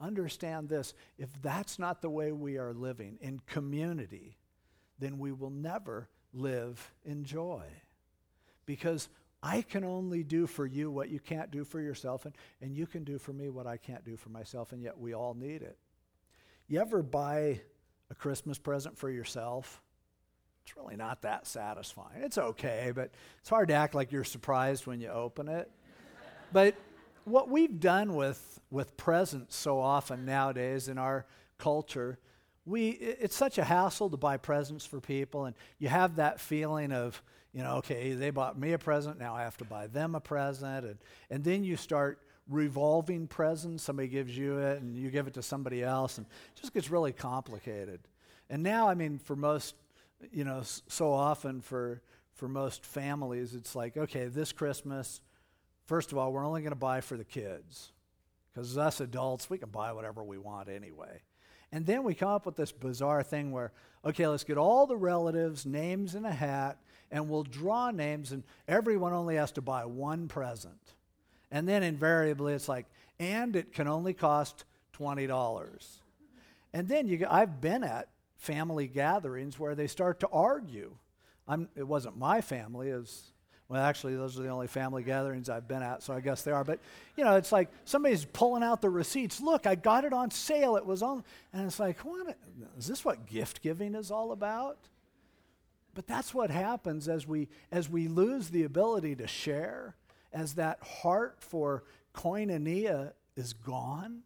Understand 0.00 0.68
this 0.68 0.94
if 1.18 1.28
that's 1.42 1.78
not 1.78 2.00
the 2.00 2.10
way 2.10 2.32
we 2.32 2.56
are 2.56 2.72
living 2.72 3.18
in 3.20 3.40
community, 3.46 4.36
then 4.98 5.18
we 5.18 5.32
will 5.32 5.50
never 5.50 6.08
live 6.32 6.92
in 7.04 7.24
joy. 7.24 7.64
Because 8.64 9.08
I 9.42 9.62
can 9.62 9.84
only 9.84 10.24
do 10.24 10.46
for 10.46 10.66
you 10.66 10.90
what 10.90 11.10
you 11.10 11.20
can't 11.20 11.50
do 11.50 11.64
for 11.64 11.80
yourself, 11.80 12.24
and, 12.26 12.34
and 12.60 12.74
you 12.74 12.86
can 12.86 13.04
do 13.04 13.18
for 13.18 13.32
me 13.32 13.50
what 13.50 13.66
I 13.66 13.76
can't 13.76 14.04
do 14.04 14.16
for 14.16 14.30
myself, 14.30 14.72
and 14.72 14.82
yet 14.82 14.98
we 14.98 15.14
all 15.14 15.34
need 15.34 15.62
it. 15.62 15.78
You 16.66 16.80
ever 16.80 17.02
buy 17.02 17.60
a 18.10 18.14
Christmas 18.14 18.58
present 18.58 18.98
for 18.98 19.08
yourself? 19.08 19.80
It's 20.64 20.76
really 20.76 20.96
not 20.96 21.22
that 21.22 21.46
satisfying. 21.46 22.22
It's 22.22 22.36
okay, 22.36 22.92
but 22.94 23.10
it's 23.40 23.48
hard 23.48 23.68
to 23.68 23.74
act 23.74 23.94
like 23.94 24.12
you're 24.12 24.24
surprised 24.24 24.86
when 24.86 25.00
you 25.00 25.08
open 25.08 25.48
it. 25.48 25.70
but 26.52 26.74
what 27.24 27.48
we've 27.48 27.78
done 27.78 28.14
with, 28.14 28.60
with 28.70 28.96
presents 28.96 29.56
so 29.56 29.80
often 29.80 30.24
nowadays 30.24 30.88
in 30.88 30.98
our 30.98 31.26
culture, 31.58 32.18
we, 32.66 32.90
it's 32.90 33.36
such 33.36 33.56
a 33.56 33.64
hassle 33.64 34.10
to 34.10 34.16
buy 34.16 34.36
presents 34.36 34.84
for 34.84 35.00
people, 35.00 35.46
and 35.46 35.54
you 35.78 35.88
have 35.88 36.16
that 36.16 36.40
feeling 36.40 36.92
of, 36.92 37.22
you 37.58 37.64
know, 37.64 37.78
okay, 37.78 38.12
they 38.12 38.30
bought 38.30 38.56
me 38.56 38.70
a 38.70 38.78
present, 38.78 39.18
now 39.18 39.34
I 39.34 39.42
have 39.42 39.56
to 39.56 39.64
buy 39.64 39.88
them 39.88 40.14
a 40.14 40.20
present. 40.20 40.86
And, 40.86 40.98
and 41.28 41.42
then 41.42 41.64
you 41.64 41.76
start 41.76 42.20
revolving 42.48 43.26
presents. 43.26 43.82
Somebody 43.82 44.06
gives 44.06 44.38
you 44.38 44.58
it 44.58 44.80
and 44.80 44.96
you 44.96 45.10
give 45.10 45.26
it 45.26 45.34
to 45.34 45.42
somebody 45.42 45.82
else, 45.82 46.18
and 46.18 46.26
it 46.28 46.60
just 46.60 46.72
gets 46.72 46.88
really 46.88 47.12
complicated. 47.12 47.98
And 48.48 48.62
now, 48.62 48.88
I 48.88 48.94
mean, 48.94 49.18
for 49.18 49.34
most, 49.34 49.74
you 50.30 50.44
know, 50.44 50.62
so 50.62 51.12
often 51.12 51.60
for, 51.60 52.00
for 52.34 52.48
most 52.48 52.86
families, 52.86 53.56
it's 53.56 53.74
like, 53.74 53.96
okay, 53.96 54.26
this 54.26 54.52
Christmas, 54.52 55.20
first 55.86 56.12
of 56.12 56.18
all, 56.18 56.32
we're 56.32 56.46
only 56.46 56.60
going 56.60 56.70
to 56.70 56.76
buy 56.76 57.00
for 57.00 57.16
the 57.16 57.24
kids. 57.24 57.90
Because 58.54 58.78
us 58.78 59.00
adults, 59.00 59.50
we 59.50 59.58
can 59.58 59.70
buy 59.70 59.92
whatever 59.92 60.22
we 60.22 60.38
want 60.38 60.68
anyway. 60.68 61.22
And 61.72 61.84
then 61.84 62.04
we 62.04 62.14
come 62.14 62.28
up 62.28 62.46
with 62.46 62.54
this 62.54 62.70
bizarre 62.70 63.24
thing 63.24 63.50
where, 63.50 63.72
okay, 64.04 64.28
let's 64.28 64.44
get 64.44 64.58
all 64.58 64.86
the 64.86 64.96
relatives' 64.96 65.66
names 65.66 66.14
in 66.14 66.24
a 66.24 66.32
hat, 66.32 66.78
and 67.10 67.28
we'll 67.28 67.44
draw 67.44 67.90
names, 67.90 68.32
and 68.32 68.42
everyone 68.66 69.12
only 69.12 69.36
has 69.36 69.52
to 69.52 69.62
buy 69.62 69.84
one 69.84 70.28
present. 70.28 70.94
And 71.50 71.66
then 71.68 71.82
invariably 71.82 72.52
it's 72.52 72.68
like, 72.68 72.86
and 73.18 73.56
it 73.56 73.72
can 73.72 73.88
only 73.88 74.12
cost 74.12 74.64
$20. 74.98 75.98
And 76.72 76.88
then 76.88 77.08
you, 77.08 77.26
I've 77.28 77.60
been 77.60 77.82
at 77.82 78.08
family 78.36 78.86
gatherings 78.86 79.58
where 79.58 79.74
they 79.74 79.86
start 79.86 80.20
to 80.20 80.28
argue. 80.28 80.94
I'm, 81.46 81.68
it 81.74 81.86
wasn't 81.86 82.18
my 82.18 82.40
family, 82.40 82.92
was 82.92 83.32
well, 83.68 83.82
actually, 83.82 84.16
those 84.16 84.38
are 84.38 84.42
the 84.42 84.48
only 84.48 84.66
family 84.66 85.02
gatherings 85.02 85.50
I've 85.50 85.68
been 85.68 85.82
at, 85.82 86.02
so 86.02 86.14
I 86.14 86.20
guess 86.20 86.40
they 86.40 86.52
are. 86.52 86.64
But, 86.64 86.80
you 87.16 87.24
know, 87.24 87.36
it's 87.36 87.52
like 87.52 87.68
somebody's 87.84 88.24
pulling 88.24 88.62
out 88.62 88.80
the 88.80 88.88
receipts. 88.88 89.42
Look, 89.42 89.66
I 89.66 89.74
got 89.74 90.04
it 90.04 90.14
on 90.14 90.30
sale. 90.30 90.76
It 90.76 90.86
was 90.86 91.02
on. 91.02 91.22
And 91.52 91.66
it's 91.66 91.78
like, 91.78 91.98
what? 91.98 92.34
Is 92.78 92.86
this 92.86 93.04
what 93.04 93.26
gift 93.26 93.60
giving 93.60 93.94
is 93.94 94.10
all 94.10 94.32
about? 94.32 94.78
But 95.98 96.06
that's 96.06 96.32
what 96.32 96.52
happens 96.52 97.08
as 97.08 97.26
we, 97.26 97.48
as 97.72 97.90
we 97.90 98.06
lose 98.06 98.50
the 98.50 98.62
ability 98.62 99.16
to 99.16 99.26
share, 99.26 99.96
as 100.32 100.54
that 100.54 100.78
heart 100.80 101.38
for 101.40 101.82
koinonia 102.14 103.14
is 103.34 103.52
gone, 103.52 104.20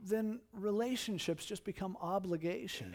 then 0.00 0.38
relationships 0.52 1.44
just 1.44 1.64
become 1.64 1.96
obligation. 2.00 2.94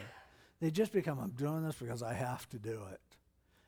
They 0.61 0.71
just 0.71 0.93
become, 0.93 1.19
I'm 1.19 1.31
doing 1.31 1.65
this 1.65 1.75
because 1.75 2.01
I 2.01 2.13
have 2.13 2.47
to 2.51 2.59
do 2.59 2.81
it. 2.93 3.01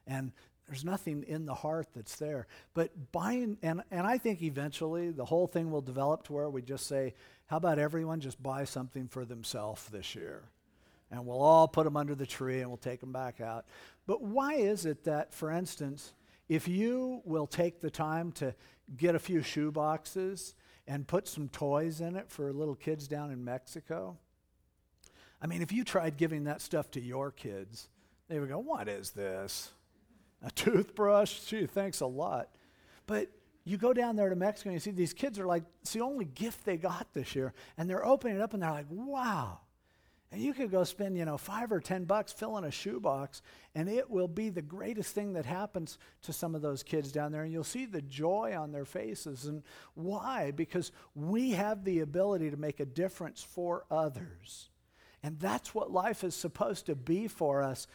And 0.07 0.31
there's 0.69 0.85
nothing 0.85 1.25
in 1.27 1.45
the 1.45 1.55
heart 1.55 1.87
that's 1.93 2.15
there. 2.15 2.47
But 2.73 3.11
buying, 3.11 3.57
and, 3.61 3.83
and 3.91 4.07
I 4.07 4.19
think 4.19 4.41
eventually 4.41 5.11
the 5.11 5.25
whole 5.25 5.47
thing 5.47 5.69
will 5.69 5.81
develop 5.81 6.23
to 6.27 6.33
where 6.33 6.49
we 6.49 6.61
just 6.61 6.87
say, 6.87 7.13
how 7.47 7.57
about 7.57 7.77
everyone 7.77 8.21
just 8.21 8.41
buy 8.41 8.63
something 8.63 9.09
for 9.09 9.25
themselves 9.25 9.89
this 9.89 10.15
year? 10.15 10.43
And 11.13 11.27
we'll 11.27 11.41
all 11.41 11.67
put 11.67 11.83
them 11.83 11.95
under 11.95 12.15
the 12.15 12.25
tree 12.25 12.61
and 12.61 12.69
we'll 12.69 12.77
take 12.77 12.99
them 12.99 13.13
back 13.13 13.39
out. 13.39 13.65
But 14.07 14.23
why 14.23 14.55
is 14.55 14.87
it 14.87 15.03
that, 15.03 15.31
for 15.31 15.51
instance, 15.51 16.11
if 16.49 16.67
you 16.67 17.21
will 17.23 17.45
take 17.45 17.81
the 17.81 17.91
time 17.91 18.31
to 18.33 18.55
get 18.97 19.13
a 19.13 19.19
few 19.19 19.43
shoe 19.43 19.71
boxes 19.71 20.55
and 20.87 21.07
put 21.07 21.27
some 21.27 21.49
toys 21.49 22.01
in 22.01 22.15
it 22.15 22.31
for 22.31 22.51
little 22.51 22.73
kids 22.73 23.07
down 23.07 23.29
in 23.29 23.45
Mexico, 23.45 24.17
I 25.39 25.45
mean, 25.45 25.61
if 25.61 25.71
you 25.71 25.83
tried 25.83 26.17
giving 26.17 26.45
that 26.45 26.61
stuff 26.61 26.89
to 26.91 26.99
your 26.99 27.29
kids, 27.29 27.89
they 28.27 28.39
would 28.39 28.49
go, 28.49 28.57
What 28.57 28.89
is 28.89 29.11
this? 29.11 29.71
A 30.41 30.49
toothbrush? 30.49 31.41
Gee, 31.41 31.67
thanks 31.67 32.01
a 32.01 32.07
lot. 32.07 32.49
But 33.05 33.29
you 33.65 33.77
go 33.77 33.93
down 33.93 34.15
there 34.15 34.29
to 34.29 34.35
Mexico 34.35 34.69
and 34.69 34.73
you 34.73 34.79
see 34.79 34.91
these 34.91 35.13
kids 35.13 35.37
are 35.37 35.45
like, 35.45 35.63
it's 35.83 35.93
the 35.93 36.01
only 36.01 36.25
gift 36.25 36.65
they 36.65 36.77
got 36.77 37.07
this 37.13 37.35
year. 37.35 37.53
And 37.77 37.87
they're 37.87 38.05
opening 38.05 38.37
it 38.37 38.41
up 38.41 38.53
and 38.53 38.63
they're 38.63 38.71
like, 38.71 38.87
wow. 38.89 39.59
And 40.33 40.41
you 40.41 40.55
could 40.55 40.71
go 40.71 40.83
spend, 40.83 41.15
you 41.15 41.25
know, 41.25 41.37
five 41.37 41.71
or 41.71 41.79
ten 41.79 42.05
bucks 42.05 42.33
filling 42.33 42.63
a 42.63 42.71
shoebox, 42.71 43.43
and 43.75 43.87
it 43.87 44.09
will 44.09 44.27
be 44.27 44.49
the 44.49 44.63
greatest 44.63 45.13
thing 45.13 45.33
that 45.33 45.45
happens 45.45 45.99
to 46.23 46.33
some 46.33 46.55
of 46.55 46.63
those 46.63 46.81
kids 46.81 47.11
down 47.11 47.31
there. 47.31 47.43
And 47.43 47.53
you'll 47.53 47.63
see 47.63 47.85
the 47.85 48.01
joy 48.01 48.55
on 48.57 48.71
their 48.71 48.83
faces. 48.83 49.45
And 49.45 49.61
why? 49.93 50.49
Because 50.49 50.91
we 51.13 51.51
have 51.51 51.83
the 51.83 51.99
ability 51.99 52.49
to 52.49 52.57
make 52.57 52.79
a 52.79 52.85
difference 52.85 53.43
for 53.43 53.85
others. 53.91 54.71
And 55.21 55.39
that's 55.39 55.75
what 55.75 55.91
life 55.91 56.23
is 56.23 56.33
supposed 56.33 56.87
to 56.87 56.95
be 56.95 57.27
for 57.27 57.61
us 57.61 57.85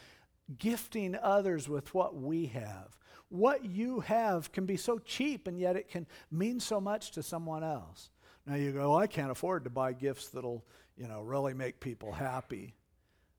gifting 0.58 1.16
others 1.20 1.68
with 1.68 1.92
what 1.92 2.14
we 2.14 2.46
have. 2.46 2.96
What 3.30 3.64
you 3.64 3.98
have 3.98 4.52
can 4.52 4.64
be 4.64 4.76
so 4.76 5.00
cheap, 5.00 5.48
and 5.48 5.58
yet 5.58 5.74
it 5.74 5.88
can 5.88 6.06
mean 6.30 6.60
so 6.60 6.80
much 6.80 7.10
to 7.12 7.22
someone 7.24 7.64
else. 7.64 8.10
Now 8.46 8.54
you 8.54 8.70
go, 8.70 8.94
oh, 8.94 8.96
I 8.96 9.08
can't 9.08 9.32
afford 9.32 9.64
to 9.64 9.70
buy 9.70 9.92
gifts 9.92 10.28
that'll 10.28 10.64
you 10.98 11.06
know, 11.06 11.22
really 11.22 11.54
make 11.54 11.80
people 11.80 12.12
happy. 12.12 12.74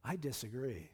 I 0.03 0.15
disagree. 0.15 0.89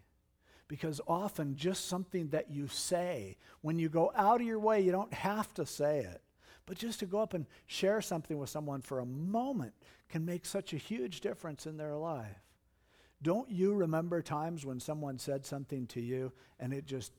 Because 0.68 1.00
often 1.08 1.56
just 1.56 1.88
something 1.88 2.30
that 2.30 2.50
you 2.50 2.68
say, 2.68 3.38
when 3.62 3.78
you 3.78 3.88
go 3.88 4.12
out 4.16 4.42
of 4.42 4.48
your 4.48 4.60
way, 4.60 4.82
you 4.82 4.92
don't 4.92 5.14
have 5.14 5.54
to 5.54 5.66
say 5.66 6.00
it. 6.00 6.22
But 6.66 6.80
just 6.80 7.00
to 7.02 7.06
go 7.06 7.20
up 7.20 7.36
and 7.36 7.46
share 7.68 8.02
something 8.02 8.40
with 8.40 8.50
someone 8.50 8.82
for 8.82 9.00
a 9.00 9.06
moment 9.06 9.74
can 10.10 10.26
make 10.26 10.46
such 10.46 10.74
a 10.74 10.78
huge 10.78 11.22
difference 11.22 11.68
in 11.68 11.78
their 11.78 11.96
life. 11.96 12.42
Don't 13.22 13.50
you 13.50 13.74
remember 13.74 14.24
times 14.24 14.66
when 14.66 14.80
someone 14.80 15.20
said 15.20 15.46
something 15.46 15.86
to 15.88 16.02
you 16.02 16.32
and 16.60 16.74
it 16.74 16.88
just 16.88 17.12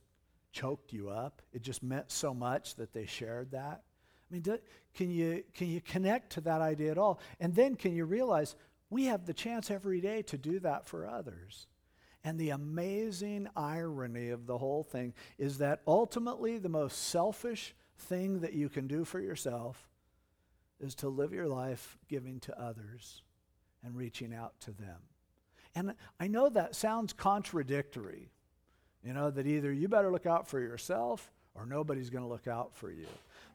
choked 0.51 0.93
you 0.93 1.09
up? 1.09 1.41
It 1.53 1.63
just 1.63 1.85
meant 1.85 2.11
so 2.11 2.35
much 2.35 2.75
that 2.75 2.93
they 2.93 3.07
shared 3.07 3.53
that? 3.53 3.83
I 4.29 4.35
mean, 4.35 4.43
do, 4.43 4.59
can, 4.95 5.11
you, 5.11 5.45
can 5.55 5.69
you 5.69 5.81
connect 5.81 6.33
to 6.33 6.41
that 6.43 6.61
idea 6.61 6.91
at 6.91 6.99
all? 6.99 7.21
And 7.39 7.55
then 7.55 7.77
can 7.77 7.95
you 7.95 8.05
realize 8.05 8.57
we 8.91 9.07
have 9.07 9.27
the 9.27 9.35
chance 9.35 9.71
every 9.71 10.01
day 10.01 10.23
to 10.23 10.39
do 10.39 10.61
that 10.61 10.87
for 10.87 11.07
others? 11.07 11.67
And 12.25 12.39
the 12.39 12.51
amazing 12.51 13.49
irony 13.57 14.31
of 14.31 14.47
the 14.47 14.59
whole 14.59 14.83
thing 14.83 15.15
is 15.39 15.59
that 15.59 15.83
ultimately 15.87 16.59
the 16.59 16.69
most 16.69 17.09
selfish 17.09 17.75
thing 17.99 18.41
that 18.41 18.53
you 18.53 18.69
can 18.69 18.87
do 18.87 19.05
for 19.05 19.21
yourself 19.21 19.89
is 20.81 20.95
to 20.97 21.09
live 21.09 21.33
your 21.33 21.47
life 21.47 21.97
giving 22.09 22.41
to 22.41 22.61
others 22.61 23.23
and 23.85 23.97
reaching 23.97 24.35
out 24.35 24.59
to 24.61 24.73
them. 24.73 24.97
And 25.75 25.95
I 26.19 26.27
know 26.27 26.49
that 26.49 26.75
sounds 26.75 27.13
contradictory, 27.13 28.31
you 29.05 29.13
know, 29.13 29.31
that 29.31 29.47
either 29.47 29.73
you 29.73 29.89
better 29.89 30.11
look 30.11 30.27
out 30.27 30.49
for 30.49 30.59
yourself 30.59 31.31
or 31.55 31.67
nobody's 31.67 32.11
going 32.11 32.25
to 32.25 32.29
look 32.29 32.49
out 32.49 32.75
for 32.75 32.91
you. 32.91 33.07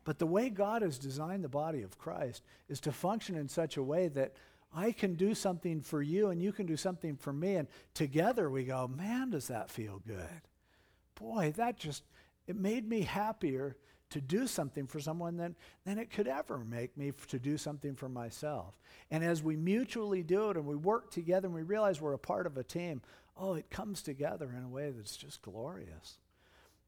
But 0.04 0.18
the 0.18 0.26
way 0.26 0.50
God 0.50 0.82
has 0.82 0.98
designed 0.98 1.44
the 1.44 1.50
body 1.50 1.84
of 1.84 1.98
Christ 1.98 2.44
is 2.70 2.80
to 2.82 2.92
function 2.92 3.36
in 3.36 3.48
such 3.48 3.78
a 3.78 3.84
way 3.84 4.08
that 4.10 4.34
I 4.74 4.92
can 4.92 5.16
do 5.16 5.36
something 5.36 5.82
for 5.82 6.02
you 6.02 6.30
and 6.30 6.42
you 6.42 6.54
can 6.54 6.66
do 6.66 6.78
something 6.78 7.16
for 7.18 7.34
me. 7.34 7.56
And 7.56 7.68
together 7.94 8.50
we 8.50 8.64
go, 8.64 8.88
man, 8.88 9.32
does 9.32 9.48
that 9.48 9.70
feel 9.70 10.02
good? 10.06 10.42
Boy, 11.16 11.54
that 11.58 11.78
just, 11.78 12.04
it 12.48 12.56
made 12.56 12.88
me 12.88 13.02
happier 13.02 13.76
to 14.12 14.22
do 14.22 14.46
something 14.46 14.88
for 14.88 15.00
someone 15.00 15.38
than, 15.38 15.56
than 15.86 15.98
it 15.98 16.12
could 16.12 16.28
ever 16.28 16.60
make 16.60 16.98
me 16.98 17.14
to 17.28 17.40
do 17.40 17.58
something 17.58 17.96
for 17.96 18.10
myself. 18.10 18.78
And 19.10 19.24
as 19.24 19.42
we 19.42 19.56
mutually 19.56 20.24
do 20.24 20.50
it 20.50 20.58
and 20.58 20.66
we 20.66 20.76
work 20.76 21.12
together 21.12 21.48
and 21.48 21.56
we 21.56 21.64
realize 21.64 22.00
we're 22.00 22.14
a 22.14 22.20
part 22.20 22.46
of 22.46 22.58
a 22.58 22.64
team, 22.64 23.02
oh, 23.38 23.54
it 23.54 23.70
comes 23.70 24.02
together 24.02 24.54
in 24.56 24.64
a 24.64 24.70
way 24.70 24.92
that's 24.92 25.18
just 25.18 25.42
glorious. 25.42 26.18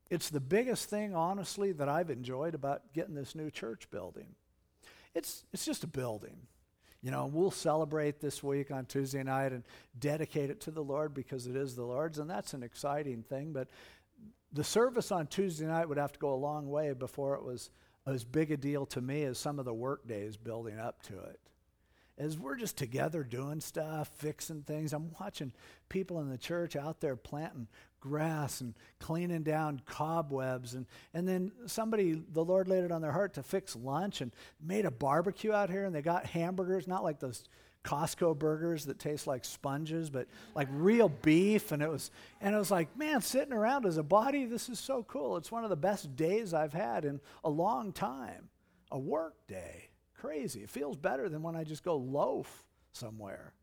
It's 0.09 0.29
the 0.29 0.41
biggest 0.41 0.89
thing, 0.89 1.15
honestly, 1.15 1.71
that 1.71 1.89
I've 1.89 2.09
enjoyed 2.09 2.55
about 2.55 2.93
getting 2.93 3.15
this 3.15 3.35
new 3.35 3.49
church 3.49 3.89
building. 3.89 4.35
It's, 5.15 5.45
it's 5.53 5.65
just 5.65 5.83
a 5.83 5.87
building. 5.87 6.35
You 7.03 7.11
know, 7.11 7.25
we'll 7.25 7.51
celebrate 7.51 8.19
this 8.19 8.41
week 8.41 8.71
on 8.71 8.85
Tuesday 8.85 9.23
night 9.23 9.51
and 9.51 9.63
dedicate 9.99 10.49
it 10.49 10.61
to 10.61 10.71
the 10.71 10.83
Lord 10.83 11.13
because 11.13 11.47
it 11.47 11.55
is 11.55 11.75
the 11.75 11.83
Lord's, 11.83 12.17
and 12.17 12.29
that's 12.29 12.53
an 12.53 12.63
exciting 12.63 13.23
thing. 13.23 13.51
But 13.51 13.67
the 14.53 14.63
service 14.63 15.11
on 15.11 15.27
Tuesday 15.27 15.65
night 15.65 15.89
would 15.89 15.97
have 15.97 16.13
to 16.13 16.19
go 16.19 16.33
a 16.33 16.35
long 16.35 16.69
way 16.69 16.93
before 16.93 17.35
it 17.35 17.43
was 17.43 17.69
as 18.07 18.23
big 18.23 18.51
a 18.51 18.57
deal 18.57 18.85
to 18.87 19.01
me 19.01 19.23
as 19.23 19.37
some 19.37 19.59
of 19.59 19.65
the 19.65 19.73
work 19.73 20.07
days 20.07 20.37
building 20.37 20.79
up 20.79 21.03
to 21.03 21.19
it 21.19 21.39
as 22.17 22.37
we're 22.37 22.55
just 22.55 22.77
together 22.77 23.23
doing 23.23 23.59
stuff, 23.59 24.09
fixing 24.17 24.61
things, 24.61 24.93
I'm 24.93 25.11
watching 25.19 25.51
people 25.89 26.21
in 26.21 26.29
the 26.29 26.37
church 26.37 26.75
out 26.75 26.99
there 26.99 27.15
planting 27.15 27.67
grass 28.03 28.59
and 28.59 28.73
cleaning 28.99 29.43
down 29.43 29.81
cobwebs. 29.85 30.73
And, 30.73 30.85
and 31.13 31.25
then 31.25 31.53
somebody, 31.67 32.21
the 32.33 32.43
Lord 32.43 32.67
laid 32.67 32.83
it 32.83 32.91
on 32.91 33.01
their 33.01 33.13
heart 33.13 33.35
to 33.35 33.43
fix 33.43 33.77
lunch 33.77 34.19
and 34.19 34.33
made 34.61 34.83
a 34.83 34.91
barbecue 34.91 35.53
out 35.53 35.69
here. 35.69 35.85
And 35.85 35.95
they 35.95 36.01
got 36.01 36.25
hamburgers, 36.25 36.85
not 36.85 37.03
like 37.03 37.19
those 37.19 37.45
Costco 37.85 38.37
burgers 38.37 38.85
that 38.85 38.99
taste 38.99 39.25
like 39.25 39.45
sponges, 39.45 40.09
but 40.09 40.27
like 40.53 40.67
real 40.71 41.07
beef. 41.07 41.71
And 41.71 41.81
it 41.81 41.89
was, 41.89 42.11
and 42.41 42.53
it 42.53 42.57
was 42.57 42.71
like, 42.71 42.97
man, 42.97 43.21
sitting 43.21 43.53
around 43.53 43.85
as 43.85 43.95
a 43.95 44.03
body, 44.03 44.45
this 44.45 44.67
is 44.67 44.79
so 44.79 45.03
cool. 45.03 45.37
It's 45.37 45.51
one 45.51 45.63
of 45.63 45.69
the 45.69 45.77
best 45.77 46.15
days 46.17 46.53
I've 46.53 46.73
had 46.73 47.05
in 47.05 47.21
a 47.45 47.49
long 47.49 47.93
time, 47.93 48.49
a 48.91 48.99
work 48.99 49.35
day 49.47 49.89
crazy. 50.13 50.61
It 50.61 50.69
feels 50.69 50.95
better 50.97 51.27
than 51.27 51.41
when 51.41 51.55
I 51.55 51.63
just 51.63 51.83
go 51.83 51.97
loaf 51.97 52.65
somewhere. 52.91 53.53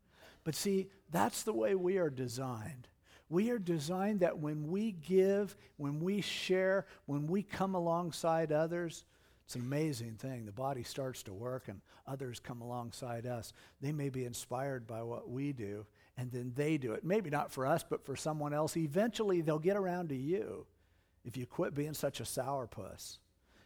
But 0.43 0.55
see, 0.55 0.89
that's 1.11 1.43
the 1.43 1.53
way 1.53 1.73
we 1.73 1.97
are 1.97 2.09
designed. 2.09 2.87
We 3.31 3.49
are 3.51 3.59
designed 3.59 4.19
that 4.19 4.39
when 4.39 4.69
we 4.69 4.91
give, 4.91 5.55
when 5.77 6.01
we 6.01 6.19
share, 6.19 6.85
when 7.05 7.27
we 7.27 7.43
come 7.43 7.75
alongside 7.75 8.51
others, 8.51 9.05
it's 9.45 9.55
an 9.55 9.61
amazing 9.61 10.15
thing. 10.15 10.45
The 10.45 10.51
body 10.51 10.83
starts 10.83 11.23
to 11.23 11.33
work 11.33 11.69
and 11.69 11.79
others 12.05 12.41
come 12.41 12.61
alongside 12.61 13.25
us. 13.25 13.53
They 13.79 13.93
may 13.93 14.09
be 14.09 14.25
inspired 14.25 14.85
by 14.85 15.03
what 15.03 15.29
we 15.29 15.53
do, 15.53 15.85
and 16.17 16.29
then 16.29 16.51
they 16.57 16.77
do 16.77 16.91
it. 16.91 17.05
Maybe 17.05 17.29
not 17.29 17.53
for 17.53 17.65
us, 17.65 17.85
but 17.89 18.05
for 18.05 18.17
someone 18.17 18.53
else. 18.53 18.75
Eventually, 18.75 19.39
they'll 19.39 19.59
get 19.59 19.77
around 19.77 20.09
to 20.09 20.15
you 20.15 20.65
if 21.23 21.37
you 21.37 21.45
quit 21.45 21.73
being 21.73 21.93
such 21.93 22.19
a 22.19 22.23
sourpuss. 22.23 23.19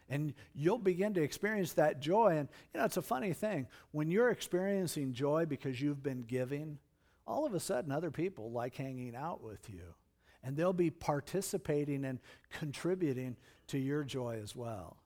And 0.08 0.32
you'll 0.54 0.78
begin 0.78 1.12
to 1.14 1.22
experience 1.22 1.72
that 1.72 2.00
joy. 2.00 2.36
And, 2.36 2.48
you 2.72 2.78
know, 2.78 2.86
it's 2.86 2.98
a 2.98 3.02
funny 3.02 3.32
thing. 3.32 3.66
When 3.90 4.12
you're 4.12 4.30
experiencing 4.30 5.12
joy 5.12 5.46
because 5.46 5.80
you've 5.80 6.04
been 6.04 6.22
giving, 6.22 6.78
all 7.26 7.46
of 7.46 7.54
a 7.54 7.60
sudden 7.60 7.90
other 7.90 8.10
people 8.10 8.50
like 8.50 8.76
hanging 8.76 9.16
out 9.16 9.42
with 9.42 9.68
you. 9.68 9.94
And 10.42 10.56
they'll 10.56 10.72
be 10.72 10.90
participating 10.90 12.04
and 12.04 12.20
contributing 12.50 13.36
to 13.68 13.78
your 13.78 14.04
joy 14.04 14.38
as 14.42 14.54
well. 14.54 14.98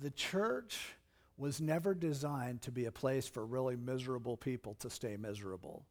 The 0.00 0.10
church 0.10 0.94
was 1.38 1.60
never 1.60 1.94
designed 1.94 2.62
to 2.62 2.70
be 2.70 2.84
a 2.84 2.92
place 2.92 3.26
for 3.26 3.46
really 3.46 3.76
miserable 3.76 4.36
people 4.36 4.74
to 4.80 4.90
stay 4.90 5.16
miserable. 5.16 5.86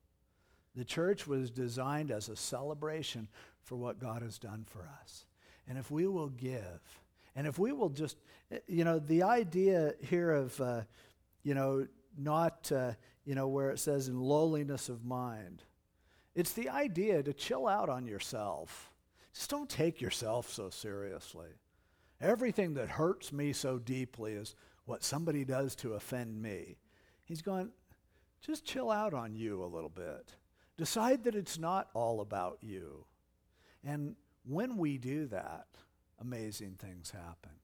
The 0.76 0.86
church 0.86 1.28
was 1.28 1.50
designed 1.50 2.12
as 2.12 2.30
a 2.30 2.36
celebration 2.36 3.28
for 3.64 3.76
what 3.76 4.00
God 4.00 4.22
has 4.22 4.38
done 4.38 4.66
for 4.70 4.88
us. 5.02 5.26
And 5.68 5.78
if 5.78 5.92
we 5.92 6.08
will 6.08 6.30
give, 6.30 6.82
and 7.36 7.48
if 7.48 7.58
we 7.60 7.72
will 7.72 7.90
just, 7.90 8.18
eh, 8.52 8.60
you 8.68 8.84
know, 8.84 9.00
the 9.00 9.24
idea 9.24 9.94
here 10.02 10.32
of, 10.32 10.60
uh, 10.62 10.82
you 11.44 11.54
know, 11.54 11.88
not, 12.18 12.72
uh, 12.72 12.94
you 13.26 13.36
know, 13.36 13.48
where 13.48 13.70
it 13.70 13.80
says 13.80 14.08
in 14.08 14.20
lowliness 14.20 14.90
of 14.90 15.06
mind, 15.06 15.64
it's 16.34 16.54
the 16.54 16.70
idea 16.70 17.22
to 17.24 17.34
chill 17.34 17.68
out 17.68 17.90
on 17.90 18.06
yourself. 18.06 18.94
Just 19.34 19.50
don't 19.50 19.70
take 19.70 20.02
yourself 20.02 20.50
so 20.50 20.70
seriously. 20.70 21.50
Everything 22.20 22.74
that 22.76 22.90
hurts 22.90 23.32
me 23.32 23.54
so 23.54 23.80
deeply 23.80 24.34
is 24.34 24.56
what 24.86 25.04
somebody 25.04 25.46
does 25.46 25.76
to 25.78 25.94
offend 25.94 26.42
me. 26.42 26.78
He's 27.24 27.42
going, 27.42 27.72
just 28.42 28.66
chill 28.66 28.92
out 28.92 29.14
on 29.14 29.36
you 29.36 29.64
a 29.64 29.66
little 29.66 29.90
bit. 29.90 30.36
Decide 30.78 31.24
that 31.24 31.36
it's 31.36 31.60
not 31.60 31.90
all 31.94 32.22
about 32.22 32.58
you. 32.62 33.06
And 33.84 34.16
when 34.44 34.78
we 34.78 34.98
do 34.98 35.28
that, 35.28 35.68
amazing 36.20 36.78
things 36.80 37.12
happen. 37.12 37.61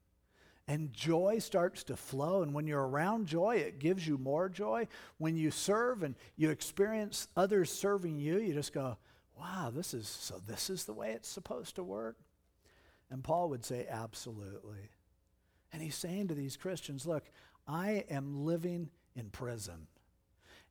And 0.67 0.91
joy 0.91 1.39
starts 1.39 1.83
to 1.85 1.95
flow. 1.95 2.41
And 2.43 2.53
when 2.53 2.67
you're 2.67 2.85
around 2.85 3.27
joy, 3.27 3.55
it 3.57 3.79
gives 3.79 4.05
you 4.05 4.17
more 4.17 4.49
joy. 4.49 4.87
When 5.17 5.37
you 5.37 5.49
serve 5.49 6.03
and 6.03 6.15
you 6.35 6.49
experience 6.49 7.29
others 7.37 7.71
serving 7.71 8.19
you, 8.19 8.37
you 8.39 8.53
just 8.53 8.73
go, 8.73 8.97
wow, 9.39 9.71
this 9.73 9.93
is 9.93 10.07
so 10.07 10.41
this 10.45 10.69
is 10.69 10.85
the 10.85 10.93
way 10.93 11.11
it's 11.11 11.29
supposed 11.29 11.75
to 11.75 11.83
work. 11.83 12.17
And 13.09 13.23
Paul 13.23 13.49
would 13.49 13.63
say, 13.63 13.87
absolutely. 13.89 14.89
And 15.71 15.81
he's 15.81 15.95
saying 15.95 16.27
to 16.29 16.33
these 16.33 16.57
Christians, 16.57 17.05
look, 17.05 17.23
I 17.67 18.05
am 18.09 18.45
living 18.45 18.89
in 19.15 19.29
prison. 19.29 19.87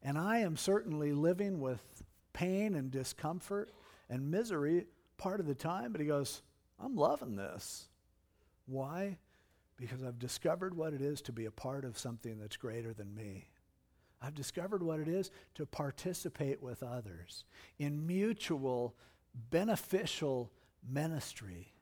And 0.03 0.18
I 0.18 0.38
am 0.38 0.57
certainly 0.57 1.12
living 1.12 1.61
with 1.61 1.80
pain 2.32 2.74
and 2.74 2.90
discomfort 2.90 3.70
and 4.11 4.30
misery 4.30 4.86
part 5.16 5.40
of 5.40 5.47
the 5.47 5.55
time, 5.55 5.92
but 5.92 6.01
he 6.01 6.07
goes, 6.07 6.42
I'm 6.78 6.97
loving 6.97 7.36
this. 7.36 7.88
Why? 8.66 9.16
Because 9.77 10.03
I've 10.03 10.18
discovered 10.18 10.74
what 10.74 10.95
it 10.95 11.03
is 11.03 11.20
to 11.22 11.33
be 11.33 11.45
a 11.45 11.51
part 11.51 11.85
of 11.85 11.99
something 11.99 12.39
that's 12.39 12.57
greater 12.57 12.95
than 12.95 13.14
me. 13.14 13.51
I've 14.22 14.35
discovered 14.35 14.83
what 14.83 15.01
it 15.01 15.09
is 15.09 15.31
to 15.57 15.66
participate 15.66 16.62
with 16.62 16.83
others 16.83 17.45
in 17.79 18.07
mutual, 18.07 18.95
beneficial 19.51 20.51
ministry. 20.89 21.74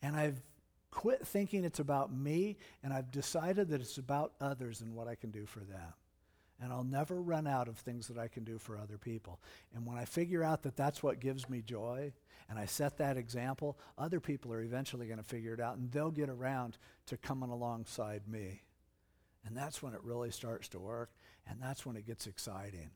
And 0.00 0.16
I've 0.16 0.40
quit 0.90 1.26
thinking 1.26 1.64
it's 1.64 1.80
about 1.80 2.12
me, 2.12 2.56
and 2.82 2.92
I've 2.92 3.10
decided 3.10 3.68
that 3.68 3.80
it's 3.80 3.98
about 3.98 4.32
others 4.40 4.80
and 4.80 4.94
what 4.94 5.08
I 5.08 5.16
can 5.16 5.30
do 5.30 5.44
for 5.44 5.60
them 5.60 5.92
and 6.60 6.72
I'll 6.72 6.84
never 6.84 7.20
run 7.20 7.46
out 7.46 7.68
of 7.68 7.78
things 7.78 8.08
that 8.08 8.18
I 8.18 8.28
can 8.28 8.44
do 8.44 8.58
for 8.58 8.76
other 8.76 8.98
people. 8.98 9.40
And 9.74 9.86
when 9.86 9.98
I 9.98 10.04
figure 10.04 10.42
out 10.42 10.62
that 10.62 10.76
that's 10.76 11.02
what 11.02 11.20
gives 11.20 11.48
me 11.48 11.62
joy, 11.62 12.12
and 12.48 12.58
I 12.58 12.66
set 12.66 12.98
that 12.98 13.16
example, 13.16 13.78
other 13.98 14.20
people 14.20 14.52
are 14.52 14.62
eventually 14.62 15.06
going 15.06 15.18
to 15.18 15.24
figure 15.24 15.54
it 15.54 15.60
out, 15.60 15.76
and 15.76 15.90
they'll 15.90 16.10
get 16.10 16.28
around 16.28 16.78
to 17.06 17.16
coming 17.16 17.50
alongside 17.50 18.28
me. 18.28 18.62
And 19.46 19.56
that's 19.56 19.82
when 19.82 19.94
it 19.94 20.02
really 20.02 20.30
starts 20.30 20.68
to 20.68 20.78
work, 20.78 21.10
and 21.48 21.60
that's 21.60 21.84
when 21.84 21.96
it 21.96 22.06
gets 22.06 22.26
exciting. 22.26 22.90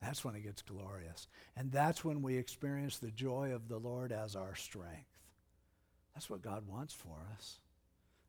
That's 0.00 0.24
when 0.24 0.34
it 0.34 0.42
gets 0.42 0.62
glorious. 0.62 1.28
And 1.56 1.70
that's 1.70 2.04
when 2.04 2.22
we 2.22 2.36
experience 2.36 2.98
the 2.98 3.12
joy 3.12 3.52
of 3.54 3.68
the 3.68 3.78
Lord 3.78 4.10
as 4.10 4.34
our 4.34 4.56
strength. 4.56 5.06
That's 6.14 6.28
what 6.28 6.42
God 6.42 6.66
wants 6.66 6.92
for 6.92 7.16
us. 7.36 7.60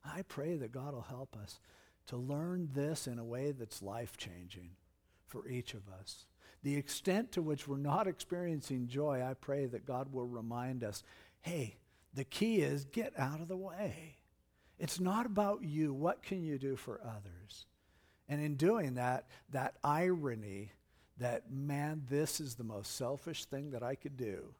I 0.04 0.22
pray 0.22 0.56
that 0.56 0.70
God 0.70 0.94
will 0.94 1.02
help 1.02 1.36
us 1.36 1.58
to 2.06 2.16
learn 2.16 2.68
this 2.74 3.06
in 3.06 3.18
a 3.18 3.24
way 3.24 3.52
that's 3.52 3.82
life 3.82 4.16
changing 4.16 4.70
for 5.26 5.48
each 5.48 5.74
of 5.74 5.88
us. 6.00 6.26
The 6.62 6.76
extent 6.76 7.32
to 7.32 7.42
which 7.42 7.68
we're 7.68 7.76
not 7.76 8.06
experiencing 8.06 8.88
joy, 8.88 9.22
I 9.22 9.34
pray 9.34 9.66
that 9.66 9.86
God 9.86 10.12
will 10.12 10.26
remind 10.26 10.82
us 10.84 11.02
hey, 11.42 11.76
the 12.14 12.24
key 12.24 12.62
is 12.62 12.86
get 12.86 13.12
out 13.18 13.40
of 13.40 13.48
the 13.48 13.56
way. 13.56 14.16
It's 14.78 14.98
not 14.98 15.26
about 15.26 15.62
you. 15.62 15.92
What 15.92 16.22
can 16.22 16.42
you 16.42 16.58
do 16.58 16.74
for 16.74 17.00
others? 17.02 17.66
And 18.28 18.40
in 18.40 18.56
doing 18.56 18.94
that, 18.94 19.26
that 19.50 19.76
irony 19.84 20.72
that, 21.18 21.50
man, 21.50 22.02
this 22.08 22.40
is 22.40 22.54
the 22.54 22.64
most 22.64 22.96
selfish 22.96 23.44
thing 23.44 23.70
that 23.70 23.82
I 23.82 23.94
could 23.94 24.16
do 24.16 24.54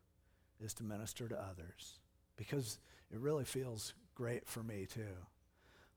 is 0.61 0.75
to 0.75 0.85
minister 0.85 1.29
to 1.29 1.37
others 1.37 1.99
because 2.37 2.79
it 3.11 3.19
really 3.19 3.45
feels 3.45 3.95
great 4.15 4.47
for 4.47 4.63
me 4.63 4.87
too. 4.87 5.17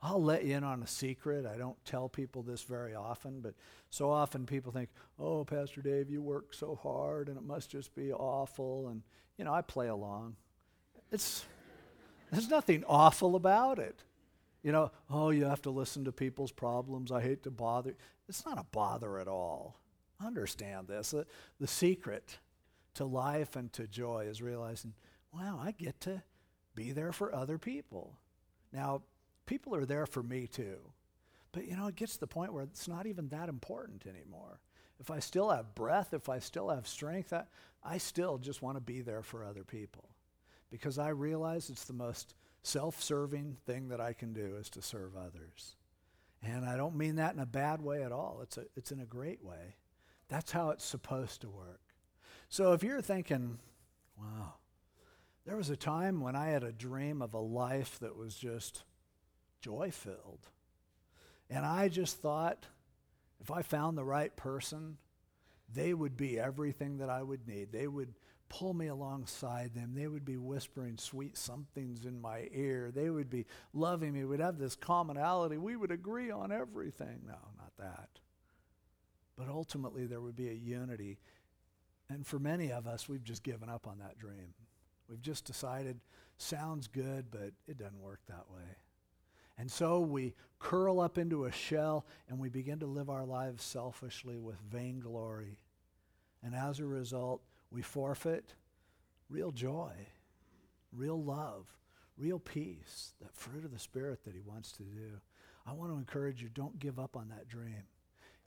I'll 0.07 0.23
let 0.23 0.45
you 0.45 0.55
in 0.55 0.63
on 0.63 0.81
a 0.83 0.87
secret. 0.87 1.45
I 1.45 1.57
don't 1.57 1.83
tell 1.83 2.07
people 2.07 2.41
this 2.41 2.61
very 2.63 2.95
often, 2.95 3.41
but 3.41 3.55
so 3.89 4.09
often 4.09 4.45
people 4.45 4.71
think, 4.71 4.89
oh, 5.19 5.43
Pastor 5.43 5.81
Dave, 5.81 6.09
you 6.09 6.21
work 6.21 6.53
so 6.53 6.79
hard 6.81 7.27
and 7.27 7.37
it 7.37 7.43
must 7.43 7.69
just 7.69 7.93
be 7.93 8.13
awful. 8.13 8.87
And, 8.87 9.01
you 9.37 9.43
know, 9.43 9.53
I 9.53 9.61
play 9.61 9.89
along. 9.89 10.37
It's, 11.11 11.43
there's 12.31 12.49
nothing 12.49 12.85
awful 12.87 13.35
about 13.35 13.79
it. 13.79 14.01
You 14.63 14.71
know, 14.71 14.91
oh, 15.09 15.31
you 15.31 15.43
have 15.43 15.61
to 15.63 15.71
listen 15.71 16.05
to 16.05 16.13
people's 16.13 16.53
problems. 16.53 17.11
I 17.11 17.21
hate 17.21 17.43
to 17.43 17.51
bother. 17.51 17.95
It's 18.29 18.45
not 18.45 18.57
a 18.57 18.65
bother 18.71 19.19
at 19.19 19.27
all. 19.27 19.77
Understand 20.25 20.87
this. 20.87 21.11
The, 21.11 21.25
the 21.59 21.67
secret 21.67 22.37
to 22.93 23.03
life 23.03 23.57
and 23.57 23.73
to 23.73 23.87
joy 23.87 24.27
is 24.29 24.41
realizing, 24.41 24.93
wow, 25.33 25.59
I 25.61 25.71
get 25.71 25.99
to 26.01 26.23
be 26.75 26.93
there 26.93 27.11
for 27.11 27.35
other 27.35 27.57
people. 27.57 28.13
Now, 28.71 29.01
people 29.47 29.75
are 29.75 29.85
there 29.85 30.05
for 30.05 30.21
me 30.21 30.45
too. 30.45 30.77
But 31.51 31.65
you 31.65 31.75
know, 31.75 31.87
it 31.87 31.95
gets 31.95 32.13
to 32.13 32.19
the 32.19 32.27
point 32.27 32.53
where 32.53 32.63
it's 32.63 32.87
not 32.87 33.07
even 33.07 33.29
that 33.29 33.49
important 33.49 34.05
anymore. 34.05 34.59
If 34.99 35.09
I 35.09 35.19
still 35.19 35.49
have 35.49 35.73
breath, 35.73 36.13
if 36.13 36.29
I 36.29 36.37
still 36.37 36.69
have 36.69 36.87
strength, 36.87 37.33
I, 37.33 37.45
I 37.83 37.97
still 37.97 38.37
just 38.37 38.61
want 38.61 38.77
to 38.77 38.81
be 38.81 39.01
there 39.01 39.23
for 39.23 39.43
other 39.43 39.63
people 39.63 40.09
because 40.69 40.99
I 40.99 41.09
realize 41.09 41.69
it's 41.69 41.85
the 41.85 41.93
most 41.93 42.35
self 42.63 43.01
serving 43.01 43.57
thing 43.65 43.89
that 43.89 44.01
I 44.01 44.13
can 44.13 44.33
do 44.33 44.57
is 44.59 44.69
to 44.71 44.81
serve 44.81 45.15
others. 45.15 45.75
And 46.43 46.65
I 46.65 46.77
don't 46.77 46.95
mean 46.95 47.15
that 47.15 47.33
in 47.33 47.39
a 47.39 47.45
bad 47.45 47.81
way 47.81 48.03
at 48.03 48.11
all, 48.11 48.39
it's, 48.43 48.57
a, 48.57 48.65
it's 48.75 48.91
in 48.91 48.99
a 48.99 49.05
great 49.05 49.43
way. 49.43 49.75
That's 50.29 50.51
how 50.51 50.69
it's 50.69 50.85
supposed 50.85 51.41
to 51.41 51.49
work. 51.49 51.81
So 52.49 52.73
if 52.73 52.83
you're 52.83 53.01
thinking, 53.01 53.59
wow, 54.17 54.55
there 55.45 55.57
was 55.57 55.69
a 55.69 55.77
time 55.77 56.21
when 56.21 56.35
I 56.35 56.47
had 56.47 56.63
a 56.63 56.71
dream 56.71 57.21
of 57.21 57.33
a 57.33 57.39
life 57.39 57.97
that 57.99 58.15
was 58.15 58.35
just 58.35 58.83
joy 59.61 59.91
filled. 59.91 60.47
And 61.49 61.65
I 61.65 61.87
just 61.87 62.19
thought 62.19 62.65
if 63.41 63.51
I 63.51 63.61
found 63.61 63.97
the 63.97 64.05
right 64.05 64.35
person, 64.35 64.97
they 65.73 65.93
would 65.93 66.17
be 66.17 66.39
everything 66.39 66.97
that 66.97 67.09
I 67.09 67.23
would 67.23 67.47
need. 67.47 67.71
They 67.71 67.87
would 67.87 68.13
pull 68.49 68.73
me 68.73 68.87
alongside 68.87 69.73
them. 69.73 69.93
They 69.93 70.07
would 70.07 70.25
be 70.25 70.37
whispering 70.37 70.97
sweet 70.97 71.37
somethings 71.37 72.05
in 72.05 72.21
my 72.21 72.47
ear. 72.53 72.91
They 72.93 73.09
would 73.09 73.29
be 73.29 73.45
loving 73.73 74.13
me. 74.13 74.23
We'd 74.23 74.39
have 74.39 74.57
this 74.57 74.75
commonality. 74.75 75.57
We 75.57 75.75
would 75.75 75.91
agree 75.91 76.31
on 76.31 76.51
everything. 76.51 77.21
No, 77.25 77.37
not 77.57 77.73
that. 77.77 78.09
But 79.37 79.49
ultimately, 79.49 80.05
there 80.05 80.21
would 80.21 80.35
be 80.35 80.49
a 80.49 80.53
unity. 80.53 81.19
And 82.09 82.25
for 82.25 82.39
many 82.39 82.71
of 82.71 82.87
us, 82.87 83.09
we've 83.09 83.23
just 83.23 83.43
given 83.43 83.69
up 83.69 83.85
on 83.87 83.99
that 83.99 84.17
dream. 84.17 84.53
We've 85.09 85.21
just 85.21 85.45
decided, 85.45 85.99
sounds 86.37 86.87
good, 86.87 87.25
but 87.29 87.51
it 87.67 87.77
doesn't 87.77 88.01
work 88.01 88.21
that 88.27 88.45
way. 88.49 88.77
And 89.57 89.71
so 89.71 89.99
we 89.99 90.35
curl 90.59 90.99
up 90.99 91.17
into 91.17 91.45
a 91.45 91.51
shell 91.51 92.05
and 92.29 92.39
we 92.39 92.49
begin 92.49 92.79
to 92.79 92.85
live 92.85 93.09
our 93.09 93.25
lives 93.25 93.63
selfishly 93.63 94.37
with 94.37 94.59
vainglory. 94.61 95.59
And 96.43 96.53
as 96.53 96.79
a 96.79 96.85
result, 96.85 97.41
we 97.71 97.81
forfeit 97.81 98.53
real 99.29 99.51
joy, 99.51 99.93
real 100.91 101.21
love, 101.21 101.67
real 102.17 102.39
peace, 102.39 103.13
that 103.21 103.35
fruit 103.35 103.65
of 103.65 103.71
the 103.71 103.79
Spirit 103.79 104.23
that 104.23 104.33
He 104.33 104.41
wants 104.41 104.71
to 104.73 104.83
do. 104.83 105.19
I 105.65 105.73
want 105.73 105.91
to 105.91 105.97
encourage 105.97 106.41
you 106.41 106.49
don't 106.53 106.79
give 106.79 106.99
up 106.99 107.15
on 107.17 107.29
that 107.29 107.47
dream. 107.47 107.83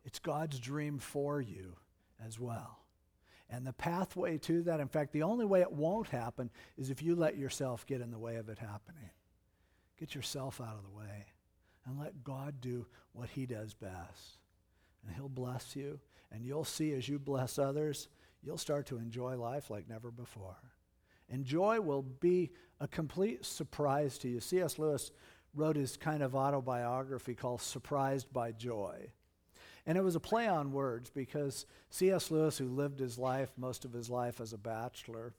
It's 0.05 0.19
God's 0.19 0.59
dream 0.59 0.99
for 0.99 1.41
you 1.41 1.77
as 2.25 2.41
well. 2.41 2.79
And 3.51 3.67
the 3.67 3.73
pathway 3.73 4.39
to 4.39 4.63
that, 4.63 4.81
in 4.81 4.89
fact, 4.89 5.13
the 5.13 5.25
only 5.25 5.45
way 5.45 5.61
it 5.61 5.73
won't 5.73 6.09
happen 6.09 6.51
is 6.79 6.89
if 6.89 7.03
you 7.03 7.17
let 7.17 7.37
yourself 7.37 7.85
get 7.87 8.01
in 8.01 8.11
the 8.11 8.19
way 8.19 8.37
of 8.37 8.49
it 8.49 8.59
happening. 8.59 9.11
Get 10.01 10.15
yourself 10.15 10.61
out 10.61 10.75
of 10.77 10.83
the 10.83 10.99
way 10.99 11.27
and 11.87 12.01
let 12.01 12.25
God 12.25 12.61
do 12.61 12.87
what 13.13 13.29
He 13.29 13.47
does 13.47 13.75
best. 13.75 14.39
And 15.07 15.15
He'll 15.15 15.29
bless 15.29 15.77
you, 15.77 16.01
and 16.33 16.45
you'll 16.45 16.65
see 16.65 16.93
as 16.95 17.09
you 17.09 17.19
bless 17.19 17.59
others 17.59 18.09
you'll 18.43 18.59
start 18.59 18.87
to 18.87 18.99
enjoy 18.99 19.37
life 19.37 19.71
like 19.71 19.89
never 19.89 20.11
before. 20.11 20.57
And 21.29 21.45
joy 21.45 21.81
will 21.81 22.03
be 22.03 22.51
a 22.81 22.89
complete 22.89 23.45
surprise 23.45 24.19
to 24.19 24.29
you. 24.29 24.41
C.S. 24.41 24.79
Lewis 24.79 25.13
wrote 25.55 25.77
his 25.77 25.97
kind 25.97 26.23
of 26.23 26.35
autobiography 26.35 27.35
called 27.35 27.61
Surprised 27.61 28.33
by 28.33 28.53
Joy. 28.53 29.13
And 29.87 29.97
it 29.97 30.03
was 30.03 30.17
a 30.17 30.21
play 30.21 30.47
on 30.47 30.73
words 30.73 31.11
because 31.11 31.67
C.S. 31.91 32.31
Lewis, 32.31 32.59
who 32.59 32.69
lived 32.69 32.99
his 33.01 33.19
life, 33.19 33.51
most 33.57 33.85
of 33.85 33.93
his 33.93 34.11
life 34.11 34.41
as 34.41 34.53
a 34.53 34.59
bachelor, 34.59 35.35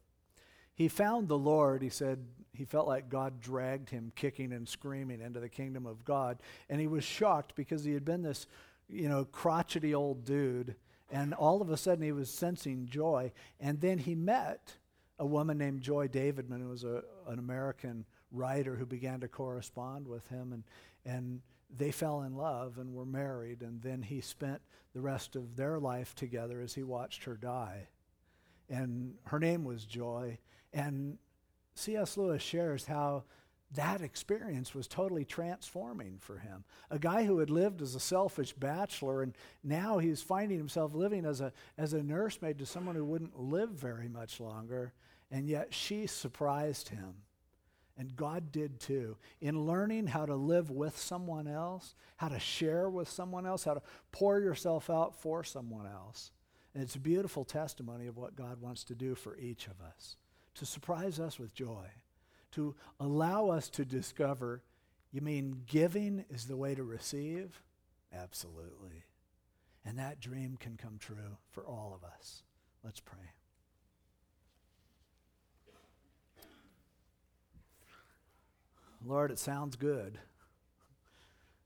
he 0.81 0.87
found 0.87 1.27
the 1.27 1.37
Lord. 1.37 1.81
He 1.81 1.89
said 1.89 2.25
he 2.53 2.65
felt 2.65 2.87
like 2.87 3.09
God 3.09 3.39
dragged 3.39 3.89
him 3.89 4.11
kicking 4.15 4.51
and 4.53 4.67
screaming 4.67 5.21
into 5.21 5.39
the 5.39 5.49
kingdom 5.49 5.85
of 5.85 6.03
God. 6.05 6.39
And 6.69 6.81
he 6.81 6.87
was 6.87 7.03
shocked 7.03 7.55
because 7.55 7.83
he 7.83 7.93
had 7.93 8.05
been 8.05 8.21
this, 8.21 8.47
you 8.89 9.09
know, 9.09 9.25
crotchety 9.25 9.95
old 9.95 10.25
dude 10.25 10.75
and 11.11 11.33
all 11.33 11.61
of 11.61 11.69
a 11.69 11.77
sudden, 11.77 12.03
he 12.03 12.13
was 12.13 12.29
sensing 12.29 12.87
joy. 12.87 13.33
And 13.59 13.81
then 13.81 13.97
he 13.97 14.15
met 14.15 14.77
a 15.19 15.25
woman 15.25 15.57
named 15.57 15.81
Joy 15.81 16.07
Davidman, 16.07 16.61
who 16.61 16.69
was 16.69 16.83
a, 16.83 17.03
an 17.27 17.37
American 17.37 18.05
writer 18.31 18.75
who 18.75 18.85
began 18.85 19.19
to 19.19 19.27
correspond 19.27 20.07
with 20.07 20.27
him. 20.29 20.53
And, 20.53 20.63
and 21.05 21.41
they 21.75 21.91
fell 21.91 22.21
in 22.21 22.35
love 22.37 22.77
and 22.77 22.93
were 22.93 23.05
married. 23.05 23.61
And 23.61 23.81
then 23.81 24.01
he 24.01 24.21
spent 24.21 24.61
the 24.93 25.01
rest 25.01 25.35
of 25.35 25.57
their 25.57 25.79
life 25.79 26.15
together 26.15 26.61
as 26.61 26.73
he 26.73 26.83
watched 26.83 27.25
her 27.25 27.35
die. 27.35 27.87
And 28.69 29.15
her 29.25 29.39
name 29.39 29.65
was 29.65 29.83
Joy. 29.83 30.37
And 30.73 31.17
C.S. 31.75 32.17
Lewis 32.17 32.41
shares 32.41 32.85
how 32.85 33.23
that 33.73 34.01
experience 34.01 34.75
was 34.75 34.87
totally 34.87 35.23
transforming 35.23 36.17
for 36.19 36.39
him. 36.39 36.65
A 36.89 36.99
guy 36.99 37.23
who 37.23 37.39
had 37.39 37.49
lived 37.49 37.81
as 37.81 37.95
a 37.95 37.99
selfish 37.99 38.53
bachelor, 38.53 39.21
and 39.21 39.33
now 39.63 39.97
he's 39.97 40.21
finding 40.21 40.57
himself 40.57 40.93
living 40.93 41.25
as 41.25 41.39
a, 41.39 41.53
as 41.77 41.93
a 41.93 42.03
nursemaid 42.03 42.59
to 42.59 42.65
someone 42.65 42.95
who 42.95 43.05
wouldn't 43.05 43.39
live 43.39 43.69
very 43.69 44.09
much 44.09 44.39
longer, 44.39 44.93
and 45.29 45.47
yet 45.47 45.73
she 45.73 46.05
surprised 46.05 46.89
him. 46.89 47.13
And 47.97 48.15
God 48.15 48.51
did 48.51 48.79
too. 48.79 49.17
In 49.39 49.65
learning 49.65 50.07
how 50.07 50.25
to 50.25 50.35
live 50.35 50.69
with 50.71 50.97
someone 50.97 51.47
else, 51.47 51.93
how 52.17 52.29
to 52.29 52.39
share 52.39 52.89
with 52.89 53.07
someone 53.07 53.45
else, 53.45 53.63
how 53.63 53.75
to 53.75 53.81
pour 54.11 54.39
yourself 54.39 54.89
out 54.89 55.15
for 55.15 55.43
someone 55.43 55.85
else. 55.85 56.31
And 56.73 56.81
it's 56.83 56.95
a 56.95 56.99
beautiful 56.99 57.45
testimony 57.45 58.07
of 58.07 58.17
what 58.17 58.35
God 58.35 58.59
wants 58.59 58.83
to 58.85 58.95
do 58.95 59.13
for 59.13 59.37
each 59.37 59.67
of 59.67 59.81
us 59.81 60.15
to 60.55 60.65
surprise 60.65 61.19
us 61.19 61.39
with 61.39 61.53
joy 61.53 61.87
to 62.51 62.75
allow 62.99 63.49
us 63.49 63.69
to 63.69 63.85
discover 63.85 64.61
you 65.11 65.21
mean 65.21 65.63
giving 65.67 66.25
is 66.29 66.45
the 66.45 66.55
way 66.55 66.75
to 66.75 66.83
receive? 66.83 67.61
Absolutely. 68.13 69.03
And 69.85 69.97
that 69.99 70.19
dream 70.19 70.57
can 70.59 70.77
come 70.77 70.97
true 70.99 71.37
for 71.51 71.65
all 71.65 71.93
of 71.95 72.07
us. 72.07 72.43
Let's 72.83 72.99
pray. 72.99 73.31
Lord, 79.05 79.31
it 79.31 79.39
sounds 79.39 79.75
good. 79.75 80.19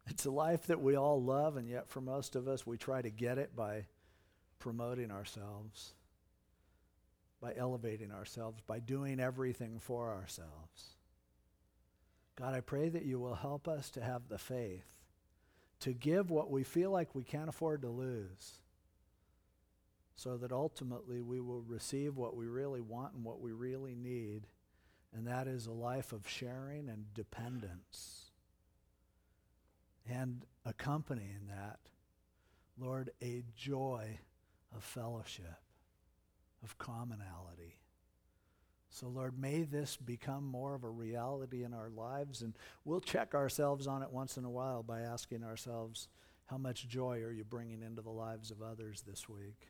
It's 0.07 0.25
a 0.25 0.31
life 0.31 0.67
that 0.67 0.81
we 0.81 0.95
all 0.95 1.21
love, 1.21 1.57
and 1.57 1.67
yet 1.67 1.89
for 1.89 1.99
most 1.99 2.36
of 2.36 2.47
us, 2.47 2.65
we 2.65 2.77
try 2.77 3.01
to 3.01 3.09
get 3.09 3.38
it 3.38 3.55
by 3.55 3.88
promoting 4.59 5.11
ourselves 5.11 5.93
by 7.41 7.53
elevating 7.55 8.11
ourselves, 8.11 8.61
by 8.65 8.79
doing 8.79 9.19
everything 9.19 9.79
for 9.79 10.13
ourselves. 10.13 10.95
God, 12.36 12.53
I 12.53 12.61
pray 12.61 12.89
that 12.89 13.05
you 13.05 13.19
will 13.19 13.36
help 13.36 13.67
us 13.67 13.89
to 13.91 14.01
have 14.01 14.27
the 14.27 14.38
faith 14.38 14.86
to 15.81 15.93
give 15.93 16.29
what 16.29 16.49
we 16.49 16.63
feel 16.63 16.91
like 16.91 17.13
we 17.13 17.23
can't 17.23 17.49
afford 17.49 17.81
to 17.81 17.89
lose 17.89 18.59
so 20.15 20.38
that 20.38 20.51
ultimately 20.51 21.21
we 21.21 21.39
will 21.41 21.61
receive 21.61 22.15
what 22.15 22.36
we 22.36 22.47
really 22.47 22.81
want 22.81 23.13
and 23.13 23.23
what 23.23 23.41
we 23.41 23.51
really 23.51 23.95
need, 23.95 24.47
and 25.13 25.27
that 25.27 25.47
is 25.47 25.67
a 25.67 25.71
life 25.71 26.13
of 26.13 26.27
sharing 26.27 26.88
and 26.89 27.13
dependence. 27.13 28.31
And 30.09 30.45
accompanying 30.65 31.47
that, 31.49 31.79
Lord, 32.79 33.09
a 33.21 33.43
joy 33.57 34.19
of 34.75 34.83
fellowship 34.83 35.64
of 36.66 36.78
commonality. 36.78 37.80
So, 38.89 39.07
Lord, 39.07 39.39
may 39.39 39.63
this 39.63 39.95
become 39.97 40.45
more 40.45 40.74
of 40.74 40.84
a 40.84 40.89
reality 40.89 41.63
in 41.63 41.74
our 41.74 41.89
lives, 41.89 42.41
and 42.41 42.57
we'll 42.84 43.01
check 43.01 43.36
ourselves 43.36 43.88
on 43.88 44.01
it 44.01 44.11
once 44.11 44.38
in 44.38 44.45
a 44.45 44.49
while 44.49 44.84
by 44.84 45.01
asking 45.01 45.43
ourselves, 45.43 46.07
how 46.47 46.57
much 46.57 46.88
joy 46.88 47.22
are 47.22 47.32
you 47.32 47.43
bringing 47.43 47.82
into 47.82 48.01
the 48.01 48.09
lives 48.09 48.51
of 48.51 48.61
others 48.61 49.03
this 49.05 49.30
week? 49.30 49.68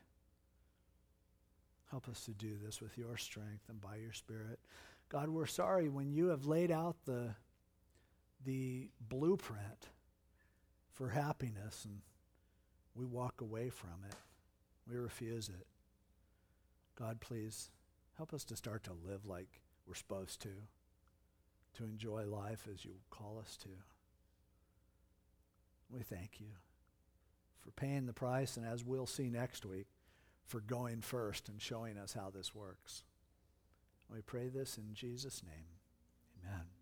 Help 1.90 2.08
us 2.08 2.24
to 2.24 2.32
do 2.32 2.56
this 2.64 2.80
with 2.80 2.96
your 2.96 3.16
strength 3.16 3.68
and 3.68 3.80
by 3.80 3.96
your 3.96 4.12
Spirit. 4.12 4.58
God, 5.08 5.28
we're 5.28 5.46
sorry 5.46 5.88
when 5.88 6.10
you 6.12 6.28
have 6.28 6.46
laid 6.46 6.70
out 6.70 6.96
the, 7.04 7.34
the 8.44 8.90
blueprint 9.00 9.88
for 10.92 11.10
happiness 11.10 11.84
and 11.84 12.00
we 12.94 13.04
walk 13.04 13.40
away 13.40 13.70
from 13.70 14.04
it. 14.08 14.14
We 14.88 14.96
refuse 14.96 15.48
it. 15.48 15.66
God, 16.98 17.20
please 17.20 17.70
help 18.16 18.32
us 18.32 18.44
to 18.44 18.56
start 18.56 18.84
to 18.84 18.92
live 18.92 19.26
like 19.26 19.60
we're 19.86 19.94
supposed 19.94 20.40
to, 20.42 20.48
to 21.74 21.84
enjoy 21.84 22.24
life 22.24 22.66
as 22.72 22.84
you 22.84 22.92
call 23.10 23.38
us 23.40 23.56
to. 23.58 23.68
We 25.90 26.00
thank 26.02 26.40
you 26.40 26.48
for 27.60 27.70
paying 27.72 28.06
the 28.06 28.12
price, 28.12 28.56
and 28.56 28.66
as 28.66 28.84
we'll 28.84 29.06
see 29.06 29.28
next 29.28 29.64
week, 29.64 29.86
for 30.46 30.60
going 30.60 31.00
first 31.00 31.48
and 31.48 31.60
showing 31.60 31.98
us 31.98 32.12
how 32.12 32.30
this 32.30 32.54
works. 32.54 33.04
We 34.12 34.20
pray 34.22 34.48
this 34.48 34.78
in 34.78 34.94
Jesus' 34.94 35.42
name. 35.42 35.80
Amen. 36.44 36.75